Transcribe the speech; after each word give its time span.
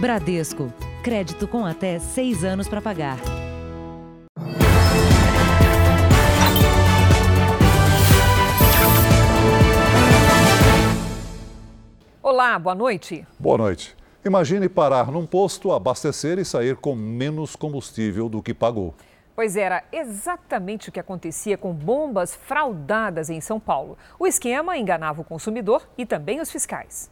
Bradesco. 0.00 0.72
Crédito 1.02 1.48
com 1.48 1.66
até 1.66 1.98
seis 1.98 2.44
anos 2.44 2.68
para 2.68 2.80
pagar. 2.80 3.18
Olá, 12.22 12.56
boa 12.60 12.76
noite. 12.76 13.26
Boa 13.40 13.58
noite. 13.58 13.96
Imagine 14.24 14.68
parar 14.68 15.10
num 15.10 15.26
posto, 15.26 15.72
abastecer 15.72 16.38
e 16.38 16.44
sair 16.44 16.76
com 16.76 16.94
menos 16.94 17.56
combustível 17.56 18.28
do 18.28 18.40
que 18.40 18.54
pagou. 18.54 18.94
Pois 19.34 19.56
era 19.56 19.82
exatamente 19.90 20.90
o 20.90 20.92
que 20.92 21.00
acontecia 21.00 21.58
com 21.58 21.72
bombas 21.72 22.36
fraudadas 22.36 23.30
em 23.30 23.40
São 23.40 23.58
Paulo. 23.58 23.98
O 24.16 24.28
esquema 24.28 24.78
enganava 24.78 25.22
o 25.22 25.24
consumidor 25.24 25.88
e 25.98 26.06
também 26.06 26.40
os 26.40 26.52
fiscais. 26.52 27.10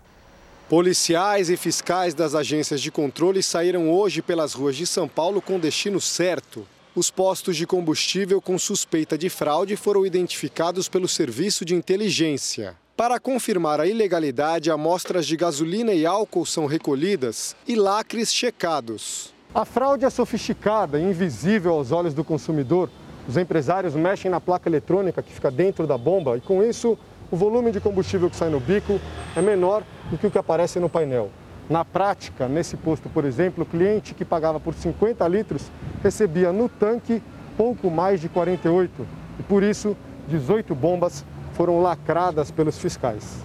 Policiais 0.68 1.48
e 1.48 1.56
fiscais 1.56 2.12
das 2.12 2.34
agências 2.34 2.80
de 2.80 2.90
controle 2.90 3.40
saíram 3.40 3.88
hoje 3.88 4.20
pelas 4.20 4.52
ruas 4.52 4.74
de 4.74 4.84
São 4.84 5.06
Paulo 5.06 5.40
com 5.40 5.60
destino 5.60 6.00
certo. 6.00 6.66
Os 6.92 7.08
postos 7.08 7.56
de 7.56 7.64
combustível 7.64 8.42
com 8.42 8.58
suspeita 8.58 9.16
de 9.16 9.28
fraude 9.28 9.76
foram 9.76 10.04
identificados 10.04 10.88
pelo 10.88 11.06
Serviço 11.06 11.64
de 11.64 11.76
Inteligência. 11.76 12.74
Para 12.96 13.20
confirmar 13.20 13.80
a 13.80 13.86
ilegalidade, 13.86 14.68
amostras 14.68 15.24
de 15.24 15.36
gasolina 15.36 15.92
e 15.92 16.04
álcool 16.04 16.44
são 16.44 16.66
recolhidas 16.66 17.54
e 17.68 17.76
lacres 17.76 18.34
checados. 18.34 19.32
A 19.54 19.64
fraude 19.64 20.04
é 20.04 20.10
sofisticada 20.10 20.98
e 20.98 21.04
invisível 21.04 21.74
aos 21.74 21.92
olhos 21.92 22.12
do 22.12 22.24
consumidor. 22.24 22.90
Os 23.28 23.36
empresários 23.36 23.94
mexem 23.94 24.28
na 24.28 24.40
placa 24.40 24.68
eletrônica 24.68 25.22
que 25.22 25.32
fica 25.32 25.48
dentro 25.48 25.86
da 25.86 25.96
bomba 25.96 26.36
e, 26.36 26.40
com 26.40 26.60
isso, 26.60 26.98
o 27.30 27.36
volume 27.36 27.72
de 27.72 27.80
combustível 27.80 28.30
que 28.30 28.36
sai 28.36 28.50
no 28.50 28.60
bico 28.60 29.00
é 29.34 29.42
menor 29.42 29.82
do 30.10 30.18
que 30.18 30.26
o 30.26 30.30
que 30.30 30.38
aparece 30.38 30.78
no 30.78 30.88
painel. 30.88 31.30
Na 31.68 31.84
prática, 31.84 32.46
nesse 32.46 32.76
posto, 32.76 33.08
por 33.08 33.24
exemplo, 33.24 33.64
o 33.64 33.66
cliente 33.66 34.14
que 34.14 34.24
pagava 34.24 34.60
por 34.60 34.74
50 34.74 35.26
litros 35.26 35.70
recebia 36.02 36.52
no 36.52 36.68
tanque 36.68 37.20
pouco 37.56 37.90
mais 37.90 38.20
de 38.20 38.28
48 38.28 39.06
e, 39.40 39.42
por 39.42 39.62
isso, 39.62 39.96
18 40.28 40.74
bombas 40.74 41.24
foram 41.54 41.82
lacradas 41.82 42.50
pelos 42.50 42.78
fiscais. 42.78 43.38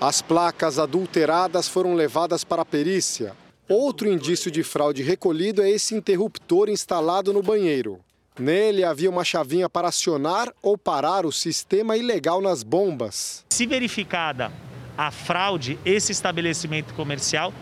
As 0.00 0.20
placas 0.20 0.78
adulteradas 0.78 1.68
foram 1.68 1.94
levadas 1.94 2.42
para 2.42 2.62
a 2.62 2.64
perícia. 2.64 3.34
Outro 3.68 4.08
indício 4.08 4.50
de 4.50 4.64
fraude 4.64 5.02
recolhido 5.02 5.62
é 5.62 5.70
esse 5.70 5.94
interruptor 5.94 6.68
instalado 6.68 7.32
no 7.32 7.42
banheiro. 7.42 8.00
Nele 8.40 8.82
havia 8.82 9.10
uma 9.10 9.22
chavinha 9.22 9.68
para 9.68 9.88
acionar 9.88 10.50
ou 10.62 10.78
parar 10.78 11.26
o 11.26 11.30
sistema 11.30 11.94
ilegal 11.94 12.40
nas 12.40 12.62
bombas. 12.62 13.44
Se 13.50 13.66
verificada 13.66 14.50
a 14.96 15.10
fraude, 15.10 15.78
esse 15.84 16.10
estabelecimento 16.10 16.94
comercial 16.94 17.52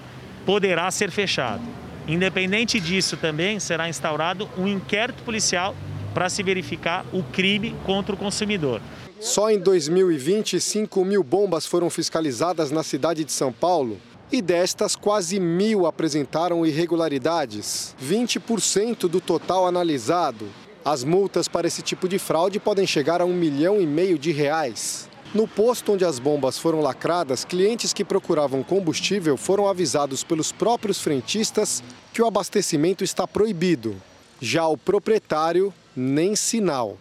poderá 0.46 0.88
ser 0.92 1.10
fechado. 1.10 1.62
Independente 2.06 2.78
disso, 2.78 3.16
também 3.16 3.58
será 3.58 3.88
instaurado 3.88 4.48
um 4.56 4.68
inquérito 4.68 5.24
policial 5.24 5.74
para 6.14 6.30
se 6.30 6.44
verificar 6.44 7.04
o 7.12 7.24
crime 7.24 7.74
contra 7.84 8.14
o 8.14 8.18
consumidor. 8.18 8.80
Só 9.20 9.50
em 9.50 9.58
2020, 9.58 10.60
5 10.60 11.04
mil 11.04 11.24
bombas 11.24 11.66
foram 11.66 11.90
fiscalizadas 11.90 12.70
na 12.70 12.84
cidade 12.84 13.24
de 13.24 13.32
São 13.32 13.52
Paulo 13.52 14.00
e 14.30 14.40
destas, 14.40 14.94
quase 14.94 15.40
mil 15.40 15.86
apresentaram 15.86 16.64
irregularidades, 16.64 17.96
20% 18.00 19.08
do 19.08 19.20
total 19.20 19.66
analisado. 19.66 20.46
As 20.84 21.04
multas 21.04 21.48
para 21.48 21.66
esse 21.66 21.82
tipo 21.82 22.08
de 22.08 22.18
fraude 22.18 22.58
podem 22.58 22.86
chegar 22.86 23.20
a 23.20 23.24
um 23.24 23.34
milhão 23.34 23.80
e 23.80 23.86
meio 23.86 24.18
de 24.18 24.30
reais. 24.30 25.08
No 25.34 25.46
posto 25.46 25.92
onde 25.92 26.04
as 26.04 26.18
bombas 26.18 26.58
foram 26.58 26.80
lacradas, 26.80 27.44
clientes 27.44 27.92
que 27.92 28.04
procuravam 28.04 28.62
combustível 28.62 29.36
foram 29.36 29.68
avisados 29.68 30.24
pelos 30.24 30.50
próprios 30.50 31.00
frentistas 31.00 31.82
que 32.14 32.22
o 32.22 32.26
abastecimento 32.26 33.04
está 33.04 33.26
proibido. 33.26 33.96
Já 34.40 34.66
o 34.66 34.78
proprietário, 34.78 35.72
nem 35.94 36.34
sinal. 36.34 36.96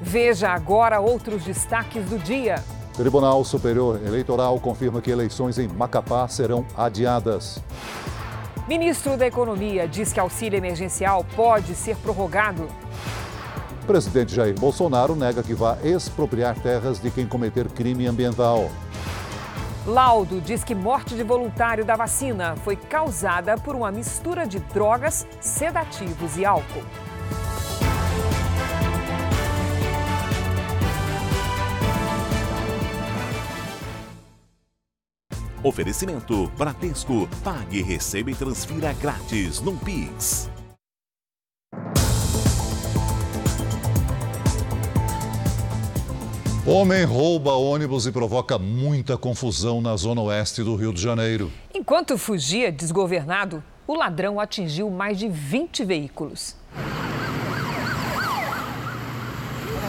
Veja 0.00 0.50
agora 0.50 1.00
outros 1.00 1.44
destaques 1.44 2.04
do 2.04 2.18
dia. 2.18 2.62
Tribunal 2.94 3.44
Superior 3.44 4.00
Eleitoral 4.04 4.60
confirma 4.60 5.00
que 5.00 5.10
eleições 5.10 5.58
em 5.58 5.66
Macapá 5.66 6.28
serão 6.28 6.66
adiadas. 6.76 7.58
Ministro 8.68 9.16
da 9.16 9.26
Economia 9.26 9.88
diz 9.88 10.12
que 10.12 10.20
auxílio 10.20 10.56
emergencial 10.56 11.26
pode 11.34 11.74
ser 11.74 11.96
prorrogado. 11.96 12.68
Presidente 13.84 14.32
Jair 14.32 14.54
Bolsonaro 14.54 15.16
nega 15.16 15.42
que 15.42 15.52
vá 15.52 15.76
expropriar 15.82 16.54
terras 16.60 17.00
de 17.00 17.10
quem 17.10 17.26
cometer 17.26 17.68
crime 17.68 18.06
ambiental. 18.06 18.70
Laudo 19.84 20.40
diz 20.40 20.62
que 20.62 20.76
morte 20.76 21.16
de 21.16 21.24
voluntário 21.24 21.84
da 21.84 21.96
vacina 21.96 22.54
foi 22.54 22.76
causada 22.76 23.58
por 23.58 23.74
uma 23.74 23.90
mistura 23.90 24.46
de 24.46 24.60
drogas, 24.60 25.26
sedativos 25.40 26.36
e 26.36 26.44
álcool. 26.44 26.84
Oferecimento 35.62 36.48
Bradesco. 36.58 37.28
Pague, 37.44 37.82
receba 37.82 38.30
e 38.30 38.34
transfira 38.34 38.92
grátis 38.94 39.60
no 39.60 39.76
Pix. 39.76 40.50
Homem 46.66 47.04
rouba 47.04 47.52
ônibus 47.52 48.06
e 48.06 48.12
provoca 48.12 48.58
muita 48.58 49.16
confusão 49.16 49.80
na 49.80 49.96
zona 49.96 50.20
oeste 50.20 50.62
do 50.62 50.74
Rio 50.76 50.92
de 50.92 51.00
Janeiro. 51.00 51.50
Enquanto 51.74 52.16
fugia 52.16 52.70
desgovernado, 52.70 53.62
o 53.86 53.94
ladrão 53.94 54.38
atingiu 54.38 54.88
mais 54.90 55.18
de 55.18 55.28
20 55.28 55.84
veículos. 55.84 56.56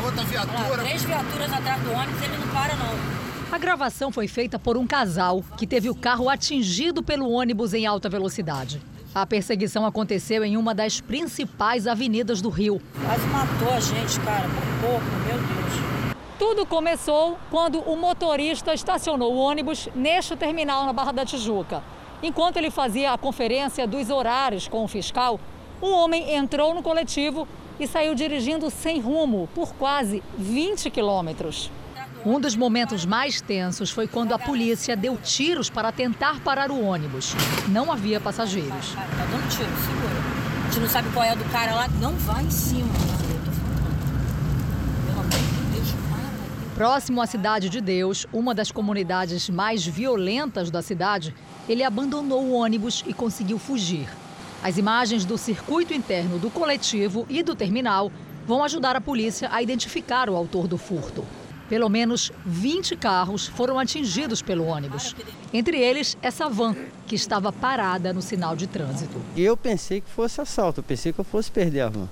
Outra 0.04 0.24
viatura. 0.26 0.84
três 0.84 1.04
viaturas 1.04 1.54
atrás 1.54 1.82
do 1.82 1.92
ônibus, 1.92 2.22
ele 2.22 2.38
não 2.38 2.48
para 2.48 2.76
não. 2.76 3.12
A 3.53 3.58
gravação 3.59 4.12
foi 4.12 4.28
feita 4.28 4.58
por 4.58 4.78
um 4.78 4.88
casal 4.88 5.44
que 5.56 5.68
teve 5.68 5.88
o 5.88 5.94
carro 5.94 6.28
atingido 6.28 7.03
pelo 7.03 7.30
ônibus 7.30 7.75
em 7.75 7.86
alta 7.86 8.09
velocidade. 8.09 8.81
A 9.14 9.28
perseguição 9.28 9.86
aconteceu 9.86 10.44
em 10.44 10.58
uma 10.58 10.74
das 10.74 11.00
principais 11.00 11.86
avenidas 11.86 12.42
do 12.42 12.50
Rio. 12.50 12.81
Quase 13.06 13.28
matou 13.28 13.72
a 13.72 13.80
gente, 13.80 14.19
cara, 14.22 14.50
por 14.50 14.90
pouco, 14.90 15.06
meu 15.28 15.38
Deus. 15.38 16.16
Tudo 16.40 16.66
começou 16.66 17.38
quando 17.52 17.78
o 17.81 17.96
motorista 17.96 18.74
estacionou 18.74 19.31
o 19.31 19.38
ônibus 19.38 19.88
neste 19.94 20.36
terminal 20.36 20.88
na 20.88 20.92
Barra 20.92 21.12
da 21.12 21.24
Tijuca. 21.24 21.84
Enquanto 22.24 22.58
ele 22.58 22.72
fazia 22.72 23.13
a 23.13 23.18
conferência 23.19 23.86
dos 23.86 24.09
horários 24.09 24.68
com 24.68 24.84
o 24.84 24.88
fiscal, 24.88 25.40
um 25.80 25.92
homem 25.94 26.34
entrou 26.34 26.74
no 26.74 26.81
coletivo 26.81 27.47
e 27.80 27.86
saiu 27.86 28.16
dirigindo 28.16 28.72
sem 28.72 29.00
rumo 29.00 29.47
por 29.53 29.75
quase 29.75 30.24
20 30.40 30.90
quilômetros. 30.90 31.69
Um 32.26 32.40
dos 32.40 32.56
momentos 32.56 33.06
mais 33.06 33.42
tensos 33.42 33.92
foi 33.92 34.08
quando 34.08 34.32
a 34.32 34.40
polícia 34.40 34.96
deu 34.96 35.18
tiros 35.18 35.70
para 35.70 35.92
tentar 35.92 36.40
parar 36.40 36.72
o 36.72 36.82
ônibus. 36.82 37.34
Não 37.68 37.92
havia 37.92 38.18
passageiros. 38.18 38.94
Tá 38.96 39.26
dando 39.30 39.50
tiro, 39.50 39.70
segura. 39.82 40.64
A 40.64 40.66
gente 40.68 40.80
não 40.80 40.90
sabe 40.90 41.10
qual 41.12 41.26
é 41.26 41.36
do 41.36 41.44
cara 41.52 41.76
lá. 41.76 41.90
Não 42.00 42.14
vai 42.14 42.46
em 42.46 42.50
cima. 42.50 42.88
Próximo 46.76 47.22
à 47.22 47.28
Cidade 47.28 47.68
de 47.68 47.82
Deus, 47.82 48.26
uma 48.32 48.56
das 48.56 48.72
comunidades 48.72 49.50
mais 49.50 49.86
violentas 49.86 50.72
da 50.72 50.82
cidade, 50.82 51.36
ele 51.68 51.84
abandonou 51.84 52.42
o 52.42 52.54
ônibus 52.54 53.04
e 53.06 53.14
conseguiu 53.14 53.60
fugir. 53.60 54.08
As 54.64 54.78
imagens 54.78 55.26
do 55.26 55.38
circuito 55.38 55.94
interno 55.94 56.40
do 56.40 56.50
coletivo 56.50 57.26
e 57.30 57.44
do 57.44 57.54
terminal 57.54 58.10
vão 58.48 58.64
ajudar 58.64 58.96
a 58.96 59.02
polícia 59.02 59.50
a 59.52 59.62
identificar 59.62 60.30
o 60.30 60.38
autor 60.38 60.70
do 60.70 60.78
furto. 60.78 61.26
Pelo 61.69 61.90
menos 61.90 62.31
20 62.46 62.96
carros 62.97 63.47
foram 63.47 63.79
atingidos 63.79 64.41
pelo 64.41 64.66
ônibus. 64.66 65.16
Entre 65.53 65.79
eles, 65.79 66.18
essa 66.22 66.50
van, 66.50 66.75
que 67.07 67.16
estava 67.16 67.51
parada 67.51 68.13
no 68.13 68.21
sinal 68.21 68.56
de 68.56 68.68
trânsito. 68.68 69.19
Eu 69.36 69.56
pensei 69.56 70.01
que 70.01 70.10
fosse 70.10 70.42
assalto, 70.42 70.80
eu 70.80 70.83
pensei 70.83 71.13
que 71.13 71.19
eu 71.19 71.25
fosse 71.25 71.50
perder 71.50 71.81
a 71.81 71.89
van. 71.89 72.10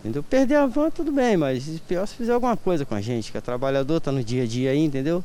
Entendeu? 0.00 0.22
Perder 0.22 0.56
a 0.56 0.66
van, 0.66 0.90
tudo 0.90 1.10
bem, 1.10 1.36
mas 1.36 1.64
pior 1.88 2.06
se 2.06 2.14
fizer 2.14 2.32
alguma 2.32 2.56
coisa 2.56 2.84
com 2.84 2.94
a 2.94 3.00
gente, 3.00 3.32
que 3.32 3.38
é 3.38 3.40
trabalhador, 3.40 3.96
está 3.96 4.12
no 4.12 4.22
dia 4.22 4.42
a 4.42 4.46
dia 4.46 4.70
aí, 4.70 4.84
entendeu? 4.84 5.24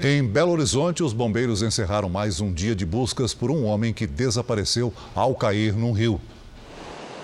Em 0.00 0.26
Belo 0.26 0.50
Horizonte, 0.50 1.02
os 1.02 1.12
bombeiros 1.12 1.62
encerraram 1.62 2.08
mais 2.08 2.40
um 2.40 2.52
dia 2.52 2.74
de 2.74 2.84
buscas 2.84 3.32
por 3.32 3.50
um 3.50 3.64
homem 3.64 3.92
que 3.92 4.06
desapareceu 4.06 4.92
ao 5.14 5.34
cair 5.34 5.72
num 5.72 5.92
rio. 5.92 6.20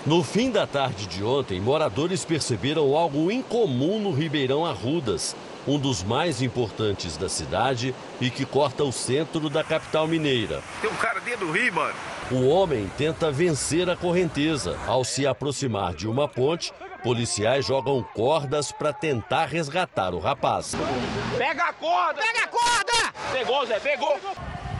No 0.05 0.23
fim 0.23 0.49
da 0.49 0.65
tarde 0.65 1.05
de 1.05 1.23
ontem, 1.23 1.61
moradores 1.61 2.25
perceberam 2.25 2.95
algo 2.97 3.31
incomum 3.31 3.99
no 3.99 4.11
Ribeirão 4.11 4.65
Arrudas, 4.65 5.35
um 5.67 5.77
dos 5.77 6.01
mais 6.03 6.41
importantes 6.41 7.17
da 7.17 7.29
cidade 7.29 7.93
e 8.19 8.31
que 8.31 8.43
corta 8.43 8.83
o 8.83 8.91
centro 8.91 9.47
da 9.47 9.63
capital 9.63 10.07
mineira. 10.07 10.63
Tem 10.81 10.89
um 10.89 10.95
cara 10.95 11.19
dentro 11.19 11.45
do 11.45 11.51
rio, 11.51 11.71
mano. 11.73 11.93
O 12.31 12.47
homem 12.47 12.89
tenta 12.97 13.31
vencer 13.31 13.87
a 13.89 13.95
correnteza. 13.95 14.75
Ao 14.87 15.03
se 15.03 15.27
aproximar 15.27 15.93
de 15.93 16.07
uma 16.07 16.27
ponte, 16.27 16.73
Policiais 17.03 17.65
jogam 17.65 18.03
cordas 18.13 18.71
para 18.71 18.93
tentar 18.93 19.47
resgatar 19.47 20.13
o 20.13 20.19
rapaz. 20.19 20.75
Pega 21.35 21.63
a 21.63 21.73
corda! 21.73 22.21
Pega 22.21 22.43
a 22.43 22.47
corda! 22.47 23.13
Pegou, 23.31 23.65
Zé, 23.65 23.79
pegou! 23.79 24.19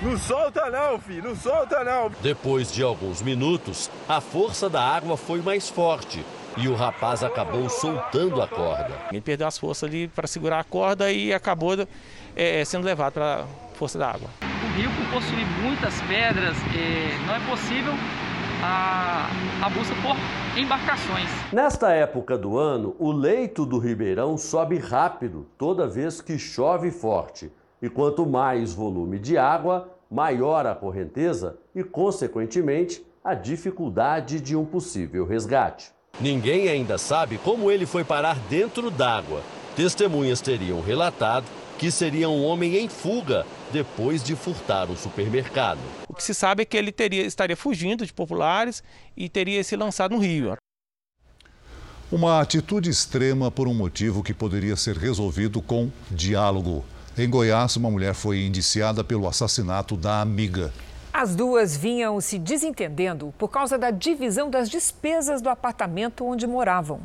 Não 0.02 0.18
solta 0.18 0.68
não, 0.72 0.98
filho, 1.00 1.30
não 1.30 1.36
solta 1.36 1.84
não. 1.84 2.12
Depois 2.24 2.72
de 2.72 2.82
alguns 2.82 3.22
minutos, 3.22 3.88
a 4.10 4.20
força 4.20 4.68
da 4.68 4.82
água 4.82 5.16
foi 5.16 5.44
mais 5.44 5.70
forte 5.70 6.26
e 6.58 6.68
o 6.68 6.74
rapaz 6.74 7.24
acabou 7.24 7.70
soltando 7.70 8.42
a 8.42 8.48
corda. 8.48 8.92
Ele 9.12 9.22
perdeu 9.22 9.46
as 9.46 9.60
forças 9.60 9.88
ali 9.88 10.08
para 10.08 10.26
segurar 10.26 10.60
a 10.60 10.64
corda 10.64 11.12
e 11.12 11.32
acabou 11.32 11.76
é, 12.36 12.66
sendo 12.66 12.84
levado 12.84 13.14
para 13.14 13.44
a 13.44 13.76
força 13.76 14.00
da 14.00 14.10
água. 14.10 14.28
O 14.42 14.76
rio, 14.76 14.90
por 14.90 15.22
possuir 15.22 15.46
muitas 15.62 15.94
pedras, 16.02 16.58
é, 16.76 17.18
não 17.28 17.36
é 17.36 17.40
possível 17.48 17.94
a, 18.64 19.30
a 19.62 19.70
busca 19.70 19.94
por 20.02 20.16
embarcações. 20.60 21.30
Nesta 21.54 21.92
época 21.92 22.40
do 22.40 22.58
ano, 22.58 22.96
o 22.98 23.12
leito 23.12 23.68
do 23.68 23.78
Ribeirão 23.78 24.36
sobe 24.36 24.80
rápido 24.80 25.46
toda 25.60 25.88
vez 25.88 26.22
que 26.22 26.40
chove 26.40 26.90
forte. 26.90 27.52
E 27.82 27.90
quanto 27.90 28.26
mais 28.26 28.74
volume 28.74 29.18
de 29.18 29.38
água, 29.38 29.90
maior 30.10 30.66
a 30.68 30.76
correnteza 30.76 31.58
e, 31.74 31.84
consequentemente, 31.84 33.04
a 33.24 33.34
dificuldade 33.34 34.40
de 34.40 34.56
um 34.56 34.66
possível 34.66 35.26
resgate. 35.26 35.92
Ninguém 36.20 36.68
ainda 36.68 36.98
sabe 36.98 37.38
como 37.38 37.72
ele 37.72 37.86
foi 37.86 38.04
parar 38.04 38.38
dentro 38.50 38.92
d'água. 38.92 39.42
Testemunhas 39.76 40.42
teriam 40.42 40.82
relatado 40.82 41.46
que 41.80 41.90
seria 41.90 42.30
um 42.30 42.46
homem 42.46 42.78
em 42.78 42.88
fuga 42.88 43.44
depois 43.74 44.22
de 44.22 44.36
furtar 44.36 44.92
um 44.92 44.96
supermercado. 44.96 45.80
O 46.08 46.14
que 46.14 46.24
se 46.24 46.36
sabe 46.36 46.62
é 46.62 46.66
que 46.66 46.78
ele 46.78 46.92
teria, 46.92 47.24
estaria 47.24 47.58
fugindo 47.58 48.06
de 48.06 48.14
populares 48.14 48.84
e 49.18 49.28
teria 49.28 49.64
se 49.64 49.76
lançado 49.76 50.14
no 50.14 50.22
rio. 50.22 50.56
Uma 52.12 52.42
atitude 52.42 52.90
extrema 52.90 53.50
por 53.50 53.68
um 53.68 53.74
motivo 53.74 54.22
que 54.22 54.34
poderia 54.34 54.76
ser 54.76 54.98
resolvido 54.98 55.60
com 55.62 55.90
diálogo. 56.12 56.84
Em 57.18 57.30
Goiás, 57.30 57.76
uma 57.76 57.92
mulher 57.92 58.14
foi 58.14 58.46
indiciada 58.46 59.04
pelo 59.04 59.28
assassinato 59.28 59.98
da 59.98 60.22
amiga. 60.22 60.74
As 61.12 61.36
duas 61.36 61.76
vinham 61.76 62.22
se 62.22 62.40
desentendendo 62.40 63.34
por 63.38 63.50
causa 63.50 63.78
da 63.78 63.92
divisão 63.92 64.50
das 64.50 64.70
despesas 64.70 65.42
do 65.42 65.50
apartamento 65.50 66.26
onde 66.26 66.48
moravam. 66.48 67.02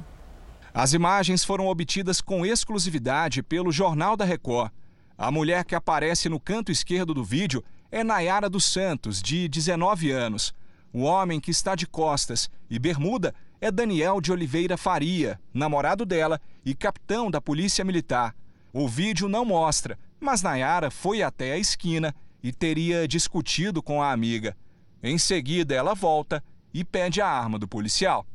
As 0.72 0.92
imagens 0.92 1.44
foram 1.44 1.66
obtidas 1.66 2.20
com 2.20 2.46
exclusividade 2.46 3.42
pelo 3.42 3.72
Jornal 3.72 4.16
da 4.16 4.24
Record. 4.24 4.70
A 5.18 5.28
mulher 5.32 5.64
que 5.64 5.74
aparece 5.74 6.28
no 6.28 6.38
canto 6.38 6.70
esquerdo 6.70 7.12
do 7.12 7.24
vídeo 7.24 7.64
é 7.90 8.04
Nayara 8.04 8.48
dos 8.48 8.64
Santos, 8.64 9.20
de 9.20 9.48
19 9.48 10.12
anos. 10.12 10.54
O 10.92 11.00
homem 11.02 11.40
que 11.40 11.50
está 11.50 11.74
de 11.74 11.86
costas 11.86 12.48
e 12.70 12.78
bermuda 12.78 13.34
é 13.60 13.72
Daniel 13.72 14.20
de 14.20 14.30
Oliveira 14.30 14.76
Faria, 14.76 15.40
namorado 15.52 16.06
dela 16.06 16.40
e 16.64 16.76
capitão 16.76 17.28
da 17.28 17.40
Polícia 17.40 17.84
Militar. 17.84 18.36
O 18.78 18.86
vídeo 18.86 19.26
não 19.26 19.42
mostra, 19.42 19.98
mas 20.20 20.42
Nayara 20.42 20.90
foi 20.90 21.22
até 21.22 21.52
a 21.52 21.58
esquina 21.58 22.14
e 22.42 22.52
teria 22.52 23.08
discutido 23.08 23.82
com 23.82 24.02
a 24.02 24.12
amiga. 24.12 24.54
Em 25.02 25.16
seguida, 25.16 25.74
ela 25.74 25.94
volta 25.94 26.44
e 26.74 26.84
pede 26.84 27.22
a 27.22 27.26
arma 27.26 27.58
do 27.58 27.66
policial. 27.66 28.26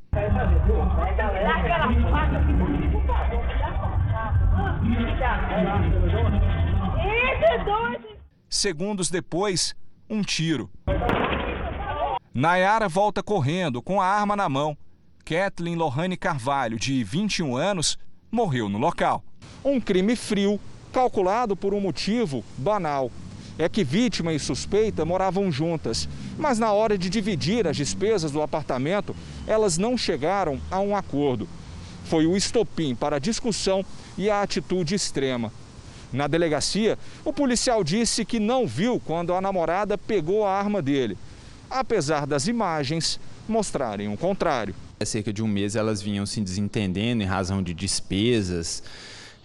Segundos 8.49 9.11
depois, 9.11 9.75
um 10.09 10.23
tiro. 10.23 10.71
Nayara 12.33 12.89
volta 12.89 13.21
correndo 13.21 13.79
com 13.79 14.01
a 14.01 14.07
arma 14.07 14.35
na 14.35 14.49
mão. 14.49 14.75
Kathleen 15.23 15.75
Lohane 15.75 16.17
Carvalho, 16.17 16.79
de 16.79 17.03
21 17.03 17.55
anos, 17.55 17.95
morreu 18.31 18.69
no 18.69 18.77
local. 18.77 19.23
Um 19.63 19.79
crime 19.79 20.15
frio, 20.15 20.59
calculado 20.93 21.55
por 21.55 21.73
um 21.73 21.81
motivo 21.81 22.43
banal. 22.57 23.11
É 23.59 23.67
que 23.67 23.83
vítima 23.83 24.33
e 24.33 24.39
suspeita 24.39 25.05
moravam 25.05 25.51
juntas, 25.51 26.07
mas 26.37 26.57
na 26.57 26.71
hora 26.71 26.97
de 26.97 27.09
dividir 27.09 27.67
as 27.67 27.75
despesas 27.75 28.31
do 28.31 28.41
apartamento, 28.41 29.15
elas 29.45 29.77
não 29.77 29.97
chegaram 29.97 30.59
a 30.71 30.79
um 30.79 30.95
acordo. 30.95 31.47
Foi 32.05 32.25
o 32.25 32.35
estopim 32.35 32.95
para 32.95 33.17
a 33.17 33.19
discussão 33.19 33.85
e 34.17 34.29
a 34.29 34.41
atitude 34.41 34.95
extrema. 34.95 35.51
Na 36.11 36.27
delegacia, 36.27 36.97
o 37.23 37.31
policial 37.31 37.83
disse 37.83 38.25
que 38.25 38.39
não 38.39 38.65
viu 38.65 38.99
quando 38.99 39.33
a 39.33 39.41
namorada 39.41 39.97
pegou 39.97 40.45
a 40.45 40.57
arma 40.57 40.81
dele, 40.81 41.17
apesar 41.69 42.25
das 42.25 42.47
imagens 42.47 43.19
mostrarem 43.47 44.11
o 44.11 44.17
contrário. 44.17 44.75
Há 45.01 45.05
cerca 45.05 45.33
de 45.33 45.41
um 45.41 45.47
mês 45.47 45.75
elas 45.75 45.99
vinham 45.99 46.27
se 46.27 46.39
desentendendo 46.41 47.23
em 47.23 47.25
razão 47.25 47.63
de 47.63 47.73
despesas 47.73 48.83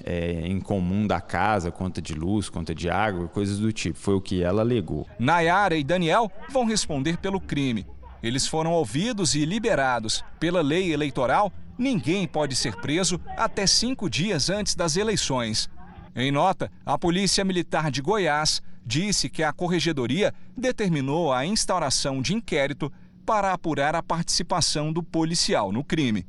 é, 0.04 0.46
em 0.46 0.60
comum 0.60 1.06
da 1.06 1.18
casa, 1.18 1.70
conta 1.70 2.02
de 2.02 2.12
luz, 2.12 2.50
conta 2.50 2.74
de 2.74 2.90
água, 2.90 3.26
coisas 3.26 3.58
do 3.58 3.72
tipo. 3.72 3.98
Foi 3.98 4.14
o 4.14 4.20
que 4.20 4.42
ela 4.42 4.60
alegou. 4.60 5.06
Nayara 5.18 5.74
e 5.74 5.82
Daniel 5.82 6.30
vão 6.50 6.66
responder 6.66 7.16
pelo 7.16 7.40
crime. 7.40 7.86
Eles 8.22 8.46
foram 8.46 8.72
ouvidos 8.72 9.34
e 9.34 9.46
liberados. 9.46 10.22
Pela 10.38 10.60
lei 10.60 10.92
eleitoral, 10.92 11.50
ninguém 11.78 12.26
pode 12.26 12.54
ser 12.54 12.76
preso 12.76 13.18
até 13.34 13.66
cinco 13.66 14.10
dias 14.10 14.50
antes 14.50 14.74
das 14.74 14.94
eleições. 14.94 15.70
Em 16.14 16.30
nota, 16.30 16.70
a 16.84 16.98
Polícia 16.98 17.42
Militar 17.46 17.90
de 17.90 18.02
Goiás 18.02 18.60
disse 18.84 19.30
que 19.30 19.42
a 19.42 19.54
Corregedoria 19.54 20.34
determinou 20.54 21.32
a 21.32 21.46
instauração 21.46 22.20
de 22.20 22.34
inquérito 22.34 22.92
para 23.26 23.52
apurar 23.52 23.96
a 23.96 24.02
participação 24.02 24.92
do 24.92 25.02
policial 25.02 25.72
no 25.72 25.82
crime. 25.82 26.24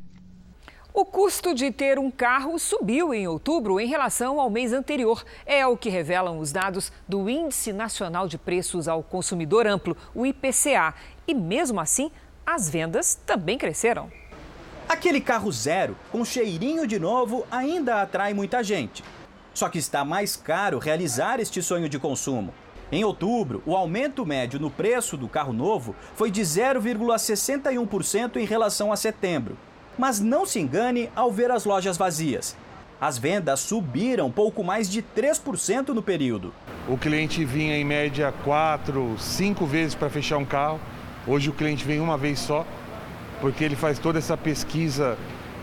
O 0.92 1.06
custo 1.06 1.54
de 1.54 1.72
ter 1.72 2.00
um 2.00 2.10
carro 2.10 2.58
subiu 2.58 3.14
em 3.14 3.28
outubro 3.28 3.80
em 3.80 3.88
relação 3.88 4.42
ao 4.42 4.50
mês 4.50 4.74
anterior. 4.74 5.24
É 5.46 5.66
o 5.68 5.78
que 5.78 5.90
revelam 5.90 6.40
os 6.40 6.52
dados 6.52 6.92
do 7.08 7.30
Índice 7.30 7.72
Nacional 7.72 8.28
de 8.28 8.36
Preços 8.36 8.88
ao 8.88 9.04
Consumidor 9.04 9.68
Amplo, 9.68 9.96
o 10.16 10.26
IPCA. 10.26 10.96
E 11.28 11.36
mesmo 11.36 11.80
assim, 11.80 12.10
as 12.44 12.68
vendas 12.68 13.14
também 13.14 13.60
cresceram. 13.60 14.12
Aquele 14.90 15.22
carro 15.22 15.52
zero, 15.52 15.96
com 16.12 16.26
cheirinho 16.26 16.88
de 16.88 16.98
novo, 16.98 17.46
ainda 17.52 18.02
atrai 18.02 18.34
muita 18.34 18.64
gente. 18.64 19.04
Só 19.54 19.70
que 19.70 19.78
está 19.78 20.04
mais 20.04 20.36
caro 20.36 20.80
realizar 20.80 21.40
este 21.40 21.62
sonho 21.62 21.88
de 21.88 22.00
consumo. 22.00 22.52
Em 22.90 23.04
outubro, 23.04 23.62
o 23.66 23.76
aumento 23.76 24.26
médio 24.26 24.60
no 24.60 24.72
preço 24.72 25.18
do 25.18 25.28
carro 25.28 25.52
novo 25.52 25.94
foi 26.16 26.32
de 26.32 26.42
0,61% 26.42 28.38
em 28.38 28.46
relação 28.46 28.94
a 28.94 28.96
setembro. 28.96 29.58
Mas 29.98 30.22
não 30.22 30.46
se 30.46 30.60
engane 30.60 31.10
ao 31.14 31.30
ver 31.32 31.52
as 31.52 31.66
lojas 31.66 31.98
vazias. 31.98 32.56
As 33.00 33.18
vendas 33.18 33.60
subiram 33.60 34.32
pouco 34.32 34.64
mais 34.64 34.90
de 34.90 35.04
3% 35.04 35.90
no 35.90 36.02
período. 36.02 36.54
O 36.88 36.98
cliente 36.98 37.44
vinha 37.44 37.78
em 37.78 37.84
média 37.84 38.34
quatro, 38.44 39.16
cinco 39.20 39.66
vezes 39.66 39.94
para 39.94 40.10
fechar 40.10 40.38
um 40.38 40.46
carro. 40.46 40.80
Hoje 41.28 41.50
o 41.50 41.54
cliente 41.54 41.84
vem 41.84 42.00
uma 42.00 42.18
vez 42.18 42.40
só, 42.40 42.66
porque 43.42 43.64
ele 43.64 43.76
faz 43.76 44.00
toda 44.00 44.18
essa 44.18 44.38
pesquisa 44.38 45.18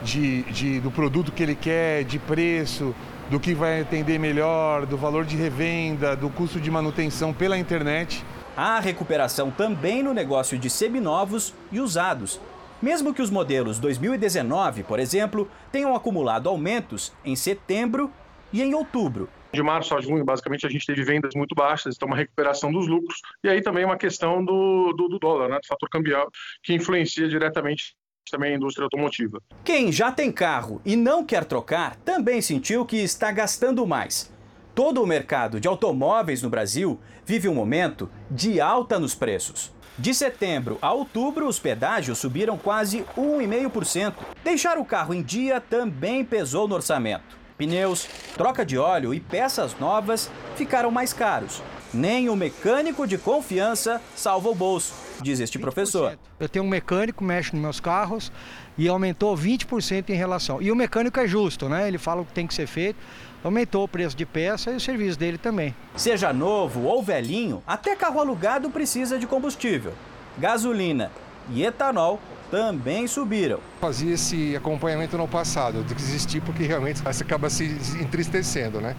de, 0.05 0.43
de, 0.45 0.81
do 0.81 0.91
produto 0.91 1.33
que 1.33 1.43
ele 1.43 1.55
quer, 1.55 2.05
de 2.05 2.19
preço, 2.19 2.95
do 3.31 3.41
que 3.41 3.55
vai 3.55 3.81
atender 3.81 4.19
melhor, 4.19 4.85
do 4.87 4.97
valor 4.97 5.25
de 5.25 5.37
revenda, 5.37 6.15
do 6.15 6.29
custo 6.29 6.61
de 6.61 6.71
manutenção 6.71 7.33
pela 7.33 7.57
internet. 7.57 8.25
Há 8.57 8.79
recuperação 8.79 9.51
também 9.51 10.03
no 10.03 10.13
negócio 10.13 10.59
de 10.59 10.69
seminovos 10.71 11.55
e 11.73 11.81
usados. 11.81 12.41
Mesmo 12.81 13.15
que 13.15 13.23
os 13.23 13.31
modelos 13.31 13.79
2019, 13.79 14.83
por 14.83 15.01
exemplo, 15.01 15.51
tenham 15.73 15.97
acumulado 15.97 16.49
aumentos 16.49 17.13
em 17.25 17.35
setembro 17.35 18.13
e 18.53 18.63
em 18.63 18.75
outubro. 18.75 19.29
De 19.53 19.63
março 19.63 19.97
a 19.97 20.01
junho, 20.01 20.25
basicamente, 20.25 20.67
a 20.67 20.69
gente 20.69 20.85
teve 20.85 21.03
vendas 21.03 21.35
muito 21.35 21.55
baixas, 21.55 21.95
então 21.97 22.07
uma 22.07 22.17
recuperação 22.17 22.71
dos 22.71 22.87
lucros. 22.87 23.21
E 23.43 23.49
aí 23.49 23.63
também 23.63 23.85
uma 23.85 23.97
questão 23.97 24.45
do, 24.45 24.93
do, 24.93 25.09
do 25.09 25.19
dólar, 25.19 25.49
né, 25.49 25.59
do 25.61 25.67
fator 25.67 25.89
cambial, 25.89 26.29
que 26.63 26.75
influencia 26.75 27.29
diretamente 27.29 27.95
também 28.31 28.53
a 28.53 28.57
indústria 28.57 28.85
automotiva. 28.85 29.41
Quem 29.65 29.93
já 29.93 30.11
tem 30.11 30.33
carro 30.33 30.81
e 30.85 30.97
não 30.97 31.25
quer 31.25 31.45
trocar 31.45 31.97
também 31.97 32.41
sentiu 32.41 32.85
que 32.85 32.97
está 32.97 33.31
gastando 33.31 33.87
mais. 33.87 34.33
Todo 34.75 35.03
o 35.03 35.07
mercado 35.07 35.61
de 35.61 35.69
automóveis 35.69 36.43
no 36.43 36.51
Brasil 36.51 36.99
vive 37.25 37.49
um 37.49 37.55
momento 37.55 38.11
de 38.31 38.61
alta 38.61 38.99
nos 38.99 39.15
preços. 39.15 39.73
De 39.97 40.13
setembro 40.13 40.77
a 40.83 40.93
outubro, 40.93 41.47
os 41.47 41.61
pedágios 41.61 42.19
subiram 42.19 42.59
quase 42.59 43.05
1,5%. 43.17 44.15
Deixar 44.43 44.77
o 44.79 44.85
carro 44.85 45.15
em 45.15 45.23
dia 45.23 45.61
também 45.61 46.25
pesou 46.25 46.67
no 46.67 46.75
orçamento. 46.75 47.45
Pneus, 47.57 48.09
troca 48.37 48.67
de 48.67 48.77
óleo 48.77 49.15
e 49.15 49.21
peças 49.21 49.79
novas 49.79 50.29
ficaram 50.57 50.91
mais 50.91 51.13
caros. 51.13 51.63
Nem 51.93 52.29
o 52.29 52.35
mecânico 52.35 53.07
de 53.07 53.17
confiança 53.17 54.03
salva 54.17 54.49
o 54.49 54.55
bolso, 54.55 54.93
diz 55.25 55.41
este 55.41 55.59
professor. 55.59 56.17
Eu 56.39 56.49
tenho 56.49 56.65
um 56.65 56.69
mecânico, 56.69 57.25
mexe 57.25 57.53
nos 57.53 57.63
meus 57.63 57.81
carros 57.81 58.31
e 58.79 58.87
aumentou 58.87 59.37
20% 59.37 60.11
em 60.11 60.15
relação. 60.15 60.61
E 60.61 60.71
o 60.71 60.77
mecânico 60.77 61.19
é 61.19 61.27
justo, 61.27 61.69
né? 61.69 61.89
Ele 61.89 61.99
fala 61.99 62.23
o 62.23 62.25
que 62.25 62.33
tem 62.33 62.47
que 62.47 62.55
ser 62.55 62.67
feito. 62.67 62.99
Aumentou 63.43 63.85
o 63.85 63.89
preço 63.89 64.17
de 64.17 64.25
peça 64.25 64.71
e 64.71 64.77
o 64.77 64.81
serviço 64.81 65.19
dele 65.19 65.39
também. 65.39 65.75
Seja 65.97 66.33
novo 66.33 66.85
ou 66.85 67.03
velhinho, 67.03 67.63
até 67.67 67.97
carro 67.97 68.21
alugado 68.21 68.71
precisa 68.71 69.19
de 69.19 69.27
combustível. 69.27 69.93
Gasolina 70.39 71.11
e 71.51 71.65
etanol 71.65 72.21
também 72.51 73.07
subiram. 73.07 73.59
Fazia 73.81 74.15
esse 74.15 74.55
acompanhamento 74.57 75.19
no 75.19 75.27
passado, 75.27 75.79
eu 75.79 75.83
desisti 75.83 76.41
porque 76.41 76.63
realmente 76.63 77.03
você 77.03 77.23
acaba 77.23 77.51
se 77.51 77.65
entristecendo, 78.01 78.81
né? 78.81 78.95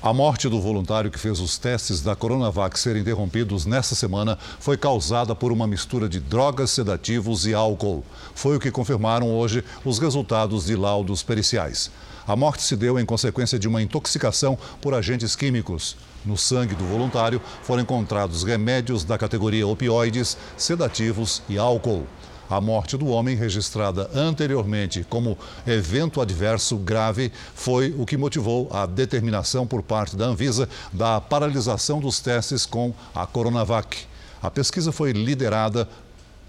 A 0.00 0.12
morte 0.12 0.48
do 0.48 0.60
voluntário 0.60 1.10
que 1.10 1.18
fez 1.18 1.40
os 1.40 1.58
testes 1.58 2.00
da 2.00 2.14
Coronavac 2.14 2.78
serem 2.78 3.02
interrompidos 3.02 3.66
nesta 3.66 3.96
semana 3.96 4.38
foi 4.60 4.76
causada 4.76 5.34
por 5.34 5.50
uma 5.50 5.66
mistura 5.66 6.08
de 6.08 6.20
drogas, 6.20 6.70
sedativos 6.70 7.44
e 7.46 7.52
álcool. 7.52 8.04
Foi 8.32 8.56
o 8.56 8.60
que 8.60 8.70
confirmaram 8.70 9.28
hoje 9.36 9.64
os 9.84 9.98
resultados 9.98 10.66
de 10.66 10.76
laudos 10.76 11.24
periciais. 11.24 11.90
A 12.28 12.36
morte 12.36 12.62
se 12.62 12.76
deu 12.76 12.96
em 12.96 13.04
consequência 13.04 13.58
de 13.58 13.66
uma 13.66 13.82
intoxicação 13.82 14.56
por 14.80 14.94
agentes 14.94 15.34
químicos. 15.34 15.96
No 16.24 16.38
sangue 16.38 16.76
do 16.76 16.84
voluntário 16.84 17.42
foram 17.64 17.82
encontrados 17.82 18.44
remédios 18.44 19.02
da 19.02 19.18
categoria 19.18 19.66
opioides, 19.66 20.36
sedativos 20.56 21.42
e 21.48 21.58
álcool. 21.58 22.06
A 22.50 22.60
morte 22.60 22.96
do 22.96 23.08
homem, 23.08 23.36
registrada 23.36 24.10
anteriormente 24.14 25.04
como 25.08 25.36
evento 25.66 26.20
adverso 26.20 26.76
grave, 26.76 27.30
foi 27.54 27.94
o 27.98 28.06
que 28.06 28.16
motivou 28.16 28.68
a 28.72 28.86
determinação 28.86 29.66
por 29.66 29.82
parte 29.82 30.16
da 30.16 30.26
Anvisa 30.26 30.68
da 30.92 31.20
paralisação 31.20 32.00
dos 32.00 32.20
testes 32.20 32.64
com 32.64 32.94
a 33.14 33.26
Coronavac. 33.26 33.98
A 34.42 34.50
pesquisa 34.50 34.92
foi 34.92 35.12
liderada 35.12 35.88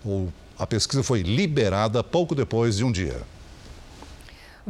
ou 0.06 0.32
a 0.58 0.66
pesquisa 0.66 1.04
foi 1.04 1.22
liberada 1.22 2.04
pouco 2.04 2.34
depois 2.34 2.78
de 2.78 2.84
um 2.84 2.92
dia. 2.92 3.22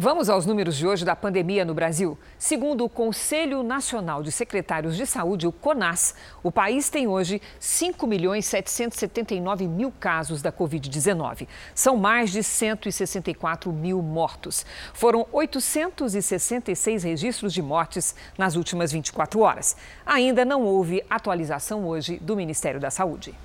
Vamos 0.01 0.29
aos 0.29 0.45
números 0.45 0.77
de 0.77 0.87
hoje 0.87 1.03
da 1.03 1.13
pandemia 1.13 1.65
no 1.65 1.73
Brasil. 1.73 2.17
Segundo 2.37 2.85
o 2.85 2.89
Conselho 2.89 3.61
Nacional 3.63 4.23
de 4.23 4.31
Secretários 4.31 4.95
de 4.95 5.05
Saúde, 5.05 5.45
o 5.45 5.51
CONAS, 5.51 6.15
o 6.41 6.49
país 6.49 6.89
tem 6.89 7.05
hoje 7.05 7.41
5 7.59 8.07
milhões 8.07 8.45
779 8.45 9.67
mil 9.67 9.91
casos 9.91 10.41
da 10.41 10.53
Covid-19. 10.53 11.49
São 11.75 11.97
mais 11.97 12.31
de 12.31 12.41
164 12.41 13.73
mil 13.73 14.01
mortos. 14.01 14.65
Foram 14.93 15.27
866 15.33 17.03
registros 17.03 17.51
de 17.51 17.61
mortes 17.61 18.15
nas 18.37 18.55
últimas 18.55 18.93
24 18.93 19.41
horas. 19.41 19.75
Ainda 20.05 20.45
não 20.45 20.63
houve 20.63 21.03
atualização 21.09 21.85
hoje 21.85 22.17
do 22.19 22.37
Ministério 22.37 22.79
da 22.79 22.89
Saúde. 22.89 23.35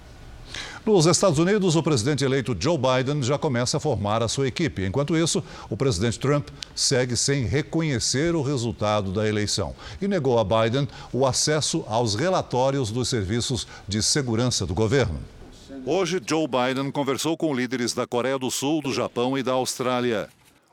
Nos 0.84 1.06
Estados 1.06 1.38
Unidos, 1.38 1.76
o 1.76 1.82
presidente 1.82 2.24
eleito 2.24 2.56
Joe 2.58 2.78
Biden 2.78 3.22
já 3.22 3.38
começa 3.38 3.78
a 3.78 3.80
formar 3.80 4.22
a 4.22 4.28
sua 4.28 4.48
equipe. 4.48 4.84
Enquanto 4.84 5.16
isso, 5.16 5.42
o 5.70 5.76
presidente 5.76 6.18
Trump 6.18 6.48
segue 6.74 7.16
sem 7.16 7.46
reconhecer 7.46 8.34
o 8.34 8.42
resultado 8.42 9.12
da 9.12 9.28
eleição 9.28 9.74
e 10.00 10.06
negou 10.06 10.38
a 10.38 10.44
Biden 10.44 10.88
o 11.12 11.26
acesso 11.26 11.84
aos 11.88 12.14
relatórios 12.14 12.90
dos 12.90 13.08
serviços 13.08 13.66
de 13.88 14.02
segurança 14.02 14.66
do 14.66 14.74
governo. 14.74 15.18
Hoje, 15.86 16.20
Joe 16.26 16.46
Biden 16.46 16.90
conversou 16.90 17.36
com 17.36 17.54
líderes 17.54 17.92
da 17.92 18.06
Coreia 18.06 18.38
do 18.38 18.50
Sul, 18.50 18.80
do 18.80 18.92
Japão 18.92 19.36
e 19.36 19.42
da 19.42 19.52
Austrália. 19.52 20.28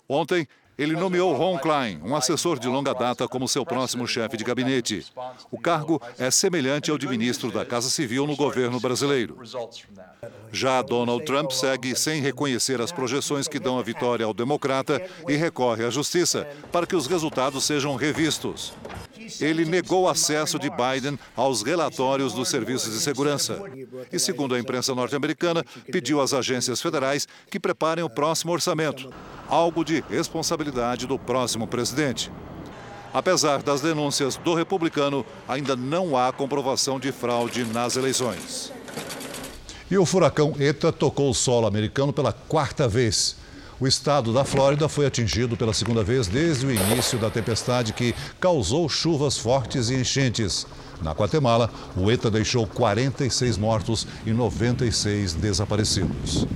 Ontem, 0.08 0.48
ele 0.82 0.96
nomeou 0.96 1.32
Ron 1.34 1.60
Klein, 1.60 2.02
um 2.04 2.16
assessor 2.16 2.58
de 2.58 2.68
longa 2.68 2.92
data, 2.92 3.28
como 3.28 3.48
seu 3.48 3.64
próximo 3.64 4.08
chefe 4.08 4.36
de 4.36 4.44
gabinete. 4.44 5.06
O 5.52 5.60
cargo 5.60 6.02
é 6.18 6.32
semelhante 6.32 6.90
ao 6.90 6.98
de 6.98 7.08
ministro 7.08 7.52
da 7.52 7.64
Casa 7.64 7.88
Civil 7.88 8.26
no 8.26 8.36
governo 8.36 8.80
brasileiro. 8.80 9.38
Já 10.52 10.82
Donald 10.82 11.24
Trump 11.24 11.52
segue 11.52 11.96
sem 11.96 12.20
reconhecer 12.20 12.82
as 12.82 12.92
projeções 12.92 13.48
que 13.48 13.60
dão 13.60 13.78
a 13.78 13.84
vitória 13.84 14.26
ao 14.26 14.34
democrata 14.34 15.00
e 15.28 15.36
recorre 15.36 15.86
à 15.86 15.92
justiça 15.92 16.48
para 16.72 16.88
que 16.88 16.96
os 16.96 17.06
resultados 17.06 17.64
sejam 17.64 17.96
revistos. 17.96 18.74
Ele 19.40 19.66
negou 19.66 20.10
acesso 20.10 20.58
de 20.58 20.70
Biden 20.70 21.18
aos 21.36 21.62
relatórios 21.62 22.34
dos 22.34 22.50
serviços 22.50 22.92
de 22.92 23.00
segurança. 23.00 23.62
E, 24.12 24.18
segundo 24.18 24.56
a 24.56 24.60
imprensa 24.60 24.96
norte-americana, 24.96 25.64
pediu 25.92 26.20
às 26.20 26.34
agências 26.34 26.82
federais 26.82 27.28
que 27.50 27.60
preparem 27.60 28.04
o 28.04 28.10
próximo 28.10 28.52
orçamento, 28.52 29.14
algo 29.51 29.84
de 29.84 30.01
responsabilidade 30.10 31.05
do 31.05 31.20
próximo 31.20 31.67
presidente. 31.67 32.31
Apesar 33.13 33.62
das 33.62 33.81
denúncias 33.81 34.38
do 34.38 34.55
republicano, 34.55 35.25
ainda 35.46 35.75
não 35.75 36.15
há 36.15 36.31
comprovação 36.31 36.98
de 36.98 37.12
fraude 37.12 37.65
nas 37.65 37.98
eleições. 37.98 38.72
E 39.89 39.98
o 39.98 40.05
furacão 40.05 40.55
ETA 40.58 40.93
tocou 40.93 41.29
o 41.29 41.34
solo 41.34 41.67
americano 41.67 42.13
pela 42.13 42.31
quarta 42.31 42.88
vez. 42.88 43.36
O 43.77 43.86
estado 43.86 44.31
da 44.31 44.46
Flórida 44.46 44.88
foi 44.88 45.05
atingido 45.05 45.58
pela 45.58 45.74
segunda 45.74 46.01
vez 46.01 46.27
desde 46.27 46.65
o 46.65 46.72
início 46.72 47.20
da 47.20 47.29
tempestade 47.29 47.91
que 47.91 48.15
causou 48.39 48.88
chuvas 48.88 49.38
fortes 49.38 49.89
e 49.89 49.96
enchentes. 49.96 50.65
Na 51.01 51.12
Guatemala, 51.12 51.70
o 51.98 52.10
ETA 52.10 52.31
deixou 52.31 52.65
46 52.65 53.58
mortos 53.58 54.08
e 54.25 54.31
96 54.31 55.34
desaparecidos. 55.34 56.48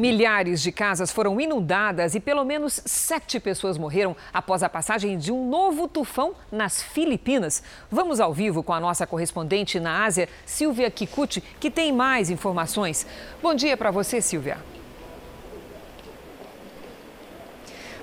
Milhares 0.00 0.62
de 0.62 0.72
casas 0.72 1.12
foram 1.12 1.38
inundadas 1.38 2.14
e 2.14 2.20
pelo 2.20 2.42
menos 2.42 2.80
sete 2.86 3.38
pessoas 3.38 3.76
morreram 3.76 4.16
após 4.32 4.62
a 4.62 4.68
passagem 4.70 5.18
de 5.18 5.30
um 5.30 5.46
novo 5.50 5.86
tufão 5.86 6.32
nas 6.50 6.82
Filipinas. 6.82 7.62
Vamos 7.90 8.18
ao 8.18 8.32
vivo 8.32 8.62
com 8.62 8.72
a 8.72 8.80
nossa 8.80 9.06
correspondente 9.06 9.78
na 9.78 10.02
Ásia, 10.02 10.26
Silvia 10.46 10.90
Kikuchi, 10.90 11.42
que 11.60 11.70
tem 11.70 11.92
mais 11.92 12.30
informações. 12.30 13.06
Bom 13.42 13.54
dia 13.54 13.76
para 13.76 13.90
você, 13.90 14.22
Silvia. 14.22 14.56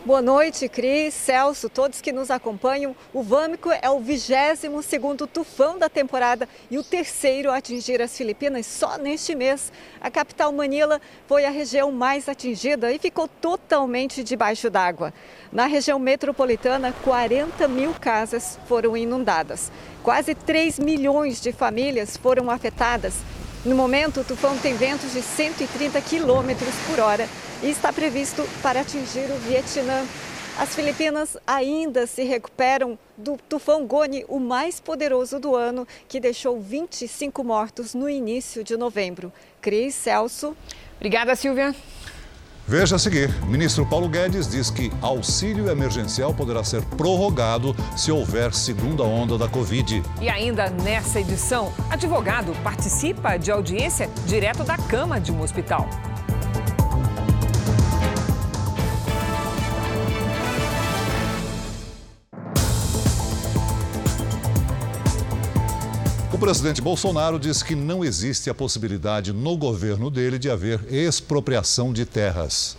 Boa 0.07 0.21
noite, 0.21 0.69
Cris, 0.69 1.13
Celso, 1.13 1.67
todos 1.67 1.99
que 1.99 2.13
nos 2.13 2.31
acompanham. 2.31 2.95
O 3.13 3.21
Vâmico 3.21 3.69
é 3.69 3.89
o 3.89 3.99
22º 3.99 5.27
tufão 5.27 5.77
da 5.77 5.89
temporada 5.89 6.47
e 6.71 6.77
o 6.77 6.83
terceiro 6.83 7.51
a 7.51 7.57
atingir 7.57 8.01
as 8.01 8.15
Filipinas 8.15 8.65
só 8.65 8.97
neste 8.97 9.35
mês. 9.35 9.69
A 9.99 10.09
capital 10.09 10.53
Manila 10.53 11.01
foi 11.27 11.43
a 11.43 11.49
região 11.49 11.91
mais 11.91 12.29
atingida 12.29 12.89
e 12.89 12.97
ficou 12.97 13.27
totalmente 13.27 14.23
debaixo 14.23 14.69
d'água. 14.69 15.13
Na 15.51 15.65
região 15.65 15.99
metropolitana, 15.99 16.93
40 17.03 17.67
mil 17.67 17.93
casas 17.93 18.57
foram 18.65 18.95
inundadas. 18.95 19.69
Quase 20.03 20.33
3 20.33 20.79
milhões 20.79 21.41
de 21.41 21.51
famílias 21.51 22.15
foram 22.15 22.49
afetadas. 22.49 23.15
No 23.65 23.75
momento, 23.75 24.21
o 24.21 24.23
tufão 24.23 24.57
tem 24.57 24.73
ventos 24.73 25.11
de 25.11 25.21
130 25.21 25.99
quilômetros 25.99 26.73
por 26.87 27.01
hora 27.01 27.27
e 27.61 27.69
está 27.69 27.91
previsto 27.91 28.47
para 28.61 28.81
atingir 28.81 29.29
o 29.31 29.37
Vietnã. 29.47 30.05
As 30.57 30.73
Filipinas 30.73 31.37
ainda 31.45 32.07
se 32.07 32.23
recuperam 32.23 32.97
do 33.15 33.37
tufão 33.47 33.85
Goni, 33.85 34.25
o 34.27 34.39
mais 34.39 34.79
poderoso 34.79 35.39
do 35.39 35.55
ano, 35.55 35.87
que 36.07 36.19
deixou 36.19 36.59
25 36.59 37.43
mortos 37.43 37.93
no 37.93 38.09
início 38.09 38.63
de 38.63 38.75
novembro. 38.75 39.31
Cris 39.61 39.93
Celso. 39.93 40.57
Obrigada, 40.95 41.35
Silvia. 41.35 41.75
Veja 42.67 42.97
a 42.97 42.99
seguir: 42.99 43.29
ministro 43.45 43.85
Paulo 43.85 44.09
Guedes 44.09 44.47
diz 44.47 44.69
que 44.69 44.91
auxílio 45.01 45.69
emergencial 45.69 46.33
poderá 46.33 46.63
ser 46.63 46.83
prorrogado 46.83 47.75
se 47.95 48.11
houver 48.11 48.53
segunda 48.53 49.03
onda 49.03 49.37
da 49.37 49.47
Covid. 49.47 50.03
E 50.19 50.27
ainda 50.27 50.69
nessa 50.69 51.19
edição, 51.19 51.71
advogado 51.89 52.51
participa 52.63 53.37
de 53.37 53.51
audiência 53.51 54.09
direto 54.25 54.63
da 54.63 54.75
cama 54.75 55.21
de 55.21 55.31
um 55.31 55.41
hospital. 55.41 55.87
O 66.29 66.37
presidente 66.37 66.81
Bolsonaro 66.81 67.39
diz 67.39 67.63
que 67.63 67.73
não 67.73 68.03
existe 68.03 68.49
a 68.49 68.53
possibilidade 68.53 69.31
no 69.31 69.55
governo 69.55 70.11
dele 70.11 70.37
de 70.37 70.49
haver 70.49 70.81
expropriação 70.93 71.93
de 71.93 72.05
terras. 72.05 72.77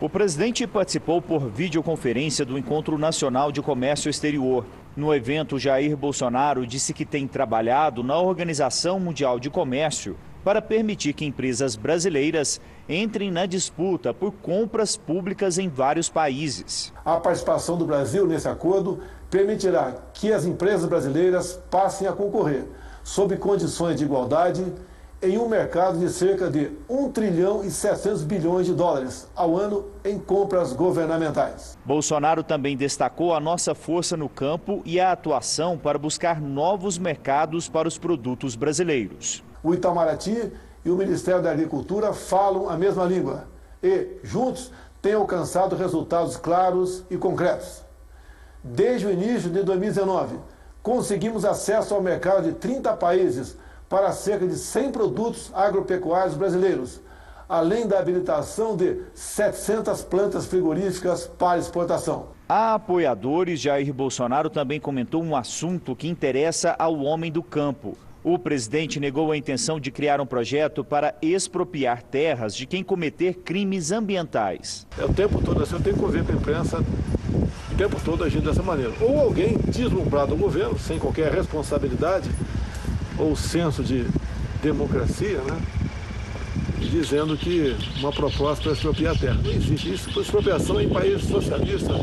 O 0.00 0.08
presidente 0.08 0.66
participou 0.66 1.20
por 1.20 1.50
videoconferência 1.50 2.46
do 2.46 2.56
Encontro 2.56 2.96
Nacional 2.96 3.52
de 3.52 3.60
Comércio 3.60 4.08
Exterior. 4.08 4.64
No 4.96 5.14
evento, 5.14 5.58
Jair 5.58 5.94
Bolsonaro 5.94 6.66
disse 6.66 6.94
que 6.94 7.04
tem 7.04 7.28
trabalhado 7.28 8.02
na 8.02 8.18
Organização 8.18 8.98
Mundial 8.98 9.38
de 9.38 9.50
Comércio 9.50 10.16
para 10.42 10.62
permitir 10.62 11.12
que 11.12 11.26
empresas 11.26 11.76
brasileiras 11.76 12.58
entrem 12.88 13.30
na 13.30 13.44
disputa 13.44 14.14
por 14.14 14.32
compras 14.32 14.96
públicas 14.96 15.58
em 15.58 15.68
vários 15.68 16.08
países. 16.08 16.94
A 17.04 17.20
participação 17.20 17.76
do 17.76 17.84
Brasil 17.84 18.26
nesse 18.26 18.48
acordo 18.48 19.00
permitirá 19.30 19.94
que 20.12 20.32
as 20.32 20.44
empresas 20.44 20.88
brasileiras 20.88 21.58
passem 21.70 22.06
a 22.06 22.12
concorrer, 22.12 22.64
sob 23.02 23.36
condições 23.36 23.96
de 23.96 24.04
igualdade, 24.04 24.64
em 25.20 25.36
um 25.36 25.48
mercado 25.48 25.98
de 25.98 26.08
cerca 26.10 26.48
de 26.48 26.70
1 26.88 27.10
trilhão 27.10 27.64
e 27.64 27.70
700 27.70 28.22
bilhões 28.22 28.66
de 28.66 28.72
dólares 28.72 29.28
ao 29.34 29.56
ano 29.56 29.86
em 30.04 30.16
compras 30.16 30.72
governamentais. 30.72 31.76
Bolsonaro 31.84 32.44
também 32.44 32.76
destacou 32.76 33.34
a 33.34 33.40
nossa 33.40 33.74
força 33.74 34.16
no 34.16 34.28
campo 34.28 34.80
e 34.84 35.00
a 35.00 35.10
atuação 35.10 35.76
para 35.76 35.98
buscar 35.98 36.40
novos 36.40 36.98
mercados 36.98 37.68
para 37.68 37.88
os 37.88 37.98
produtos 37.98 38.54
brasileiros. 38.54 39.42
O 39.60 39.74
Itamaraty 39.74 40.52
e 40.84 40.90
o 40.90 40.96
Ministério 40.96 41.42
da 41.42 41.50
Agricultura 41.50 42.12
falam 42.12 42.68
a 42.70 42.76
mesma 42.76 43.04
língua 43.04 43.48
e, 43.82 44.18
juntos, 44.22 44.70
têm 45.02 45.14
alcançado 45.14 45.74
resultados 45.74 46.36
claros 46.36 47.04
e 47.10 47.16
concretos. 47.16 47.87
Desde 48.62 49.06
o 49.06 49.10
início 49.10 49.50
de 49.50 49.62
2019, 49.62 50.36
conseguimos 50.82 51.44
acesso 51.44 51.94
ao 51.94 52.02
mercado 52.02 52.44
de 52.44 52.52
30 52.52 52.92
países 52.94 53.56
para 53.88 54.12
cerca 54.12 54.46
de 54.46 54.56
100 54.56 54.92
produtos 54.92 55.50
agropecuários 55.54 56.36
brasileiros, 56.36 57.00
além 57.48 57.86
da 57.86 57.98
habilitação 57.98 58.76
de 58.76 59.00
700 59.14 60.02
plantas 60.02 60.46
frigoríficas 60.46 61.26
para 61.26 61.58
exportação. 61.58 62.26
A 62.48 62.74
apoiadores, 62.74 63.60
Jair 63.60 63.92
Bolsonaro 63.92 64.50
também 64.50 64.80
comentou 64.80 65.22
um 65.22 65.36
assunto 65.36 65.94
que 65.94 66.08
interessa 66.08 66.74
ao 66.78 66.98
homem 66.98 67.30
do 67.30 67.42
campo. 67.42 67.96
O 68.24 68.38
presidente 68.38 68.98
negou 68.98 69.30
a 69.30 69.36
intenção 69.36 69.78
de 69.78 69.90
criar 69.90 70.20
um 70.20 70.26
projeto 70.26 70.84
para 70.84 71.14
expropriar 71.22 72.02
terras 72.02 72.54
de 72.54 72.66
quem 72.66 72.82
cometer 72.82 73.34
crimes 73.34 73.92
ambientais. 73.92 74.86
É 74.98 75.04
o 75.04 75.14
tempo 75.14 75.40
todo 75.40 75.62
assim, 75.62 75.76
eu 75.76 75.80
tenho 75.80 75.96
que 75.96 76.02
conviver 76.02 76.26
com 76.26 76.32
a 76.32 76.34
imprensa, 76.34 76.84
tempo 77.78 77.96
todo 78.04 78.24
agindo 78.24 78.44
dessa 78.44 78.62
maneira. 78.62 78.92
Ou 79.00 79.20
alguém 79.20 79.56
deslumbrado 79.56 80.34
do 80.34 80.36
governo, 80.36 80.76
sem 80.78 80.98
qualquer 80.98 81.32
responsabilidade 81.32 82.28
ou 83.16 83.36
senso 83.36 83.82
de 83.82 84.04
democracia, 84.60 85.38
né? 85.38 85.60
dizendo 86.90 87.36
que 87.36 87.76
uma 88.00 88.12
proposta 88.12 88.64
para 88.64 88.72
expropriar 88.72 89.14
a 89.14 89.18
terra. 89.18 89.40
Não 89.42 89.52
existe 89.52 89.92
isso 89.92 90.10
por 90.12 90.22
expropriação 90.22 90.80
em 90.80 90.88
países 90.88 91.28
socialistas 91.28 91.96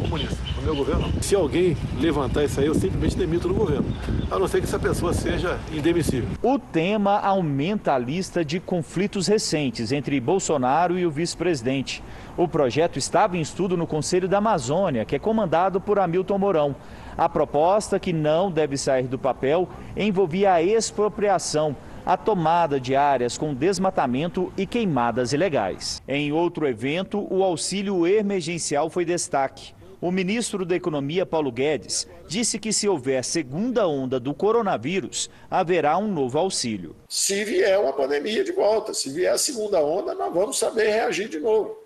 comunistas. 0.00 0.49
No 0.60 0.66
meu 0.66 0.76
governo, 0.76 1.10
se 1.22 1.34
alguém 1.34 1.74
levantar 1.98 2.44
isso 2.44 2.60
aí, 2.60 2.66
eu 2.66 2.74
simplesmente 2.74 3.16
demito 3.16 3.48
do 3.48 3.54
governo, 3.54 3.86
a 4.30 4.38
não 4.38 4.46
ser 4.46 4.58
que 4.58 4.66
essa 4.66 4.78
pessoa 4.78 5.14
seja 5.14 5.58
indemissível. 5.72 6.28
O 6.42 6.58
tema 6.58 7.18
aumenta 7.18 7.94
a 7.94 7.98
lista 7.98 8.44
de 8.44 8.60
conflitos 8.60 9.26
recentes 9.26 9.90
entre 9.90 10.20
Bolsonaro 10.20 10.98
e 10.98 11.06
o 11.06 11.10
vice-presidente. 11.10 12.02
O 12.36 12.46
projeto 12.46 12.98
estava 12.98 13.38
em 13.38 13.40
estudo 13.40 13.74
no 13.74 13.86
Conselho 13.86 14.28
da 14.28 14.36
Amazônia, 14.36 15.06
que 15.06 15.16
é 15.16 15.18
comandado 15.18 15.80
por 15.80 15.98
Hamilton 15.98 16.36
Mourão. 16.36 16.76
A 17.16 17.26
proposta, 17.26 17.98
que 17.98 18.12
não 18.12 18.50
deve 18.50 18.76
sair 18.76 19.06
do 19.06 19.18
papel, 19.18 19.66
envolvia 19.96 20.52
a 20.52 20.62
expropriação 20.62 21.74
a 22.04 22.16
tomada 22.16 22.80
de 22.80 22.96
áreas 22.96 23.38
com 23.38 23.54
desmatamento 23.54 24.52
e 24.56 24.66
queimadas 24.66 25.32
ilegais. 25.32 26.02
Em 26.08 26.32
outro 26.32 26.66
evento, 26.66 27.26
o 27.30 27.42
auxílio 27.42 28.06
emergencial 28.06 28.90
foi 28.90 29.04
destaque. 29.04 29.79
O 30.00 30.10
ministro 30.10 30.64
da 30.64 30.74
Economia, 30.74 31.26
Paulo 31.26 31.52
Guedes, 31.52 32.08
disse 32.26 32.58
que 32.58 32.72
se 32.72 32.88
houver 32.88 33.22
segunda 33.22 33.86
onda 33.86 34.18
do 34.18 34.32
coronavírus, 34.32 35.28
haverá 35.50 35.98
um 35.98 36.10
novo 36.10 36.38
auxílio. 36.38 36.96
Se 37.06 37.44
vier 37.44 37.78
uma 37.78 37.92
pandemia 37.92 38.42
de 38.42 38.50
volta, 38.50 38.94
se 38.94 39.10
vier 39.10 39.34
a 39.34 39.36
segunda 39.36 39.78
onda, 39.82 40.14
nós 40.14 40.32
vamos 40.32 40.58
saber 40.58 40.88
reagir 40.88 41.28
de 41.28 41.38
novo, 41.38 41.76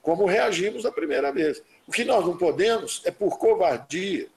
como 0.00 0.24
reagimos 0.24 0.84
da 0.84 0.92
primeira 0.92 1.32
vez. 1.32 1.60
O 1.84 1.90
que 1.90 2.04
nós 2.04 2.24
não 2.24 2.36
podemos 2.36 3.02
é 3.04 3.10
por 3.10 3.38
covardia, 3.38 4.28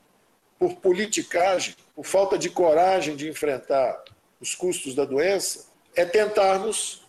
por 0.58 0.76
politicagem, 0.78 1.76
por 1.96 2.06
falta 2.06 2.40
de 2.40 2.50
coragem 2.50 3.16
de 3.16 3.30
enfrentar 3.30 4.04
os 4.42 4.56
custos 4.56 4.96
da 4.96 5.06
doença, 5.06 5.68
é 5.96 6.06
tentarmos 6.06 7.04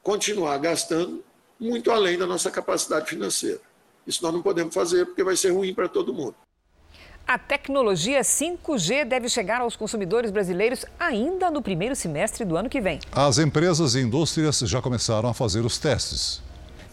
continuar 0.00 0.58
gastando 0.58 1.24
muito 1.58 1.90
além 1.90 2.16
da 2.16 2.26
nossa 2.26 2.52
capacidade 2.52 3.08
financeira. 3.08 3.65
Isso 4.06 4.22
nós 4.22 4.32
não 4.32 4.42
podemos 4.42 4.74
fazer 4.74 5.04
porque 5.06 5.24
vai 5.24 5.36
ser 5.36 5.50
ruim 5.50 5.74
para 5.74 5.88
todo 5.88 6.14
mundo. 6.14 6.34
A 7.26 7.36
tecnologia 7.36 8.20
5G 8.20 9.04
deve 9.04 9.28
chegar 9.28 9.60
aos 9.60 9.74
consumidores 9.74 10.30
brasileiros 10.30 10.86
ainda 10.98 11.50
no 11.50 11.60
primeiro 11.60 11.96
semestre 11.96 12.44
do 12.44 12.56
ano 12.56 12.68
que 12.68 12.80
vem. 12.80 13.00
As 13.10 13.38
empresas 13.38 13.96
e 13.96 14.00
indústrias 14.00 14.60
já 14.60 14.80
começaram 14.80 15.28
a 15.28 15.34
fazer 15.34 15.64
os 15.64 15.76
testes. 15.76 16.40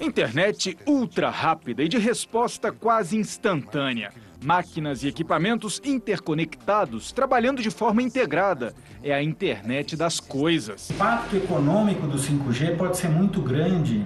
Internet 0.01 0.75
ultra 0.87 1.29
rápida 1.29 1.83
e 1.83 1.87
de 1.87 1.99
resposta 1.99 2.71
quase 2.71 3.15
instantânea. 3.15 4.11
Máquinas 4.43 5.03
e 5.03 5.07
equipamentos 5.07 5.79
interconectados, 5.85 7.11
trabalhando 7.11 7.61
de 7.61 7.69
forma 7.69 8.01
integrada. 8.01 8.73
É 9.03 9.13
a 9.13 9.21
internet 9.21 9.95
das 9.95 10.19
coisas. 10.19 10.89
O 10.89 10.93
impacto 10.93 11.37
econômico 11.37 12.07
do 12.07 12.17
5G 12.17 12.75
pode 12.75 12.97
ser 12.97 13.09
muito 13.09 13.39
grande, 13.39 14.03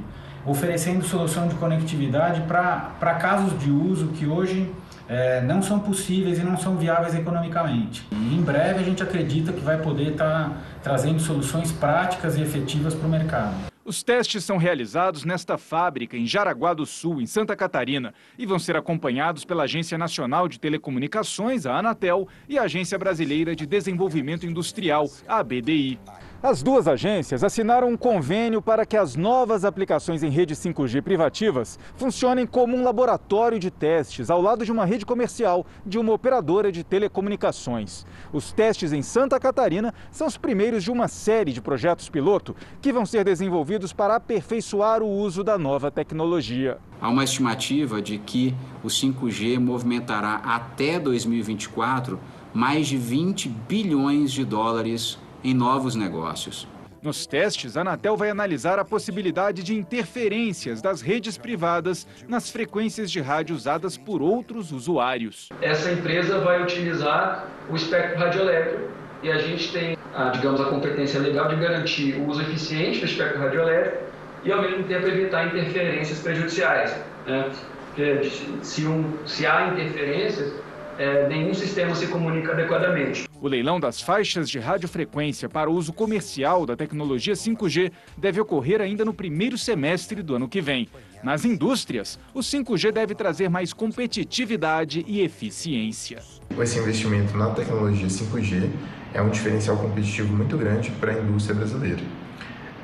oferecendo 0.48 1.04
solução 1.06 1.48
de 1.48 1.56
conectividade 1.56 2.42
para 2.42 3.13
casos 3.20 3.58
de 3.60 3.70
uso 3.70 4.08
que 4.08 4.25
hoje 4.25 4.72
é, 5.10 5.42
não 5.42 5.62
são 5.62 5.80
possíveis 5.80 6.39
e 6.39 6.44
não 6.44 6.58
são 6.58 6.77
viáveis 6.77 7.13
economicamente. 7.13 8.08
E 8.12 8.36
em 8.36 8.42
breve 8.42 8.80
a 8.80 8.84
gente 8.84 9.04
acredita 9.04 9.51
que 9.51 9.62
vai 9.62 9.77
poder 9.77 10.12
estar 10.12 10.50
tá 10.50 10.58
trazendo 10.82 11.20
soluções 11.20 11.72
práticas 11.72 12.38
e 12.38 12.42
efetivas 12.42 12.96
para 12.96 13.08
o 13.08 13.10
mercado. 13.10 13.68
Os 13.88 14.03
testes 14.03 14.44
são 14.44 14.57
realizados 14.57 15.24
nesta 15.24 15.57
fábrica, 15.57 16.18
em 16.18 16.25
Jaraguá 16.25 16.74
do 16.74 16.86
Sul, 16.86 17.22
em 17.22 17.25
Santa 17.25 17.55
Catarina, 17.55 18.14
e 18.38 18.46
vão 18.46 18.60
ser 18.60 18.75
acompanhados 18.75 19.46
pela 19.46 19.64
Agência 19.64 19.98
Nacional 19.98 20.50
de 20.50 20.60
Telecomunicações, 20.60 21.66
a 21.66 21.77
Anatel, 21.77 22.27
e 22.50 22.60
a 22.60 22.64
Agência 22.64 22.98
Brasileira 22.98 23.55
de 23.55 23.66
Desenvolvimento 23.66 24.46
Industrial, 24.46 25.10
a 25.25 25.38
ABDI. 25.38 25.98
As 26.41 26.61
duas 26.61 26.87
agências 26.87 27.43
assinaram 27.43 27.89
um 27.89 27.97
convênio 27.97 28.61
para 28.61 28.85
que 28.85 28.95
as 28.95 29.15
novas 29.15 29.65
aplicações 29.65 30.21
em 30.21 30.29
rede 30.29 30.53
5G 30.53 31.01
privativas 31.01 31.79
funcionem 31.95 32.45
como 32.45 32.77
um 32.77 32.83
laboratório 32.83 33.57
de 33.57 33.71
testes 33.71 34.29
ao 34.29 34.39
lado 34.39 34.63
de 34.63 34.71
uma 34.71 34.85
rede 34.85 35.03
comercial 35.03 35.65
de 35.83 35.97
uma 35.97 36.13
operadora 36.13 36.71
de 36.71 36.83
telecomunicações. 36.83 38.05
Os 38.31 38.51
testes 38.51 38.93
em 38.93 39.01
Santa 39.01 39.39
Catarina 39.39 39.91
são 40.11 40.27
os 40.27 40.37
primeiros 40.37 40.83
de 40.83 40.91
uma 40.91 41.07
série 41.07 41.51
de 41.51 41.59
projetos 41.59 42.07
piloto 42.07 42.55
que 42.83 42.93
vão 42.93 43.03
ser 43.03 43.23
desenvolvidos 43.23 43.91
para 43.91 44.15
aperfeiçoar 44.15 45.01
o 45.01 45.09
uso 45.09 45.43
da 45.43 45.57
nova 45.57 45.89
tecnologia. 45.89 46.77
Há 47.01 47.09
uma 47.09 47.23
estimativa 47.23 48.00
de 48.00 48.19
que 48.19 48.53
o 48.83 48.89
5G 48.89 49.57
movimentará 49.57 50.35
até 50.43 51.00
2024 51.00 52.19
mais 52.53 52.87
de 52.87 52.97
20 52.97 53.50
bilhões 53.50 54.31
de 54.31 54.45
dólares 54.45 55.17
em 55.43 55.53
novos 55.53 55.95
negócios. 55.95 56.67
Nos 57.01 57.27
testes, 57.27 57.77
a 57.77 57.81
Anatel 57.81 58.17
vai 58.17 58.29
analisar 58.29 58.79
a 58.79 58.85
possibilidade 58.85 59.63
de 59.63 59.75
interferências 59.75 60.81
das 60.81 61.01
redes 61.01 61.37
privadas 61.37 62.07
nas 62.27 62.50
frequências 62.50 63.11
de 63.11 63.21
rádio 63.21 63.55
usadas 63.55 63.95
por 63.95 64.21
outros 64.21 64.71
usuários. 64.71 65.50
Essa 65.61 65.91
empresa 65.91 66.39
vai 66.39 66.61
utilizar 66.61 67.47
o 67.69 67.75
espectro 67.75 68.19
radioelétrico 68.19 68.89
e 69.21 69.31
a 69.31 69.37
gente 69.37 69.71
tem, 69.71 69.97
a, 70.13 70.29
digamos, 70.29 70.59
a 70.59 70.65
competência 70.65 71.19
legal 71.19 71.47
de 71.47 71.55
garantir 71.55 72.15
o 72.15 72.27
uso 72.27 72.41
eficiente 72.41 73.00
do 73.00 73.05
espectro 73.05 73.39
radioelétrico 73.39 74.03
e, 74.43 74.51
ao 74.51 74.61
mesmo 74.61 74.83
tempo, 74.83 75.07
evitar 75.07 75.47
interferências 75.47 76.19
prejudiciais. 76.19 76.95
Né? 77.25 77.50
Porque 77.87 78.29
se, 78.61 78.85
um, 78.85 79.13
se 79.25 79.45
há 79.45 79.67
interferências, 79.67 80.53
é, 80.97 81.27
nenhum 81.27 81.53
sistema 81.53 81.93
se 81.95 82.07
comunica 82.07 82.53
adequadamente. 82.53 83.26
O 83.39 83.47
leilão 83.47 83.79
das 83.79 84.01
faixas 84.01 84.50
de 84.50 84.57
radiofrequência 84.57 85.47
para 85.47 85.69
uso 85.69 85.93
comercial 85.93 86.65
da 86.65 86.75
tecnologia 86.75 87.35
5G 87.35 87.91
deve 88.17 88.41
ocorrer 88.41 88.81
ainda 88.81 89.05
no 89.05 89.13
primeiro 89.13 89.59
semestre 89.59 90.23
do 90.23 90.35
ano 90.35 90.50
que 90.50 90.59
vem. 90.59 90.89
Nas 91.23 91.45
indústrias, 91.45 92.19
o 92.33 92.39
5G 92.39 92.91
deve 92.91 93.13
trazer 93.13 93.47
mais 93.47 93.73
competitividade 93.73 95.05
e 95.07 95.21
eficiência. 95.21 96.17
Esse 96.59 96.79
investimento 96.79 97.37
na 97.37 97.51
tecnologia 97.51 98.07
5G 98.07 98.71
é 99.13 99.21
um 99.21 99.29
diferencial 99.29 99.77
competitivo 99.77 100.35
muito 100.35 100.57
grande 100.57 100.89
para 100.91 101.11
a 101.11 101.19
indústria 101.19 101.55
brasileira. 101.55 102.01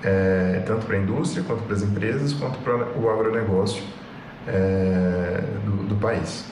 É, 0.04 0.62
tanto 0.68 0.86
para 0.86 0.98
a 0.98 1.00
indústria, 1.00 1.44
quanto 1.44 1.64
para 1.64 1.76
as 1.76 1.82
empresas, 1.82 2.32
quanto 2.34 2.60
para 2.60 2.92
o 3.00 3.10
agronegócio 3.10 3.82
é, 4.48 5.44
do, 5.66 5.88
do 5.88 5.96
país. 5.96 6.46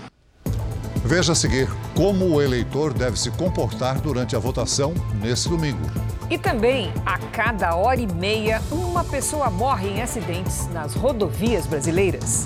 Veja 1.03 1.33
a 1.33 1.35
seguir 1.35 1.67
como 1.95 2.25
o 2.25 2.41
eleitor 2.41 2.93
deve 2.93 3.19
se 3.19 3.31
comportar 3.31 3.99
durante 3.99 4.35
a 4.35 4.39
votação 4.39 4.93
nesse 5.21 5.49
domingo. 5.49 5.85
E 6.29 6.37
também, 6.37 6.93
a 7.05 7.17
cada 7.17 7.75
hora 7.75 7.99
e 7.99 8.07
meia, 8.13 8.61
uma 8.71 9.03
pessoa 9.03 9.49
morre 9.49 9.89
em 9.89 10.01
acidentes 10.01 10.67
nas 10.69 10.93
rodovias 10.93 11.65
brasileiras. 11.65 12.45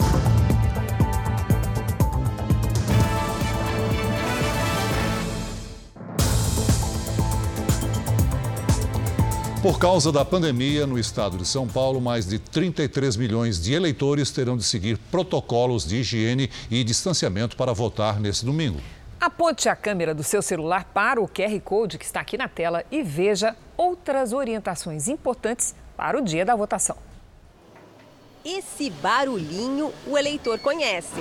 Por 9.65 9.79
causa 9.79 10.11
da 10.11 10.23
pandemia 10.23 10.85
no 10.85 10.95
estado 10.95 11.39
de 11.39 11.45
São 11.47 11.67
Paulo, 11.67 11.99
mais 11.99 12.27
de 12.27 12.37
33 12.37 13.17
milhões 13.17 13.59
de 13.59 13.73
eleitores 13.73 14.29
terão 14.29 14.55
de 14.55 14.63
seguir 14.63 14.95
protocolos 15.09 15.87
de 15.87 15.95
higiene 15.95 16.51
e 16.69 16.83
distanciamento 16.83 17.57
para 17.57 17.73
votar 17.73 18.19
nesse 18.19 18.45
domingo. 18.45 18.79
Aponte 19.19 19.67
a 19.67 19.75
câmera 19.75 20.13
do 20.13 20.23
seu 20.23 20.43
celular 20.43 20.85
para 20.93 21.19
o 21.19 21.27
QR 21.27 21.59
Code 21.61 21.97
que 21.97 22.05
está 22.05 22.19
aqui 22.19 22.37
na 22.37 22.47
tela 22.47 22.85
e 22.91 23.01
veja 23.01 23.55
outras 23.75 24.33
orientações 24.33 25.07
importantes 25.07 25.73
para 25.97 26.15
o 26.15 26.21
dia 26.21 26.45
da 26.45 26.55
votação. 26.55 26.97
Esse 28.45 28.91
barulhinho 28.91 29.91
o 30.05 30.15
eleitor 30.15 30.59
conhece. 30.59 31.15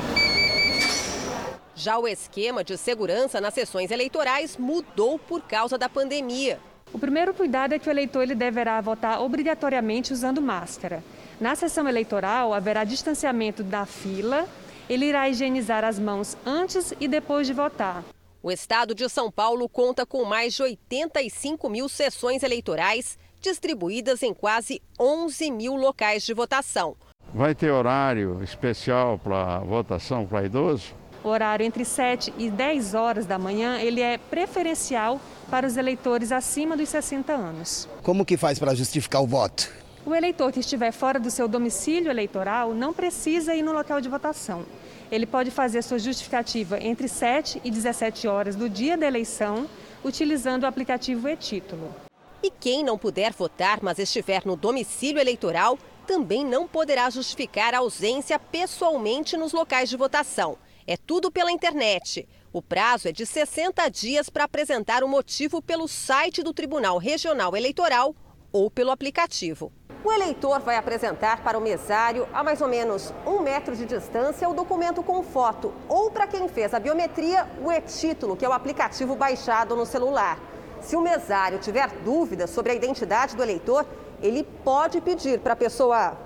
Já 1.74 1.96
o 1.98 2.06
esquema 2.06 2.62
de 2.62 2.76
segurança 2.76 3.40
nas 3.40 3.54
sessões 3.54 3.90
eleitorais 3.90 4.58
mudou 4.58 5.18
por 5.18 5.40
causa 5.40 5.78
da 5.78 5.88
pandemia. 5.88 6.60
O 6.94 6.98
primeiro 6.98 7.34
cuidado 7.34 7.72
é 7.72 7.78
que 7.80 7.88
o 7.88 7.90
eleitor 7.90 8.22
ele 8.22 8.36
deverá 8.36 8.80
votar 8.80 9.20
obrigatoriamente 9.20 10.12
usando 10.12 10.40
máscara. 10.40 11.02
Na 11.40 11.56
sessão 11.56 11.88
eleitoral, 11.88 12.54
haverá 12.54 12.84
distanciamento 12.84 13.64
da 13.64 13.84
fila, 13.84 14.46
ele 14.88 15.06
irá 15.06 15.28
higienizar 15.28 15.82
as 15.82 15.98
mãos 15.98 16.36
antes 16.46 16.94
e 17.00 17.08
depois 17.08 17.48
de 17.48 17.52
votar. 17.52 18.04
O 18.40 18.48
estado 18.48 18.94
de 18.94 19.08
São 19.08 19.28
Paulo 19.28 19.68
conta 19.68 20.06
com 20.06 20.24
mais 20.24 20.54
de 20.54 20.62
85 20.62 21.68
mil 21.68 21.88
sessões 21.88 22.44
eleitorais 22.44 23.18
distribuídas 23.40 24.22
em 24.22 24.32
quase 24.32 24.80
11 24.98 25.50
mil 25.50 25.74
locais 25.74 26.22
de 26.22 26.32
votação. 26.32 26.96
Vai 27.34 27.56
ter 27.56 27.72
horário 27.72 28.40
especial 28.40 29.18
para 29.18 29.58
votação 29.58 30.24
para 30.24 30.44
idoso? 30.44 30.94
O 31.24 31.28
horário 31.28 31.64
entre 31.64 31.86
7 31.86 32.34
e 32.36 32.50
10 32.50 32.92
horas 32.92 33.24
da 33.24 33.38
manhã, 33.38 33.78
ele 33.78 34.02
é 34.02 34.18
preferencial 34.18 35.18
para 35.50 35.66
os 35.66 35.78
eleitores 35.78 36.30
acima 36.30 36.76
dos 36.76 36.90
60 36.90 37.32
anos. 37.32 37.88
Como 38.02 38.26
que 38.26 38.36
faz 38.36 38.58
para 38.58 38.74
justificar 38.74 39.22
o 39.22 39.26
voto? 39.26 39.72
O 40.04 40.14
eleitor 40.14 40.52
que 40.52 40.60
estiver 40.60 40.92
fora 40.92 41.18
do 41.18 41.30
seu 41.30 41.48
domicílio 41.48 42.10
eleitoral 42.10 42.74
não 42.74 42.92
precisa 42.92 43.54
ir 43.54 43.62
no 43.62 43.72
local 43.72 44.02
de 44.02 44.08
votação. 44.10 44.66
Ele 45.10 45.24
pode 45.24 45.50
fazer 45.50 45.80
sua 45.80 45.98
justificativa 45.98 46.78
entre 46.78 47.08
7 47.08 47.58
e 47.64 47.70
17 47.70 48.28
horas 48.28 48.54
do 48.54 48.68
dia 48.68 48.94
da 48.94 49.06
eleição, 49.06 49.66
utilizando 50.04 50.64
o 50.64 50.66
aplicativo 50.66 51.26
e-título. 51.26 51.94
E 52.42 52.50
quem 52.50 52.84
não 52.84 52.98
puder 52.98 53.32
votar, 53.32 53.78
mas 53.80 53.98
estiver 53.98 54.42
no 54.44 54.56
domicílio 54.56 55.18
eleitoral, 55.18 55.78
também 56.06 56.44
não 56.44 56.68
poderá 56.68 57.08
justificar 57.08 57.72
a 57.72 57.78
ausência 57.78 58.38
pessoalmente 58.38 59.38
nos 59.38 59.54
locais 59.54 59.88
de 59.88 59.96
votação. 59.96 60.58
É 60.86 60.98
tudo 60.98 61.32
pela 61.32 61.50
internet. 61.50 62.28
O 62.52 62.60
prazo 62.60 63.08
é 63.08 63.12
de 63.12 63.24
60 63.24 63.88
dias 63.88 64.28
para 64.28 64.44
apresentar 64.44 65.02
o 65.02 65.08
motivo 65.08 65.62
pelo 65.62 65.88
site 65.88 66.42
do 66.42 66.52
Tribunal 66.52 66.98
Regional 66.98 67.56
Eleitoral 67.56 68.14
ou 68.52 68.70
pelo 68.70 68.90
aplicativo. 68.90 69.72
O 70.04 70.12
eleitor 70.12 70.60
vai 70.60 70.76
apresentar 70.76 71.42
para 71.42 71.56
o 71.56 71.62
mesário, 71.62 72.28
a 72.34 72.44
mais 72.44 72.60
ou 72.60 72.68
menos 72.68 73.14
um 73.26 73.40
metro 73.40 73.74
de 73.74 73.86
distância, 73.86 74.46
o 74.46 74.52
documento 74.52 75.02
com 75.02 75.22
foto, 75.22 75.72
ou 75.88 76.10
para 76.10 76.26
quem 76.26 76.46
fez 76.48 76.74
a 76.74 76.78
biometria, 76.78 77.48
o 77.62 77.72
e-título, 77.72 78.36
que 78.36 78.44
é 78.44 78.48
o 78.48 78.52
aplicativo 78.52 79.16
baixado 79.16 79.74
no 79.74 79.86
celular. 79.86 80.38
Se 80.82 80.96
o 80.96 81.00
mesário 81.00 81.58
tiver 81.58 81.88
dúvidas 82.04 82.50
sobre 82.50 82.72
a 82.72 82.74
identidade 82.74 83.34
do 83.34 83.42
eleitor, 83.42 83.86
ele 84.20 84.44
pode 84.62 85.00
pedir 85.00 85.40
para 85.40 85.54
a 85.54 85.56
pessoa 85.56 86.18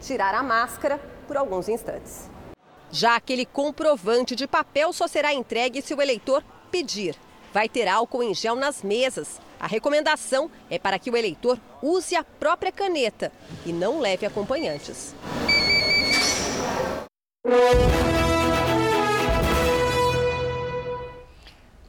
tirar 0.00 0.34
a 0.34 0.42
máscara 0.42 0.98
por 1.28 1.36
alguns 1.36 1.68
instantes. 1.68 2.34
Já 2.90 3.16
aquele 3.16 3.44
comprovante 3.44 4.34
de 4.34 4.46
papel 4.46 4.92
só 4.92 5.06
será 5.06 5.34
entregue 5.34 5.82
se 5.82 5.94
o 5.94 6.00
eleitor 6.00 6.42
pedir. 6.70 7.16
Vai 7.52 7.68
ter 7.68 7.88
álcool 7.88 8.22
em 8.22 8.34
gel 8.34 8.54
nas 8.54 8.82
mesas. 8.82 9.40
A 9.58 9.66
recomendação 9.66 10.50
é 10.70 10.78
para 10.78 10.98
que 10.98 11.10
o 11.10 11.16
eleitor 11.16 11.58
use 11.82 12.14
a 12.14 12.22
própria 12.22 12.70
caneta 12.70 13.32
e 13.64 13.72
não 13.72 13.98
leve 14.00 14.26
acompanhantes. 14.26 15.14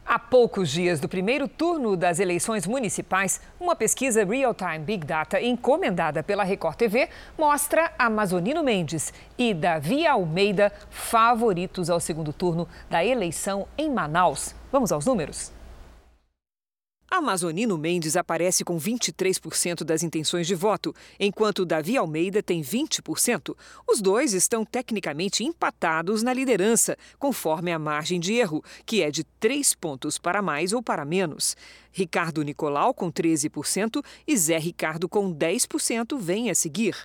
Há 0.09 0.17
poucos 0.17 0.69
dias 0.69 1.01
do 1.01 1.09
primeiro 1.09 1.49
turno 1.49 1.97
das 1.97 2.17
eleições 2.17 2.65
municipais, 2.65 3.41
uma 3.59 3.75
pesquisa 3.75 4.23
Real-Time 4.23 4.79
Big 4.79 5.05
Data 5.05 5.41
encomendada 5.41 6.23
pela 6.23 6.45
Record 6.45 6.77
TV 6.77 7.09
mostra 7.37 7.91
Amazonino 7.99 8.63
Mendes 8.63 9.13
e 9.37 9.53
Davi 9.53 10.07
Almeida 10.07 10.71
favoritos 10.89 11.89
ao 11.89 11.99
segundo 11.99 12.31
turno 12.31 12.69
da 12.89 13.03
eleição 13.03 13.67
em 13.77 13.91
Manaus. 13.91 14.55
Vamos 14.71 14.93
aos 14.93 15.05
números? 15.05 15.56
Amazonino 17.09 17.77
Mendes 17.77 18.17
aparece 18.17 18.65
com 18.65 18.77
23% 18.77 19.85
das 19.85 20.03
intenções 20.03 20.45
de 20.45 20.53
voto, 20.53 20.93
enquanto 21.17 21.65
Davi 21.65 21.95
Almeida 21.95 22.43
tem 22.43 22.61
20%. 22.61 23.55
Os 23.87 24.01
dois 24.01 24.33
estão 24.33 24.65
tecnicamente 24.65 25.43
empatados 25.43 26.21
na 26.21 26.33
liderança, 26.33 26.97
conforme 27.17 27.71
a 27.71 27.79
margem 27.79 28.19
de 28.19 28.33
erro, 28.33 28.61
que 28.85 29.01
é 29.01 29.09
de 29.09 29.23
3 29.39 29.73
pontos 29.75 30.17
para 30.17 30.41
mais 30.41 30.73
ou 30.73 30.83
para 30.83 31.05
menos. 31.05 31.55
Ricardo 31.91 32.43
Nicolau, 32.43 32.93
com 32.93 33.09
13%, 33.09 34.03
e 34.27 34.37
Zé 34.37 34.57
Ricardo, 34.57 35.07
com 35.07 35.33
10%, 35.33 36.19
vem 36.19 36.49
a 36.49 36.55
seguir. 36.55 36.95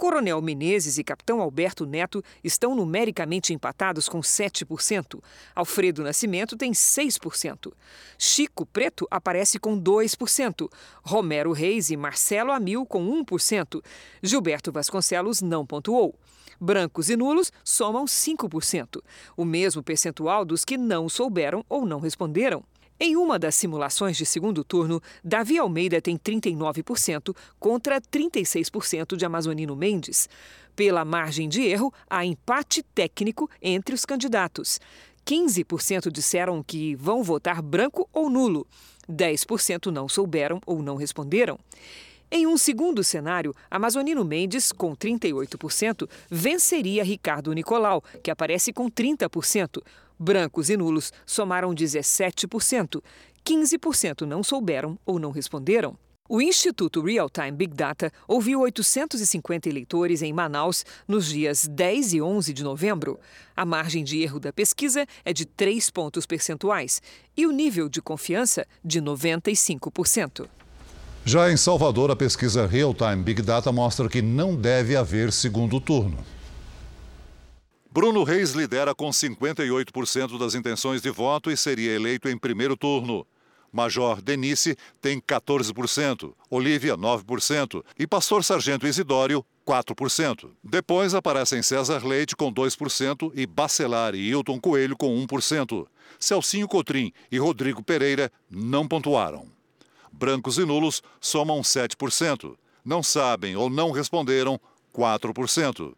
Coronel 0.00 0.40
Menezes 0.40 0.96
e 0.96 1.04
Capitão 1.04 1.42
Alberto 1.42 1.84
Neto 1.84 2.24
estão 2.42 2.74
numericamente 2.74 3.52
empatados 3.52 4.08
com 4.08 4.20
7%. 4.20 5.22
Alfredo 5.54 6.02
Nascimento 6.02 6.56
tem 6.56 6.72
6%. 6.72 7.70
Chico 8.16 8.64
Preto 8.64 9.06
aparece 9.10 9.58
com 9.58 9.78
2%. 9.78 10.72
Romero 11.02 11.52
Reis 11.52 11.90
e 11.90 11.98
Marcelo 11.98 12.50
Amil 12.50 12.86
com 12.86 13.22
1%. 13.22 13.84
Gilberto 14.22 14.72
Vasconcelos 14.72 15.42
não 15.42 15.66
pontuou. 15.66 16.14
Brancos 16.58 17.10
e 17.10 17.16
nulos 17.16 17.52
somam 17.62 18.06
5%, 18.06 19.02
o 19.36 19.44
mesmo 19.46 19.82
percentual 19.82 20.44
dos 20.44 20.64
que 20.64 20.76
não 20.78 21.10
souberam 21.10 21.64
ou 21.68 21.84
não 21.84 22.00
responderam. 22.00 22.64
Em 23.02 23.16
uma 23.16 23.38
das 23.38 23.54
simulações 23.54 24.14
de 24.14 24.26
segundo 24.26 24.62
turno, 24.62 25.00
Davi 25.24 25.58
Almeida 25.58 26.02
tem 26.02 26.18
39% 26.18 27.34
contra 27.58 27.98
36% 27.98 29.16
de 29.16 29.24
Amazonino 29.24 29.74
Mendes. 29.74 30.28
Pela 30.76 31.02
margem 31.02 31.48
de 31.48 31.62
erro, 31.62 31.90
há 32.10 32.26
empate 32.26 32.82
técnico 32.82 33.48
entre 33.62 33.94
os 33.94 34.04
candidatos. 34.04 34.78
15% 35.24 36.12
disseram 36.12 36.62
que 36.62 36.94
vão 36.94 37.22
votar 37.22 37.62
branco 37.62 38.06
ou 38.12 38.28
nulo. 38.28 38.66
10% 39.10 39.86
não 39.86 40.06
souberam 40.06 40.60
ou 40.66 40.82
não 40.82 40.96
responderam. 40.96 41.58
Em 42.30 42.46
um 42.46 42.58
segundo 42.58 43.02
cenário, 43.02 43.54
Amazonino 43.70 44.26
Mendes, 44.26 44.72
com 44.72 44.94
38%, 44.94 46.06
venceria 46.30 47.02
Ricardo 47.02 47.52
Nicolau, 47.54 48.04
que 48.22 48.30
aparece 48.30 48.74
com 48.74 48.90
30%. 48.90 49.82
Brancos 50.22 50.68
e 50.68 50.76
nulos 50.76 51.10
somaram 51.24 51.74
17%. 51.74 53.02
15% 53.42 54.26
não 54.26 54.42
souberam 54.42 54.98
ou 55.06 55.18
não 55.18 55.30
responderam. 55.30 55.96
O 56.28 56.42
Instituto 56.42 57.00
Real 57.00 57.30
Time 57.30 57.50
Big 57.50 57.74
Data 57.74 58.12
ouviu 58.28 58.60
850 58.60 59.68
eleitores 59.68 60.20
em 60.20 60.30
Manaus 60.30 60.84
nos 61.08 61.30
dias 61.30 61.66
10 61.66 62.12
e 62.12 62.20
11 62.22 62.52
de 62.52 62.62
novembro. 62.62 63.18
A 63.56 63.64
margem 63.64 64.04
de 64.04 64.22
erro 64.22 64.38
da 64.38 64.52
pesquisa 64.52 65.06
é 65.24 65.32
de 65.32 65.46
3 65.46 65.88
pontos 65.88 66.26
percentuais 66.26 67.00
e 67.34 67.46
o 67.46 67.50
nível 67.50 67.88
de 67.88 68.02
confiança 68.02 68.66
de 68.84 69.00
95%. 69.00 70.46
Já 71.24 71.50
em 71.50 71.56
Salvador, 71.56 72.10
a 72.10 72.16
pesquisa 72.16 72.66
Real 72.66 72.94
Time 72.94 73.22
Big 73.22 73.40
Data 73.40 73.72
mostra 73.72 74.06
que 74.06 74.20
não 74.20 74.54
deve 74.54 74.96
haver 74.96 75.32
segundo 75.32 75.80
turno. 75.80 76.18
Bruno 77.92 78.22
Reis 78.22 78.52
lidera 78.52 78.94
com 78.94 79.10
58% 79.10 80.38
das 80.38 80.54
intenções 80.54 81.02
de 81.02 81.10
voto 81.10 81.50
e 81.50 81.56
seria 81.56 81.92
eleito 81.92 82.28
em 82.28 82.38
primeiro 82.38 82.76
turno. 82.76 83.26
Major 83.72 84.22
Denise 84.22 84.76
tem 85.00 85.20
14%, 85.20 86.32
Olívia 86.48 86.96
9% 86.96 87.84
e 87.98 88.06
Pastor 88.06 88.44
Sargento 88.44 88.86
Isidório 88.86 89.44
4%. 89.66 90.50
Depois 90.62 91.14
aparecem 91.14 91.62
César 91.62 92.06
Leite 92.06 92.36
com 92.36 92.52
2% 92.52 93.32
e 93.34 93.44
Bacelar 93.44 94.14
e 94.14 94.28
Hilton 94.28 94.60
Coelho 94.60 94.96
com 94.96 95.14
1%. 95.26 95.84
Celcinho 96.18 96.68
Cotrim 96.68 97.12
e 97.30 97.38
Rodrigo 97.38 97.82
Pereira 97.82 98.30
não 98.48 98.86
pontuaram. 98.86 99.46
Brancos 100.12 100.58
e 100.58 100.64
nulos 100.64 101.02
somam 101.20 101.60
7%. 101.60 102.54
Não 102.84 103.02
sabem 103.02 103.56
ou 103.56 103.68
não 103.68 103.90
responderam 103.90 104.60
4%. 104.94 105.92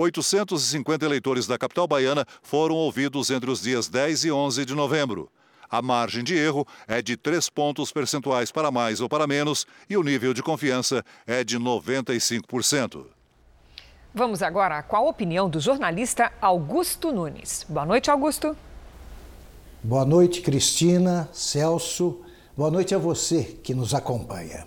850 0.00 1.04
eleitores 1.04 1.46
da 1.46 1.58
capital 1.58 1.86
baiana 1.86 2.24
foram 2.42 2.74
ouvidos 2.74 3.30
entre 3.30 3.50
os 3.50 3.60
dias 3.60 3.88
10 3.88 4.24
e 4.24 4.32
11 4.32 4.64
de 4.64 4.74
novembro. 4.74 5.30
A 5.68 5.82
margem 5.82 6.24
de 6.24 6.34
erro 6.34 6.66
é 6.88 7.02
de 7.02 7.16
3 7.16 7.50
pontos 7.50 7.92
percentuais 7.92 8.50
para 8.50 8.70
mais 8.70 9.00
ou 9.00 9.08
para 9.08 9.26
menos 9.26 9.66
e 9.88 9.96
o 9.96 10.02
nível 10.02 10.32
de 10.32 10.42
confiança 10.42 11.04
é 11.26 11.44
de 11.44 11.58
95%. 11.58 13.04
Vamos 14.12 14.42
agora 14.42 14.82
com 14.82 14.96
a 14.96 15.00
opinião 15.00 15.48
do 15.48 15.60
jornalista 15.60 16.32
Augusto 16.40 17.12
Nunes. 17.12 17.64
Boa 17.68 17.86
noite, 17.86 18.10
Augusto. 18.10 18.56
Boa 19.82 20.04
noite, 20.04 20.40
Cristina, 20.40 21.28
Celso. 21.32 22.22
Boa 22.56 22.70
noite 22.70 22.94
a 22.94 22.98
você 22.98 23.44
que 23.62 23.74
nos 23.74 23.94
acompanha. 23.94 24.66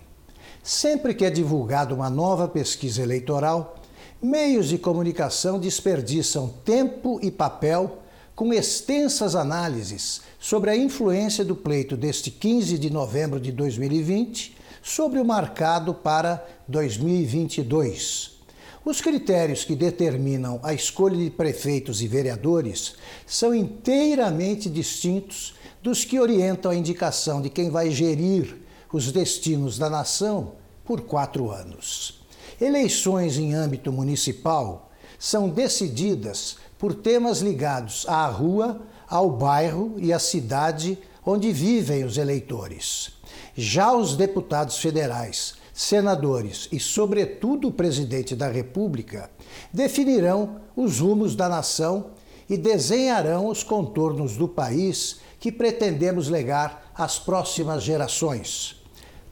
Sempre 0.62 1.14
que 1.14 1.26
é 1.26 1.30
divulgada 1.30 1.94
uma 1.94 2.10
nova 2.10 2.48
pesquisa 2.48 3.02
eleitoral, 3.02 3.83
Meios 4.24 4.70
de 4.70 4.78
comunicação 4.78 5.60
desperdiçam 5.60 6.48
tempo 6.64 7.20
e 7.22 7.30
papel 7.30 7.98
com 8.34 8.54
extensas 8.54 9.36
análises 9.36 10.22
sobre 10.40 10.70
a 10.70 10.78
influência 10.78 11.44
do 11.44 11.58
pleito 11.58 11.98
deste 11.98 12.32
15 12.32 12.78
de 12.78 12.90
novembro 12.90 13.38
de 13.38 13.52
2020 13.52 14.56
sobre 14.82 15.20
o 15.20 15.26
marcado 15.26 15.94
para 15.94 16.42
2022. 16.70 18.38
Os 18.86 19.02
critérios 19.02 19.66
que 19.66 19.76
determinam 19.76 20.58
a 20.64 20.74
escolha 20.74 21.18
de 21.18 21.30
prefeitos 21.30 22.02
e 22.02 22.08
vereadores 22.08 22.96
são 23.28 23.54
inteiramente 23.54 24.70
distintos 24.70 25.54
dos 25.82 26.06
que 26.06 26.18
orientam 26.18 26.72
a 26.72 26.76
indicação 26.76 27.42
de 27.42 27.50
quem 27.50 27.70
vai 27.70 27.92
gerir 27.92 28.56
os 28.90 29.12
destinos 29.12 29.78
da 29.78 29.90
nação 29.90 30.54
por 30.86 31.02
quatro 31.02 31.52
anos. 31.52 32.23
Eleições 32.60 33.38
em 33.38 33.54
âmbito 33.54 33.92
municipal 33.92 34.92
são 35.20 35.50
decididas 35.50 36.58
por 36.78 36.94
temas 36.94 37.40
ligados 37.40 38.06
à 38.08 38.26
rua, 38.28 38.82
ao 39.08 39.30
bairro 39.30 39.96
e 39.98 40.12
à 40.12 40.20
cidade 40.20 40.98
onde 41.26 41.52
vivem 41.52 42.04
os 42.04 42.18
eleitores. 42.18 43.12
Já 43.56 43.94
os 43.94 44.16
deputados 44.16 44.78
federais 44.78 45.56
senadores 45.74 46.70
e, 46.72 46.80
sobretudo, 46.80 47.70
o 47.70 47.72
presidente 47.72 48.36
da 48.36 48.48
República 48.48 49.30
definirão 49.74 50.58
os 50.76 51.00
rumos 51.00 51.36
da 51.36 51.50
nação 51.50 52.12
e 52.48 52.56
desenharão 52.56 53.48
os 53.48 53.64
contornos 53.64 54.38
do 54.38 54.48
país 54.48 55.20
que 55.40 55.52
pretendemos 55.52 56.30
legar 56.30 56.92
às 56.94 57.18
próximas 57.18 57.82
gerações. 57.82 58.76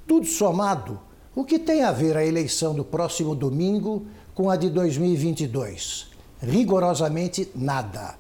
Tudo 0.08 0.26
somado, 0.26 1.00
o 1.34 1.46
que 1.46 1.58
tem 1.58 1.84
a 1.84 1.92
ver 1.92 2.18
a 2.18 2.26
eleição 2.26 2.74
do 2.74 2.84
próximo 2.84 3.34
domingo 3.34 4.06
com 4.36 4.50
a 4.50 4.58
de 4.58 4.70
2022? 4.70 6.08
Rigorosamente 6.42 7.50
nada. 7.56 8.16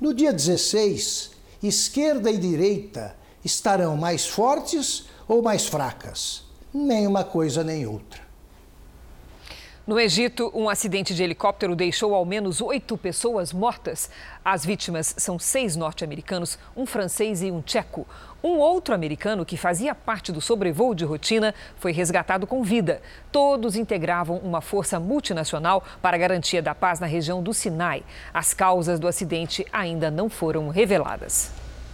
No 0.00 0.14
dia 0.14 0.32
16, 0.32 1.30
esquerda 1.62 2.30
e 2.30 2.38
direita 2.38 3.16
estarão 3.44 3.96
mais 3.96 4.26
fortes 4.26 5.06
ou 5.26 5.42
mais 5.42 5.66
fracas? 5.66 6.44
Nem 6.72 7.06
uma 7.06 7.24
coisa 7.24 7.64
nem 7.64 7.86
outra. 7.86 8.20
No 9.84 9.98
Egito, 9.98 10.48
um 10.54 10.68
acidente 10.68 11.12
de 11.12 11.24
helicóptero 11.24 11.74
deixou 11.74 12.14
ao 12.14 12.24
menos 12.24 12.60
oito 12.60 12.96
pessoas 12.96 13.52
mortas. 13.52 14.08
As 14.44 14.64
vítimas 14.64 15.12
são 15.18 15.40
seis 15.40 15.74
norte-americanos, 15.74 16.56
um 16.76 16.86
francês 16.86 17.42
e 17.42 17.50
um 17.50 17.60
tcheco. 17.60 18.06
Um 18.44 18.58
outro 18.58 18.94
americano 18.94 19.44
que 19.44 19.56
fazia 19.56 19.92
parte 19.92 20.30
do 20.30 20.40
sobrevoo 20.40 20.94
de 20.94 21.04
rotina 21.04 21.52
foi 21.80 21.90
resgatado 21.90 22.46
com 22.46 22.62
vida. 22.62 23.02
Todos 23.32 23.74
integravam 23.74 24.36
uma 24.36 24.60
força 24.60 25.00
multinacional 25.00 25.82
para 26.00 26.16
garantia 26.16 26.62
da 26.62 26.76
paz 26.76 27.00
na 27.00 27.06
região 27.08 27.42
do 27.42 27.52
Sinai. 27.52 28.04
As 28.32 28.54
causas 28.54 29.00
do 29.00 29.08
acidente 29.08 29.66
ainda 29.72 30.12
não 30.12 30.30
foram 30.30 30.68
reveladas. 30.68 31.50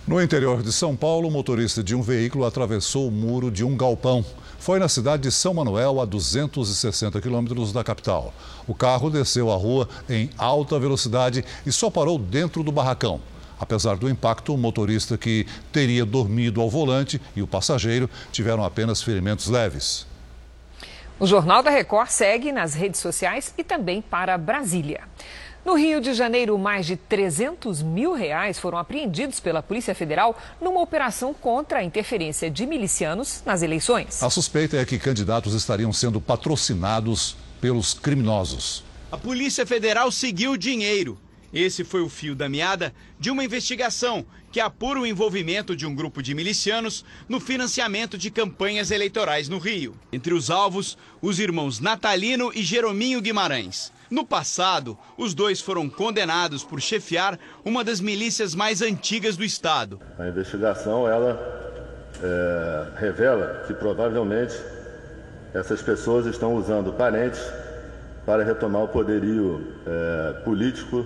No 0.07 0.22
interior 0.22 0.62
de 0.62 0.72
São 0.72 0.94
Paulo, 0.94 1.29
o 1.29 1.31
motorista 1.31 1.83
de 1.83 1.94
um 1.94 2.03
veículo 2.03 2.44
atravessou 2.44 3.09
o 3.09 3.11
muro 3.11 3.51
de 3.51 3.64
um 3.64 3.74
galpão. 3.74 4.24
Foi 4.59 4.79
na 4.79 4.88
cidade 4.88 5.23
de 5.23 5.33
São 5.33 5.55
Manuel, 5.55 6.01
a 6.01 6.05
260 6.05 7.21
quilômetros 7.21 7.73
da 7.73 7.85
capital. 7.85 8.35
O 8.66 8.75
carro 8.75 9.09
desceu 9.09 9.51
a 9.51 9.57
rua 9.57 9.88
em 10.11 10.29
alta 10.37 10.79
velocidade 10.79 11.44
e 11.64 11.73
só 11.73 11.88
parou 11.88 12.18
dentro 12.18 12.62
do 12.62 12.73
barracão. 12.73 13.21
Apesar 13.59 13.97
do 13.97 14.09
impacto, 14.09 14.55
o 14.55 14.59
motorista 14.59 15.16
que 15.16 15.47
teria 15.73 16.05
dormido 16.05 16.61
ao 16.61 16.68
volante 16.68 17.21
e 17.35 17.42
o 17.42 17.47
passageiro 17.47 18.11
tiveram 18.31 18.64
apenas 18.64 19.03
ferimentos 19.03 19.49
leves. 19.49 20.07
O 21.21 21.27
Jornal 21.27 21.62
da 21.64 21.71
Record 21.71 22.09
segue 22.09 22.53
nas 22.53 22.75
redes 22.75 23.01
sociais 23.01 23.53
e 23.59 23.64
também 23.64 24.01
para 24.01 24.38
Brasília. 24.38 25.01
No 25.69 25.75
Rio 25.75 26.01
de 26.01 26.15
Janeiro, 26.15 26.57
mais 26.57 26.87
de 26.87 26.97
300 26.97 27.83
mil 27.83 28.15
reais 28.15 28.59
foram 28.59 28.79
apreendidos 28.79 29.39
pela 29.39 29.63
Polícia 29.63 29.95
Federal 29.95 30.35
numa 30.63 30.81
operação 30.81 31.35
contra 31.35 31.81
a 31.81 31.85
interferência 31.85 32.51
de 32.51 32.65
milicianos 32.65 33.43
nas 33.45 33.61
eleições. 33.61 34.23
A 34.23 34.31
suspeita 34.31 34.79
é 34.79 34.87
que 34.87 34.99
candidatos 34.99 35.53
estariam 35.53 35.93
sendo 35.93 36.23
patrocinados 36.23 37.37
pelos 37.61 37.93
criminosos. 37.93 38.83
A 39.13 39.19
Polícia 39.19 39.67
Federal 39.67 40.11
seguiu 40.11 40.53
o 40.53 40.57
dinheiro. 40.57 41.19
Esse 41.53 41.85
foi 41.85 42.01
o 42.01 42.09
fio 42.09 42.35
da 42.35 42.49
meada 42.49 42.95
de 43.21 43.31
uma 43.31 43.45
investigação 43.45 44.25
que 44.51 44.61
apura 44.61 44.99
o 44.99 45.07
envolvimento 45.07 45.77
de 45.77 45.85
um 45.85 45.95
grupo 45.95 46.23
de 46.23 46.35
milicianos 46.35 47.05
no 47.29 47.39
financiamento 47.39 48.17
de 48.17 48.31
campanhas 48.31 48.91
eleitorais 48.91 49.51
no 49.51 49.59
Rio. 49.59 49.95
Entre 50.11 50.33
os 50.33 50.49
alvos, 50.49 50.97
os 51.21 51.39
irmãos 51.39 51.79
Natalino 51.79 52.51
e 52.55 52.63
Jerominho 52.63 53.21
Guimarães. 53.21 53.93
No 54.11 54.25
passado, 54.25 54.97
os 55.16 55.35
dois 55.35 55.61
foram 55.61 55.88
condenados 55.88 56.64
por 56.64 56.81
chefiar 56.81 57.38
uma 57.64 57.85
das 57.85 58.01
milícias 58.01 58.55
mais 58.55 58.81
antigas 58.81 59.37
do 59.37 59.44
estado. 59.44 60.01
A 60.18 60.27
investigação 60.27 61.07
ela 61.07 61.38
é, 62.23 62.99
revela 62.99 63.64
que 63.66 63.75
provavelmente 63.75 64.55
essas 65.53 65.83
pessoas 65.83 66.27
estão 66.27 66.55
usando 66.55 66.92
parentes 66.92 67.40
para 68.25 68.44
retomar 68.44 68.83
o 68.83 68.88
poderio 68.88 69.75
é, 69.87 70.40
político 70.42 71.05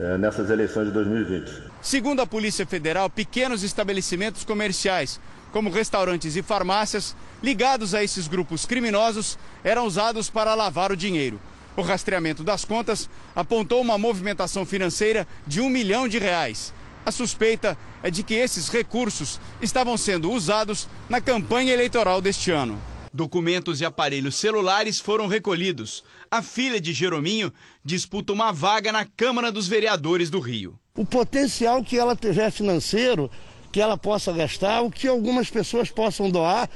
é, 0.00 0.16
nessas 0.16 0.48
eleições 0.50 0.86
de 0.86 0.92
2020. 0.92 1.50
Segundo 1.82 2.20
a 2.20 2.26
Polícia 2.26 2.64
Federal, 2.64 3.10
pequenos 3.10 3.62
estabelecimentos 3.62 4.44
comerciais, 4.44 5.20
como 5.52 5.70
restaurantes 5.70 6.34
e 6.36 6.42
farmácias, 6.42 7.14
ligados 7.42 7.94
a 7.94 8.02
esses 8.02 8.26
grupos 8.26 8.64
criminosos, 8.64 9.38
eram 9.62 9.86
usados 9.86 10.30
para 10.30 10.54
lavar 10.54 10.92
o 10.92 10.96
dinheiro. 10.96 11.38
O 11.76 11.82
rastreamento 11.82 12.44
das 12.44 12.64
contas 12.64 13.08
apontou 13.34 13.80
uma 13.80 13.96
movimentação 13.96 14.66
financeira 14.66 15.26
de 15.46 15.60
um 15.60 15.70
milhão 15.70 16.06
de 16.06 16.18
reais. 16.18 16.72
A 17.04 17.10
suspeita 17.10 17.76
é 18.02 18.10
de 18.10 18.22
que 18.22 18.34
esses 18.34 18.68
recursos 18.68 19.40
estavam 19.60 19.96
sendo 19.96 20.30
usados 20.30 20.86
na 21.08 21.20
campanha 21.20 21.72
eleitoral 21.72 22.20
deste 22.20 22.50
ano. 22.50 22.78
Documentos 23.12 23.80
e 23.80 23.84
aparelhos 23.84 24.36
celulares 24.36 24.98
foram 25.00 25.26
recolhidos. 25.26 26.04
A 26.30 26.42
filha 26.42 26.80
de 26.80 26.92
Jerominho 26.92 27.52
disputa 27.84 28.32
uma 28.32 28.52
vaga 28.52 28.92
na 28.92 29.04
Câmara 29.04 29.50
dos 29.50 29.66
Vereadores 29.66 30.30
do 30.30 30.40
Rio. 30.40 30.78
O 30.96 31.04
potencial 31.04 31.82
que 31.82 31.98
ela 31.98 32.14
tiver 32.14 32.50
financeiro, 32.50 33.30
que 33.70 33.80
ela 33.80 33.98
possa 33.98 34.32
gastar, 34.32 34.82
o 34.82 34.90
que 34.90 35.08
algumas 35.08 35.50
pessoas 35.50 35.90
possam 35.90 36.30
doar, 36.30 36.68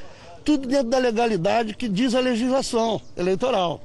tudo 0.44 0.66
dentro 0.66 0.88
da 0.88 0.98
legalidade 0.98 1.74
que 1.74 1.88
diz 1.88 2.14
a 2.14 2.20
legislação 2.20 3.00
eleitoral. 3.16 3.80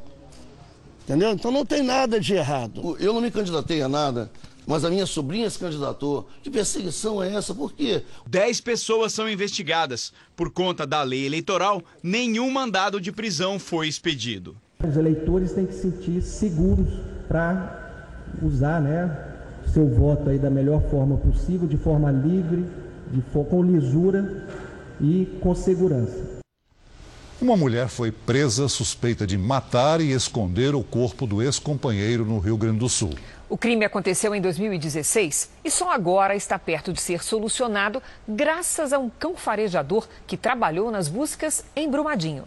Entendeu? 1.04 1.32
Então 1.32 1.52
não 1.52 1.66
tem 1.66 1.82
nada 1.82 2.20
de 2.20 2.34
errado. 2.34 2.96
Eu 3.00 3.14
não 3.14 3.22
me 3.22 3.32
candidatei 3.32 3.82
a 3.82 3.90
nada, 3.90 4.30
mas 4.66 4.86
a 4.86 4.90
minha 4.90 5.06
sobrinha 5.06 5.50
se 5.50 5.60
candidatou. 5.60 6.28
Que 6.44 6.50
perseguição 6.50 7.22
é 7.22 7.34
essa? 7.34 7.54
Por 7.54 7.74
quê? 7.74 8.04
Dez 8.28 8.62
pessoas 8.62 9.14
são 9.14 9.30
investigadas. 9.30 10.14
Por 10.36 10.52
conta 10.52 10.86
da 10.86 11.02
lei 11.04 11.26
eleitoral, 11.26 11.82
nenhum 12.02 12.50
mandado 12.52 13.02
de 13.02 13.12
prisão 13.12 13.60
foi 13.60 13.88
expedido. 13.88 14.56
Os 14.88 14.96
eleitores 14.96 15.54
têm 15.54 15.66
que 15.66 15.74
se 15.74 15.82
sentir 15.82 16.22
seguros 16.22 16.88
para 17.28 17.80
usar 18.42 18.82
né, 18.82 19.32
seu 19.74 19.88
voto 19.88 20.30
aí 20.30 20.40
da 20.40 20.50
melhor 20.50 20.82
forma 20.90 21.18
possível, 21.18 21.68
de 21.68 21.78
forma 21.78 22.12
livre, 22.12 22.66
de, 23.12 23.22
com 23.22 23.64
lisura 23.64 24.48
e 25.00 25.26
com 25.42 25.54
segurança. 25.54 26.31
Uma 27.42 27.58
mulher 27.58 27.88
foi 27.88 28.12
presa 28.12 28.70
suspeita 28.70 29.26
de 29.26 29.36
matar 29.36 30.00
e 30.00 30.12
esconder 30.12 30.76
o 30.76 30.84
corpo 30.84 31.26
do 31.26 31.42
ex-companheiro 31.42 32.24
no 32.24 32.38
Rio 32.38 32.56
Grande 32.56 32.78
do 32.78 32.88
Sul. 32.88 33.16
O 33.50 33.58
crime 33.58 33.84
aconteceu 33.84 34.36
em 34.36 34.40
2016 34.40 35.50
e 35.66 35.72
só 35.72 35.92
agora 35.92 36.36
está 36.36 36.60
perto 36.60 36.94
de 36.94 37.02
ser 37.02 37.24
solucionado 37.24 38.00
graças 38.28 38.94
a 38.94 39.00
um 39.00 39.10
cão 39.10 39.36
farejador 39.36 40.08
que 40.28 40.38
trabalhou 40.38 40.92
nas 40.92 41.08
buscas 41.08 41.66
em 41.76 41.90
Brumadinho. 41.90 42.44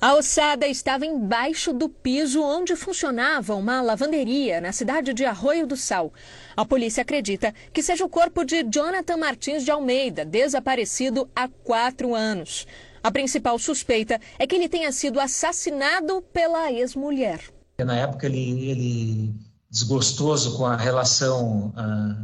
A 0.00 0.14
ossada 0.14 0.68
estava 0.68 1.04
embaixo 1.04 1.72
do 1.72 1.88
piso 1.88 2.40
onde 2.44 2.76
funcionava 2.76 3.56
uma 3.56 3.82
lavanderia 3.82 4.60
na 4.60 4.70
cidade 4.70 5.12
de 5.12 5.24
Arroio 5.24 5.66
do 5.66 5.76
Sal. 5.76 6.12
A 6.56 6.64
polícia 6.64 7.02
acredita 7.02 7.52
que 7.72 7.82
seja 7.82 8.04
o 8.04 8.08
corpo 8.08 8.44
de 8.44 8.62
Jonathan 8.62 9.16
Martins 9.16 9.64
de 9.64 9.72
Almeida, 9.72 10.24
desaparecido 10.24 11.28
há 11.34 11.48
quatro 11.48 12.14
anos. 12.14 12.68
A 13.02 13.10
principal 13.10 13.58
suspeita 13.58 14.20
é 14.38 14.46
que 14.46 14.54
ele 14.54 14.68
tenha 14.68 14.92
sido 14.92 15.18
assassinado 15.18 16.22
pela 16.32 16.70
ex-mulher. 16.70 17.40
Na 17.78 17.96
época, 17.96 18.26
ele, 18.26 18.70
ele 18.70 19.34
desgostoso 19.68 20.56
com 20.56 20.66
a 20.66 20.76
relação, 20.76 21.72
ah, 21.76 22.16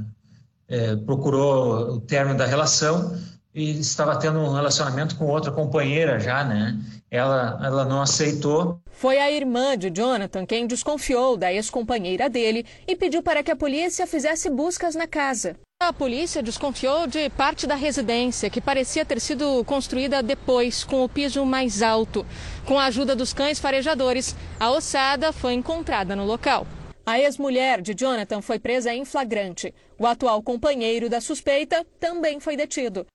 é, 0.68 0.94
procurou 0.96 1.94
o 1.94 2.00
término 2.00 2.38
da 2.38 2.46
relação 2.46 3.18
e 3.54 3.80
estava 3.80 4.16
tendo 4.16 4.38
um 4.38 4.52
relacionamento 4.52 5.16
com 5.16 5.26
outra 5.26 5.50
companheira 5.50 6.20
já, 6.20 6.44
né? 6.44 6.78
Ela, 7.10 7.58
ela 7.64 7.84
não 7.84 8.00
aceitou. 8.00 8.80
Foi 8.90 9.18
a 9.18 9.32
irmã 9.32 9.76
de 9.76 9.90
Jonathan 9.90 10.46
quem 10.46 10.66
desconfiou 10.66 11.36
da 11.36 11.52
ex-companheira 11.52 12.28
dele 12.28 12.64
e 12.86 12.94
pediu 12.94 13.22
para 13.22 13.42
que 13.42 13.50
a 13.50 13.56
polícia 13.56 14.06
fizesse 14.06 14.48
buscas 14.48 14.94
na 14.94 15.08
casa. 15.08 15.56
A 15.80 15.92
polícia 15.92 16.42
desconfiou 16.42 17.06
de 17.06 17.30
parte 17.30 17.64
da 17.64 17.76
residência, 17.76 18.50
que 18.50 18.60
parecia 18.60 19.04
ter 19.04 19.20
sido 19.20 19.64
construída 19.64 20.20
depois, 20.20 20.82
com 20.82 21.04
o 21.04 21.08
piso 21.08 21.46
mais 21.46 21.82
alto. 21.82 22.26
Com 22.66 22.76
a 22.76 22.86
ajuda 22.86 23.14
dos 23.14 23.32
cães 23.32 23.60
farejadores, 23.60 24.34
a 24.58 24.72
ossada 24.72 25.32
foi 25.32 25.52
encontrada 25.54 26.16
no 26.16 26.24
local. 26.24 26.66
A 27.06 27.20
ex-mulher 27.20 27.80
de 27.80 27.94
Jonathan 27.94 28.42
foi 28.42 28.58
presa 28.58 28.92
em 28.92 29.04
flagrante. 29.04 29.72
O 29.96 30.04
atual 30.04 30.42
companheiro 30.42 31.08
da 31.08 31.20
suspeita 31.20 31.86
também 32.00 32.40
foi 32.40 32.56
detido. 32.56 33.06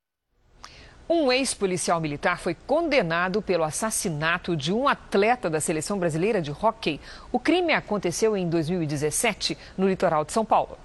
Um 1.09 1.33
ex-policial 1.33 1.99
militar 1.99 2.39
foi 2.39 2.55
condenado 2.55 3.41
pelo 3.41 3.65
assassinato 3.65 4.55
de 4.55 4.71
um 4.71 4.87
atleta 4.87 5.49
da 5.49 5.59
seleção 5.59 5.99
brasileira 5.99 6.41
de 6.41 6.51
hóquei. 6.51 7.01
O 7.29 7.37
crime 7.39 7.73
aconteceu 7.73 8.37
em 8.37 8.47
2017, 8.47 9.57
no 9.77 9.89
litoral 9.89 10.23
de 10.23 10.31
São 10.31 10.45
Paulo. 10.45 10.77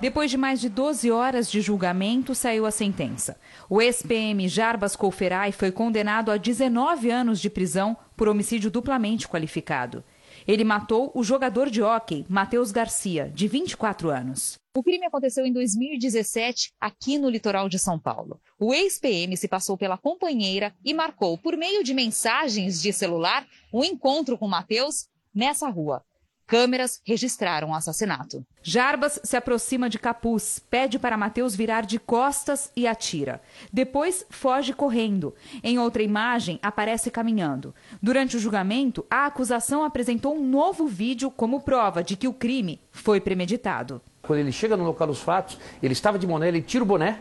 Depois 0.00 0.30
de 0.30 0.36
mais 0.36 0.60
de 0.60 0.68
12 0.68 1.10
horas 1.10 1.50
de 1.50 1.60
julgamento, 1.60 2.34
saiu 2.34 2.66
a 2.66 2.70
sentença. 2.70 3.38
O 3.70 3.80
ex-PM 3.80 4.48
Jarbas 4.48 4.96
Colferai 4.96 5.52
foi 5.52 5.70
condenado 5.70 6.30
a 6.30 6.36
19 6.36 7.10
anos 7.10 7.40
de 7.40 7.48
prisão 7.48 7.96
por 8.16 8.28
homicídio 8.28 8.70
duplamente 8.70 9.28
qualificado. 9.28 10.04
Ele 10.46 10.64
matou 10.64 11.12
o 11.14 11.22
jogador 11.22 11.70
de 11.70 11.80
hóquei, 11.80 12.26
Matheus 12.28 12.72
Garcia, 12.72 13.30
de 13.32 13.46
24 13.46 14.10
anos. 14.10 14.58
O 14.76 14.82
crime 14.82 15.06
aconteceu 15.06 15.46
em 15.46 15.52
2017, 15.52 16.72
aqui 16.80 17.16
no 17.16 17.30
litoral 17.30 17.68
de 17.68 17.78
São 17.78 17.98
Paulo. 17.98 18.40
O 18.58 18.74
ex-PM 18.74 19.36
se 19.36 19.46
passou 19.46 19.78
pela 19.78 19.96
companheira 19.96 20.74
e 20.84 20.92
marcou, 20.92 21.38
por 21.38 21.56
meio 21.56 21.84
de 21.84 21.94
mensagens 21.94 22.82
de 22.82 22.92
celular, 22.92 23.46
um 23.72 23.84
encontro 23.84 24.36
com 24.36 24.48
Matheus 24.48 25.06
nessa 25.32 25.68
rua. 25.68 26.02
Câmeras 26.46 27.00
registraram 27.06 27.70
o 27.70 27.74
assassinato. 27.74 28.44
Jarbas 28.62 29.18
se 29.24 29.34
aproxima 29.34 29.88
de 29.88 29.98
Capuz, 29.98 30.58
pede 30.58 30.98
para 30.98 31.16
Mateus 31.16 31.56
virar 31.56 31.86
de 31.86 31.98
costas 31.98 32.70
e 32.76 32.86
atira. 32.86 33.40
Depois 33.72 34.26
foge 34.28 34.74
correndo. 34.74 35.34
Em 35.62 35.78
outra 35.78 36.02
imagem, 36.02 36.58
aparece 36.62 37.10
caminhando. 37.10 37.74
Durante 38.00 38.36
o 38.36 38.40
julgamento, 38.40 39.06
a 39.10 39.24
acusação 39.24 39.84
apresentou 39.84 40.36
um 40.36 40.46
novo 40.46 40.86
vídeo 40.86 41.30
como 41.30 41.62
prova 41.62 42.04
de 42.04 42.14
que 42.14 42.28
o 42.28 42.32
crime 42.34 42.78
foi 42.92 43.20
premeditado. 43.20 44.02
Quando 44.20 44.40
ele 44.40 44.52
chega 44.52 44.76
no 44.76 44.84
local 44.84 45.06
dos 45.06 45.20
fatos, 45.20 45.58
ele 45.82 45.94
estava 45.94 46.18
de 46.18 46.26
boné, 46.26 46.48
ele 46.48 46.60
tira 46.60 46.84
o 46.84 46.86
boné 46.86 47.20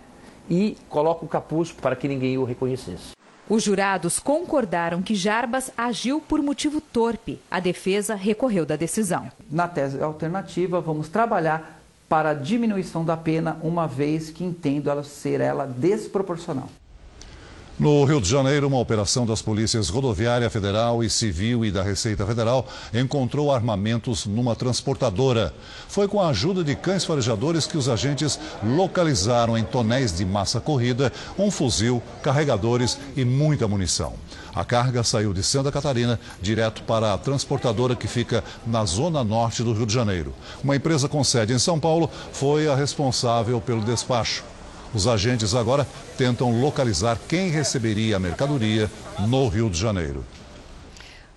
e 0.50 0.76
coloca 0.90 1.24
o 1.24 1.30
capuz 1.30 1.72
para 1.72 1.96
que 1.96 2.10
ninguém 2.10 2.38
o 2.38 2.44
reconhecesse. 2.44 3.14
Os 3.54 3.62
jurados 3.62 4.18
concordaram 4.18 5.04
que 5.04 5.14
Jarbas 5.14 5.70
agiu 5.78 6.20
por 6.20 6.42
motivo 6.42 6.82
torpe. 6.82 7.40
A 7.52 7.60
defesa 7.60 8.16
recorreu 8.16 8.66
da 8.66 8.76
decisão. 8.76 9.32
Na 9.48 9.68
tese 9.68 10.02
alternativa, 10.02 10.82
vamos 10.82 11.08
trabalhar 11.08 11.80
para 12.10 12.32
a 12.32 12.34
diminuição 12.34 13.06
da 13.06 13.16
pena, 13.16 13.60
uma 13.62 13.88
vez 13.88 14.32
que 14.32 14.44
entendo 14.44 14.90
ela 14.90 15.04
ser 15.04 15.40
ela 15.40 15.68
desproporcional. 15.68 16.68
No 17.80 18.06
Rio 18.06 18.22
de 18.22 18.30
Janeiro, 18.30 18.68
uma 18.68 18.78
operação 18.78 19.26
das 19.26 19.42
polícias 19.42 19.90
rodoviária 19.90 20.48
federal 20.48 21.04
e 21.04 21.10
civil 21.10 21.66
e 21.66 21.72
da 21.72 21.82
Receita 21.82 22.24
Federal 22.24 22.68
encontrou 22.94 23.52
armamentos 23.52 24.28
numa 24.28 24.56
transportadora. 24.56 25.52
Foi 25.88 26.08
com 26.08 26.22
a 26.22 26.28
ajuda 26.28 26.64
de 26.64 26.76
cães 26.76 27.04
farejadores 27.04 27.66
que 27.66 27.76
os 27.76 27.90
agentes 27.90 28.40
localizaram 28.64 29.58
em 29.58 29.64
tonéis 29.64 30.16
de 30.16 30.24
massa 30.24 30.62
corrida 30.62 31.12
um 31.38 31.50
fuzil, 31.50 32.02
carregadores 32.22 33.00
e 33.18 33.26
muita 33.26 33.68
munição. 33.68 34.14
A 34.54 34.64
carga 34.64 35.04
saiu 35.04 35.34
de 35.34 35.42
Santa 35.42 35.72
Catarina 35.72 36.20
direto 36.40 36.84
para 36.84 37.12
a 37.12 37.18
transportadora 37.18 37.96
que 37.96 38.08
fica 38.08 38.44
na 38.68 38.86
zona 38.86 39.24
norte 39.24 39.64
do 39.64 39.74
Rio 39.74 39.88
de 39.88 39.94
Janeiro. 39.96 40.32
Uma 40.64 40.76
empresa 40.76 41.10
com 41.10 41.24
sede 41.24 41.54
em 41.54 41.60
São 41.60 41.80
Paulo 41.80 42.08
foi 42.32 42.68
a 42.68 42.76
responsável 42.76 43.60
pelo 43.60 43.82
despacho. 43.82 44.53
Os 44.94 45.08
agentes 45.08 45.56
agora 45.56 45.88
tentam 46.18 46.62
localizar 46.62 47.18
quem 47.28 47.50
receberia 47.50 48.18
a 48.18 48.20
mercadoria 48.20 48.90
no 49.28 49.48
Rio 49.48 49.70
de 49.70 49.80
Janeiro. 49.80 50.24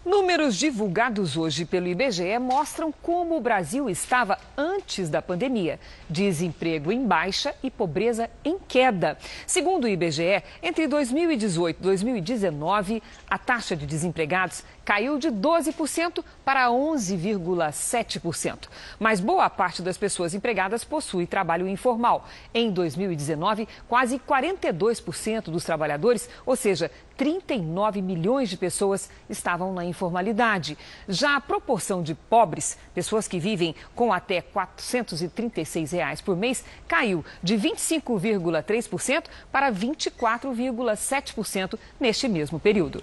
Números 0.05 0.55
divulgados 0.55 1.37
hoje 1.37 1.65
pelo 1.65 1.89
IBGE 1.89 2.39
mostram 2.39 2.93
como 3.03 3.37
o 3.37 3.41
Brasil 3.41 3.91
estava 3.91 4.39
antes 4.57 5.09
da 5.09 5.21
pandemia. 5.21 5.81
Desemprego 6.09 6.93
em 6.93 7.05
baixa 7.05 7.53
e 7.61 7.71
pobreza 7.71 8.31
em 8.45 8.57
queda. 8.69 9.19
Segundo 9.49 9.85
o 9.85 9.89
IBGE, 9.89 10.45
entre 10.63 10.87
2018 10.87 11.79
e 11.81 11.83
2019, 11.83 13.03
a 13.29 13.37
taxa 13.37 13.75
de 13.75 13.85
desempregados 13.85 14.63
caiu 14.87 15.19
de 15.19 15.31
12% 15.33 16.25
para 16.45 16.69
11,7%. 16.69 18.69
Mas 19.01 19.19
boa 19.19 19.51
parte 19.51 19.83
das 19.83 19.99
pessoas 19.99 20.33
empregadas 20.33 20.85
possui 20.85 21.27
trabalho 21.27 21.67
informal. 21.67 22.29
Em 22.55 22.71
2019, 22.71 23.67
quase 23.89 24.21
42% 24.21 25.51
dos 25.51 25.65
trabalhadores, 25.65 26.31
ou 26.47 26.55
seja, 26.55 26.89
39 27.17 28.01
milhões 28.01 28.49
de 28.49 28.57
pessoas 28.57 29.11
estavam 29.29 29.75
na 29.75 29.85
informalidade. 29.85 30.79
Já 31.09 31.35
a 31.35 31.41
proporção 31.41 32.01
de 32.01 32.15
pobres, 32.15 32.79
pessoas 32.95 33.27
que 33.27 33.41
vivem 33.41 33.75
com 33.93 34.13
até 34.13 34.41
436 34.41 35.91
reais 35.91 36.21
por 36.21 36.37
mês, 36.37 36.65
caiu 36.87 37.25
de 37.43 37.57
25,3% 37.57 39.25
para 39.51 39.73
24,7% 39.73 41.77
neste 41.99 42.29
mesmo 42.29 42.61
período. 42.61 43.03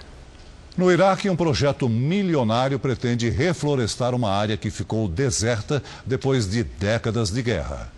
No 0.75 0.91
Iraque, 0.91 1.29
um 1.29 1.35
projeto 1.35 1.87
milionário 1.87 2.79
pretende 2.79 3.29
reflorestar 3.29 4.15
uma 4.15 4.31
área 4.31 4.57
que 4.57 4.71
ficou 4.71 5.07
deserta 5.07 5.83
depois 6.03 6.49
de 6.49 6.63
décadas 6.63 7.29
de 7.29 7.43
guerra. 7.43 7.91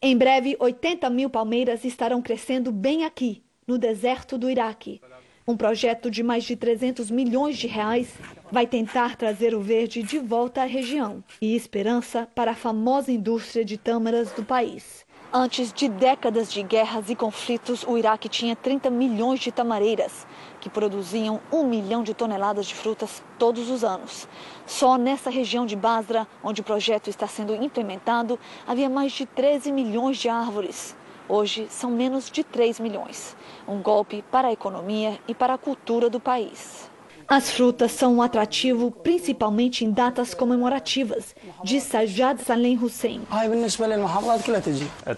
Em 0.00 0.16
breve, 0.16 0.56
80 0.58 1.10
mil 1.10 1.28
palmeiras 1.28 1.84
estarão 1.84 2.22
crescendo 2.22 2.72
bem 2.72 3.04
aqui, 3.04 3.42
no 3.66 3.76
deserto 3.76 4.38
do 4.38 4.48
Iraque. 4.48 5.02
Um 5.46 5.54
projeto 5.54 6.10
de 6.10 6.22
mais 6.22 6.44
de 6.44 6.56
300 6.56 7.10
milhões 7.10 7.58
de 7.58 7.66
reais 7.66 8.08
vai 8.50 8.66
tentar 8.66 9.16
trazer 9.16 9.54
o 9.54 9.60
verde 9.60 10.02
de 10.02 10.18
volta 10.18 10.62
à 10.62 10.64
região 10.64 11.22
e 11.38 11.54
esperança 11.54 12.26
para 12.34 12.52
a 12.52 12.56
famosa 12.56 13.12
indústria 13.12 13.62
de 13.62 13.76
tâmaras 13.76 14.32
do 14.32 14.42
país. 14.42 15.04
Antes 15.34 15.72
de 15.72 15.88
décadas 15.88 16.52
de 16.52 16.62
guerras 16.62 17.08
e 17.08 17.14
conflitos, 17.14 17.84
o 17.84 17.96
Iraque 17.96 18.28
tinha 18.28 18.54
30 18.54 18.90
milhões 18.90 19.40
de 19.40 19.50
tamareiras, 19.50 20.26
que 20.62 20.70
produziam 20.70 21.40
um 21.52 21.64
milhão 21.64 22.04
de 22.04 22.14
toneladas 22.14 22.66
de 22.66 22.74
frutas 22.74 23.20
todos 23.36 23.68
os 23.68 23.82
anos. 23.82 24.28
Só 24.64 24.96
nessa 24.96 25.28
região 25.28 25.66
de 25.66 25.74
Basra, 25.74 26.24
onde 26.42 26.60
o 26.60 26.64
projeto 26.64 27.10
está 27.10 27.26
sendo 27.26 27.52
implementado, 27.52 28.38
havia 28.64 28.88
mais 28.88 29.10
de 29.10 29.26
13 29.26 29.72
milhões 29.72 30.18
de 30.18 30.28
árvores. 30.28 30.94
Hoje 31.28 31.66
são 31.68 31.90
menos 31.90 32.30
de 32.30 32.44
3 32.44 32.78
milhões. 32.78 33.36
Um 33.66 33.82
golpe 33.82 34.24
para 34.30 34.48
a 34.48 34.52
economia 34.52 35.18
e 35.26 35.34
para 35.34 35.54
a 35.54 35.58
cultura 35.58 36.08
do 36.08 36.20
país. 36.20 36.88
As 37.26 37.50
frutas 37.50 37.90
são 37.90 38.14
um 38.14 38.22
atrativo 38.22 38.90
principalmente 38.90 39.84
em 39.84 39.90
datas 39.90 40.32
comemorativas, 40.32 41.34
diz 41.64 41.82
Sajad 41.82 42.40
Salem 42.40 42.78
Hussein. 42.78 43.22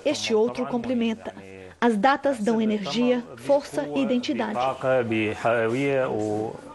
Este 0.06 0.34
outro 0.34 0.66
complementa. 0.66 1.34
As 1.84 1.98
datas 1.98 2.38
dão 2.38 2.62
energia, 2.62 3.22
força 3.36 3.86
e 3.94 4.00
identidade. 4.00 4.58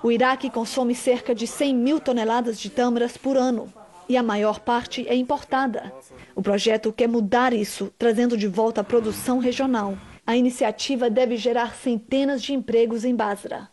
O 0.04 0.12
Iraque 0.12 0.52
consome 0.52 0.94
cerca 0.94 1.34
de 1.34 1.48
100 1.48 1.74
mil 1.74 2.00
toneladas 2.00 2.60
de 2.60 2.70
tâmaras 2.70 3.18
por 3.18 3.36
ano 3.36 3.74
e 4.08 4.16
a 4.16 4.22
maior 4.22 4.60
parte 4.60 5.08
é 5.10 5.16
importada. 5.16 5.92
O 6.36 6.44
projeto 6.44 6.94
quer 6.94 7.08
mudar 7.08 7.54
isso, 7.54 7.92
trazendo 7.98 8.38
de 8.38 8.48
volta 8.48 8.82
a 8.82 8.84
produção 8.84 9.40
regional. 9.40 9.98
A 10.28 10.38
iniciativa 10.38 11.10
deve 11.10 11.38
gerar 11.38 11.74
centenas 11.74 12.40
de 12.40 12.54
empregos 12.54 13.04
em 13.04 13.16
Basra. 13.16 13.68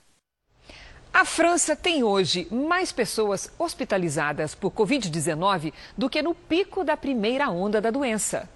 A 1.13 1.27
França 1.27 1.77
tem 1.77 2.03
hoje 2.03 2.47
mais 2.51 2.93
pessoas 2.93 3.51
hospitalizadas 3.59 4.55
por 4.55 4.71
Covid-19 4.71 5.73
do 5.99 6.09
que 6.09 6.23
no 6.23 6.35
pico 6.35 6.83
da 6.83 6.97
primeira 6.97 7.51
onda 7.51 7.79
da 7.79 7.91
doença. 7.91 8.49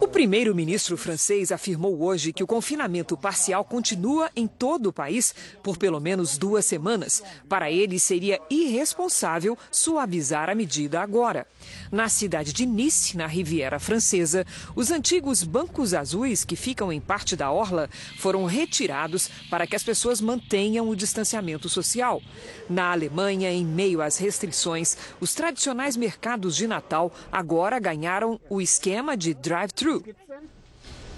O 0.00 0.08
primeiro-ministro 0.08 0.96
francês 0.96 1.52
afirmou 1.52 2.02
hoje 2.02 2.32
que 2.32 2.42
o 2.42 2.46
confinamento 2.46 3.16
parcial 3.16 3.64
continua 3.64 4.30
em 4.34 4.46
todo 4.46 4.86
o 4.86 4.92
país 4.92 5.34
por 5.62 5.76
pelo 5.76 6.00
menos 6.00 6.36
duas 6.36 6.64
semanas. 6.64 7.22
Para 7.48 7.70
ele, 7.70 7.98
seria 7.98 8.40
irresponsável 8.50 9.56
suavizar 9.70 10.50
a 10.50 10.54
medida 10.54 11.00
agora. 11.00 11.46
Na 11.90 12.08
cidade 12.08 12.52
de 12.52 12.66
Nice, 12.66 13.16
na 13.16 13.26
Riviera 13.26 13.78
Francesa, 13.78 14.44
os 14.74 14.90
antigos 14.90 15.44
bancos 15.44 15.94
azuis 15.94 16.44
que 16.44 16.56
ficam 16.56 16.92
em 16.92 17.00
parte 17.00 17.36
da 17.36 17.50
orla 17.50 17.88
foram 18.18 18.44
retirados 18.46 19.30
para 19.50 19.66
que 19.66 19.76
as 19.76 19.82
pessoas 19.82 20.20
mantenham 20.20 20.88
o 20.88 20.96
distanciamento 20.96 21.68
social. 21.68 22.20
Na 22.68 22.90
Alemanha, 22.90 23.52
em 23.52 23.64
meio 23.64 24.02
às 24.02 24.16
restrições, 24.16 24.96
os 25.20 25.34
tradicionais 25.34 25.96
mercados 25.96 26.56
de 26.56 26.66
Natal 26.66 27.12
agora 27.30 27.78
ganharam 27.78 28.40
o 28.48 28.60
esquema 28.60 29.16
de 29.16 29.33
drive-thru. 29.40 30.04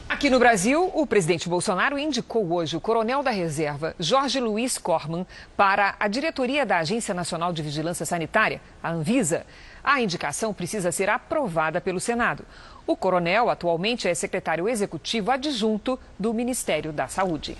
Aqui 0.08 0.30
no 0.30 0.38
Brasil, 0.38 0.88
o 0.94 1.04
presidente 1.04 1.48
Bolsonaro 1.48 1.98
indicou 1.98 2.52
hoje 2.52 2.76
o 2.76 2.80
coronel 2.80 3.24
da 3.24 3.30
reserva, 3.32 3.94
Jorge 3.98 4.38
Luiz 4.38 4.78
Corman, 4.78 5.26
para 5.56 5.96
a 5.98 6.06
diretoria 6.06 6.64
da 6.64 6.78
Agência 6.78 7.12
Nacional 7.12 7.52
de 7.52 7.60
Vigilância 7.60 8.06
Sanitária, 8.06 8.60
a 8.80 8.92
Anvisa. 8.92 9.44
A 9.82 10.00
indicação 10.00 10.54
precisa 10.54 10.92
ser 10.92 11.08
aprovada 11.08 11.80
pelo 11.80 11.98
Senado. 11.98 12.44
O 12.86 12.96
coronel 12.96 13.50
atualmente 13.50 14.06
é 14.06 14.14
secretário 14.14 14.68
executivo 14.68 15.32
adjunto 15.32 15.98
do 16.16 16.32
Ministério 16.32 16.92
da 16.92 17.08
Saúde. 17.08 17.56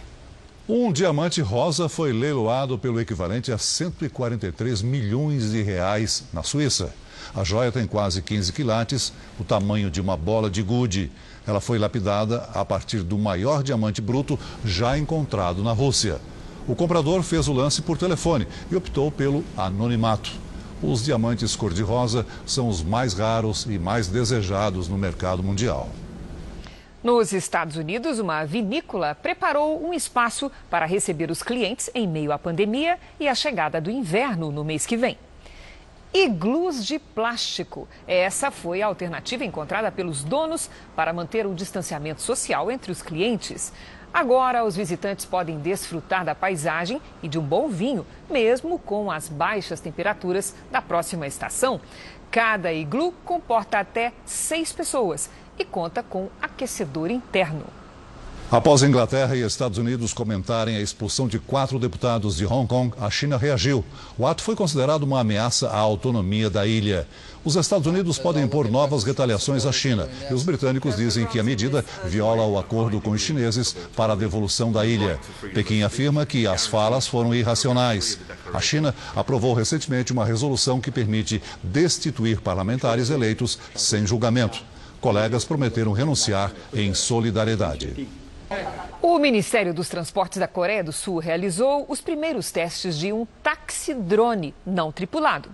Um 0.69 0.93
diamante 0.93 1.41
rosa 1.41 1.89
foi 1.89 2.13
leiloado 2.13 2.79
pelo 2.79 3.01
equivalente 3.01 3.51
a 3.51 3.59
143 3.59 4.83
milhões 4.83 5.51
de 5.51 5.63
reais 5.63 6.25
na 6.33 6.45
Suíça. 6.45 6.95
A 7.37 7.45
joia 7.45 7.71
tem 7.71 7.87
quase 7.87 8.23
15 8.23 8.51
quilates, 8.51 9.13
o 9.39 9.45
tamanho 9.45 9.91
de 9.91 10.01
uma 10.01 10.17
bola 10.17 10.49
de 10.49 10.63
gude. 10.63 11.13
Ela 11.47 11.61
foi 11.61 11.79
lapidada 11.79 12.49
a 12.55 12.65
partir 12.65 13.03
do 13.03 13.19
maior 13.19 13.63
diamante 13.63 14.01
bruto 14.01 14.39
já 14.65 14.97
encontrado 14.97 15.63
na 15.63 15.73
Rússia. 15.73 16.19
O 16.67 16.75
comprador 16.75 17.23
fez 17.23 17.47
o 17.47 17.53
lance 17.53 17.83
por 17.83 17.99
telefone 17.99 18.49
e 18.71 18.75
optou 18.75 19.13
pelo 19.13 19.45
anonimato. 19.55 20.33
Os 20.83 21.05
diamantes 21.05 21.55
cor-de-rosa 21.55 22.25
são 22.47 22.71
os 22.71 22.83
mais 22.83 23.13
raros 23.13 23.67
e 23.69 23.79
mais 23.79 24.09
desejados 24.09 24.89
no 24.89 24.97
mercado 24.97 25.43
mundial. 25.43 25.91
Nos 27.05 27.35
Estados 27.35 27.77
Unidos, 27.77 28.19
uma 28.19 28.47
vinícola 28.47 29.15
preparou 29.15 29.87
um 29.87 29.93
espaço 29.93 30.51
para 30.71 30.87
receber 30.87 31.31
os 31.31 31.43
clientes 31.43 31.91
em 31.95 32.09
meio 32.09 32.33
à 32.33 32.39
pandemia 32.39 32.99
e 33.21 33.29
à 33.29 33.35
chegada 33.35 33.79
do 33.79 33.91
inverno 33.91 34.51
no 34.51 34.65
mês 34.65 34.87
que 34.87 34.97
vem. 34.97 35.19
Iglus 36.25 36.85
de 36.85 36.99
plástico. 36.99 37.87
Essa 38.07 38.51
foi 38.51 38.81
a 38.81 38.87
alternativa 38.87 39.45
encontrada 39.45 39.93
pelos 39.93 40.25
donos 40.25 40.71
para 40.95 41.13
manter 41.13 41.47
o 41.47 41.55
distanciamento 41.55 42.23
social 42.23 42.71
entre 42.71 42.91
os 42.91 43.03
clientes. 43.03 43.73
Agora, 44.13 44.65
os 44.65 44.75
visitantes 44.75 45.27
podem 45.27 45.59
desfrutar 45.59 46.25
da 46.25 46.35
paisagem 46.35 47.03
e 47.23 47.29
de 47.29 47.39
um 47.39 47.43
bom 47.43 47.69
vinho, 47.69 48.07
mesmo 48.31 48.79
com 48.79 49.11
as 49.11 49.29
baixas 49.29 49.79
temperaturas 49.79 50.55
da 50.71 50.81
próxima 50.81 51.27
estação. 51.27 51.81
Cada 52.31 52.73
iglu 52.73 53.13
comporta 53.25 53.79
até 53.79 54.13
seis 54.25 54.73
pessoas 54.73 55.29
e 55.59 55.65
conta 55.65 56.03
com 56.03 56.31
aquecedor 56.41 57.11
interno. 57.11 57.65
Após 58.49 58.85
Inglaterra 58.85 59.35
e 59.35 59.43
Estados 59.43 59.77
Unidos 59.77 60.13
comentarem 60.13 60.77
a 60.77 60.81
expulsão 60.81 61.27
de 61.27 61.37
quatro 61.37 61.81
deputados 61.81 62.37
de 62.37 62.47
Hong 62.47 62.69
Kong, 62.69 62.95
a 63.01 63.11
China 63.11 63.37
reagiu. 63.37 63.85
O 64.17 64.25
ato 64.25 64.41
foi 64.41 64.55
considerado 64.55 65.03
uma 65.03 65.19
ameaça 65.19 65.69
à 65.69 65.77
autonomia 65.77 66.49
da 66.49 66.65
ilha. 66.65 67.09
Os 67.45 67.57
Estados 67.57 67.89
Unidos 67.89 68.21
podem 68.21 68.45
impor 68.45 68.71
novas 68.71 69.03
retaliações 69.03 69.67
à 69.67 69.73
China 69.73 70.09
e 70.31 70.33
os 70.33 70.45
britânicos 70.45 70.95
dizem 70.95 71.27
que 71.27 71.41
a 71.41 71.43
medida 71.43 71.85
viola 72.05 72.47
o 72.47 72.57
acordo 72.57 73.01
com 73.01 73.11
os 73.11 73.21
chineses 73.21 73.75
para 73.97 74.13
a 74.13 74.17
devolução 74.17 74.71
da 74.71 74.87
ilha. 74.87 75.19
Pequim 75.53 75.83
afirma 75.83 76.25
que 76.25 76.47
as 76.47 76.69
falas 76.69 77.05
foram 77.05 77.35
irracionais. 77.35 78.21
A 78.55 78.61
China 78.61 78.95
aprovou 79.17 79.55
recentemente 79.55 80.13
uma 80.13 80.25
resolução 80.25 80.81
que 80.81 80.93
permite 80.93 81.43
destituir 81.65 82.41
parlamentares 82.41 83.11
eleitos 83.11 83.59
sem 83.75 84.07
julgamento. 84.07 84.63
Colegas 85.01 85.45
prometeram 85.45 85.91
renunciar 85.91 86.53
em 86.73 86.95
solidariedade. 86.95 88.07
O 89.03 89.19
Ministério 89.19 89.75
dos 89.75 89.89
Transportes 89.89 90.39
da 90.39 90.47
Coreia 90.47 90.85
do 90.85 90.93
Sul 90.93 91.19
realizou 91.19 91.85
os 91.89 92.01
primeiros 92.01 92.51
testes 92.51 92.97
de 92.97 93.13
um 93.13 93.27
taxi-drone 93.43 94.55
não 94.65 94.93
tripulado. 94.93 95.51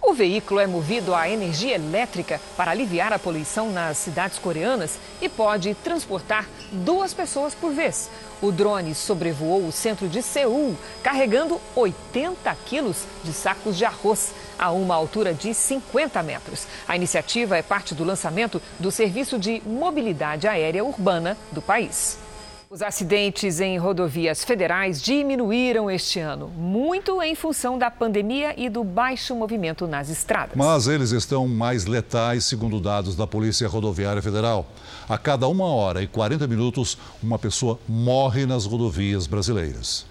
O 0.00 0.14
veículo 0.14 0.60
é 0.60 0.66
movido 0.66 1.14
a 1.14 1.28
energia 1.28 1.74
elétrica 1.74 2.40
para 2.56 2.70
aliviar 2.70 3.12
a 3.12 3.18
poluição 3.18 3.70
nas 3.72 3.98
cidades 3.98 4.38
coreanas 4.38 4.96
e 5.20 5.28
pode 5.28 5.74
transportar 5.74 6.48
duas 6.70 7.12
pessoas 7.12 7.52
por 7.54 7.72
vez. 7.72 8.08
O 8.40 8.52
drone 8.52 8.94
sobrevoou 8.94 9.66
o 9.66 9.72
centro 9.72 10.08
de 10.08 10.22
Seul, 10.22 10.76
carregando 11.02 11.60
80 11.74 12.56
quilos 12.64 13.04
de 13.24 13.32
sacos 13.32 13.76
de 13.76 13.84
arroz 13.84 14.32
a 14.56 14.70
uma 14.70 14.94
altura 14.94 15.34
de 15.34 15.52
50 15.52 16.22
metros. 16.22 16.66
A 16.86 16.94
iniciativa 16.94 17.58
é 17.58 17.62
parte 17.62 17.92
do 17.92 18.04
lançamento 18.04 18.62
do 18.78 18.92
Serviço 18.92 19.38
de 19.38 19.60
Mobilidade 19.66 20.46
Aérea 20.46 20.84
Urbana 20.84 21.36
do 21.50 21.60
país. 21.60 22.18
Os 22.70 22.82
acidentes 22.82 23.60
em 23.60 23.78
rodovias 23.78 24.44
federais 24.44 25.00
diminuíram 25.00 25.90
este 25.90 26.20
ano, 26.20 26.48
muito 26.48 27.22
em 27.22 27.34
função 27.34 27.78
da 27.78 27.90
pandemia 27.90 28.52
e 28.60 28.68
do 28.68 28.84
baixo 28.84 29.34
movimento 29.34 29.86
nas 29.86 30.10
estradas. 30.10 30.54
Mas 30.54 30.86
eles 30.86 31.10
estão 31.12 31.48
mais 31.48 31.86
letais, 31.86 32.44
segundo 32.44 32.78
dados 32.78 33.16
da 33.16 33.26
Polícia 33.26 33.66
Rodoviária 33.66 34.20
Federal. 34.20 34.70
A 35.08 35.16
cada 35.16 35.48
uma 35.48 35.64
hora 35.64 36.02
e 36.02 36.06
40 36.06 36.46
minutos, 36.46 36.98
uma 37.22 37.38
pessoa 37.38 37.80
morre 37.88 38.44
nas 38.44 38.66
rodovias 38.66 39.26
brasileiras. 39.26 40.04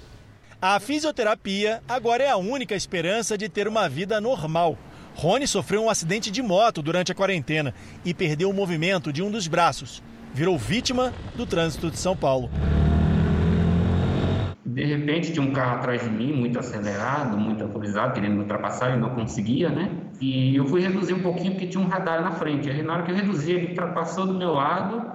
A 0.60 0.80
fisioterapia 0.80 1.84
agora 1.88 2.24
é 2.24 2.32
a 2.32 2.38
única 2.38 2.74
esperança 2.74 3.38
de 3.38 3.47
ter 3.47 3.68
uma 3.68 3.88
vida 3.88 4.20
normal. 4.20 4.76
Rony 5.14 5.47
sofreu 5.47 5.84
um 5.84 5.91
acidente 5.91 6.32
de 6.32 6.41
moto 6.41 6.82
durante 6.82 7.12
a 7.12 7.16
quarentena 7.16 7.72
e 8.03 8.16
perdeu 8.16 8.49
o 8.49 8.53
movimento 8.53 9.14
de 9.14 9.22
um 9.22 9.30
dos 9.30 9.47
braços. 9.47 10.01
Virou 10.38 10.56
vítima 10.56 11.12
do 11.36 11.48
trânsito 11.48 11.90
de 11.90 11.98
São 11.98 12.16
Paulo. 12.16 12.48
De 14.64 14.86
repente 14.86 15.34
tinha 15.34 15.44
um 15.44 15.52
carro 15.52 15.78
atrás 15.78 16.04
de 16.04 16.12
mim, 16.12 16.32
muito 16.32 16.60
acelerado, 16.60 17.36
muito 17.36 17.64
alcoolizado, 17.64 18.14
querendo 18.14 18.34
me 18.34 18.42
ultrapassar, 18.42 18.96
e 18.96 19.00
não 19.00 19.16
conseguia, 19.16 19.70
né? 19.72 19.90
E 20.22 20.56
eu 20.56 20.68
fui 20.68 20.80
reduzir 20.80 21.16
um 21.16 21.24
pouquinho 21.24 21.54
porque 21.54 21.66
tinha 21.66 21.84
um 21.84 21.88
radar 21.88 22.22
na 22.22 22.34
frente. 22.34 22.70
Aí 22.70 22.84
na 22.84 22.94
hora 22.94 23.02
que 23.02 23.12
eu 23.12 23.16
reduzi, 23.16 23.52
ele 23.52 23.70
ultrapassou 23.70 24.28
do 24.28 24.36
meu 24.36 24.54
lado 24.54 25.12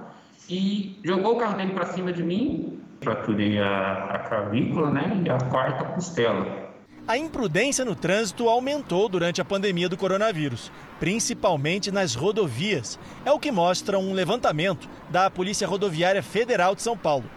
e 0.49 0.99
jogou 1.05 1.37
o 1.37 1.39
carro 1.39 1.55
dele 1.55 1.71
para 1.71 1.85
cima 1.85 2.11
de 2.11 2.21
mim, 2.21 2.81
fraturei 2.99 3.59
a, 3.59 4.09
a 4.15 4.19
clavícula 4.19 4.91
né, 4.91 5.21
e 5.25 5.29
a 5.29 5.37
quarta 5.37 5.85
costela. 5.85 6.62
A 7.05 7.17
imprudência 7.17 7.83
no 7.83 7.95
trânsito 7.95 8.47
aumentou 8.47 9.09
durante 9.09 9.41
a 9.41 9.45
pandemia 9.45 9.89
do 9.89 9.97
coronavírus, 9.97 10.71
principalmente 11.01 11.91
nas 11.91 12.15
rodovias. 12.15 12.97
É 13.25 13.31
o 13.31 13.39
que 13.39 13.51
mostra 13.51 13.99
um 13.99 14.13
levantamento 14.13 14.87
da 15.09 15.29
Polícia 15.29 15.67
Rodoviária 15.67 16.23
Federal 16.23 16.73
de 16.73 16.81
São 16.81 16.97
Paulo. 16.97 17.29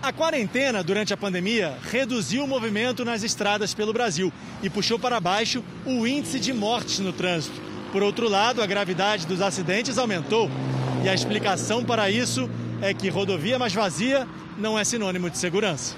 A 0.00 0.12
quarentena 0.12 0.80
durante 0.84 1.12
a 1.12 1.16
pandemia 1.16 1.76
reduziu 1.90 2.44
o 2.44 2.46
movimento 2.46 3.04
nas 3.04 3.24
estradas 3.24 3.74
pelo 3.74 3.92
Brasil 3.92 4.32
e 4.62 4.70
puxou 4.70 4.96
para 4.96 5.18
baixo 5.18 5.64
o 5.84 6.06
índice 6.06 6.38
de 6.38 6.52
mortes 6.52 7.00
no 7.00 7.12
trânsito. 7.12 7.60
Por 7.90 8.04
outro 8.04 8.28
lado, 8.28 8.62
a 8.62 8.66
gravidade 8.66 9.26
dos 9.26 9.42
acidentes 9.42 9.98
aumentou 9.98 10.48
e 11.02 11.08
a 11.08 11.14
explicação 11.14 11.84
para 11.84 12.08
isso 12.08 12.48
é 12.80 12.94
que 12.94 13.08
rodovia 13.08 13.58
mais 13.58 13.74
vazia 13.74 14.24
não 14.56 14.78
é 14.78 14.84
sinônimo 14.84 15.28
de 15.28 15.36
segurança. 15.36 15.96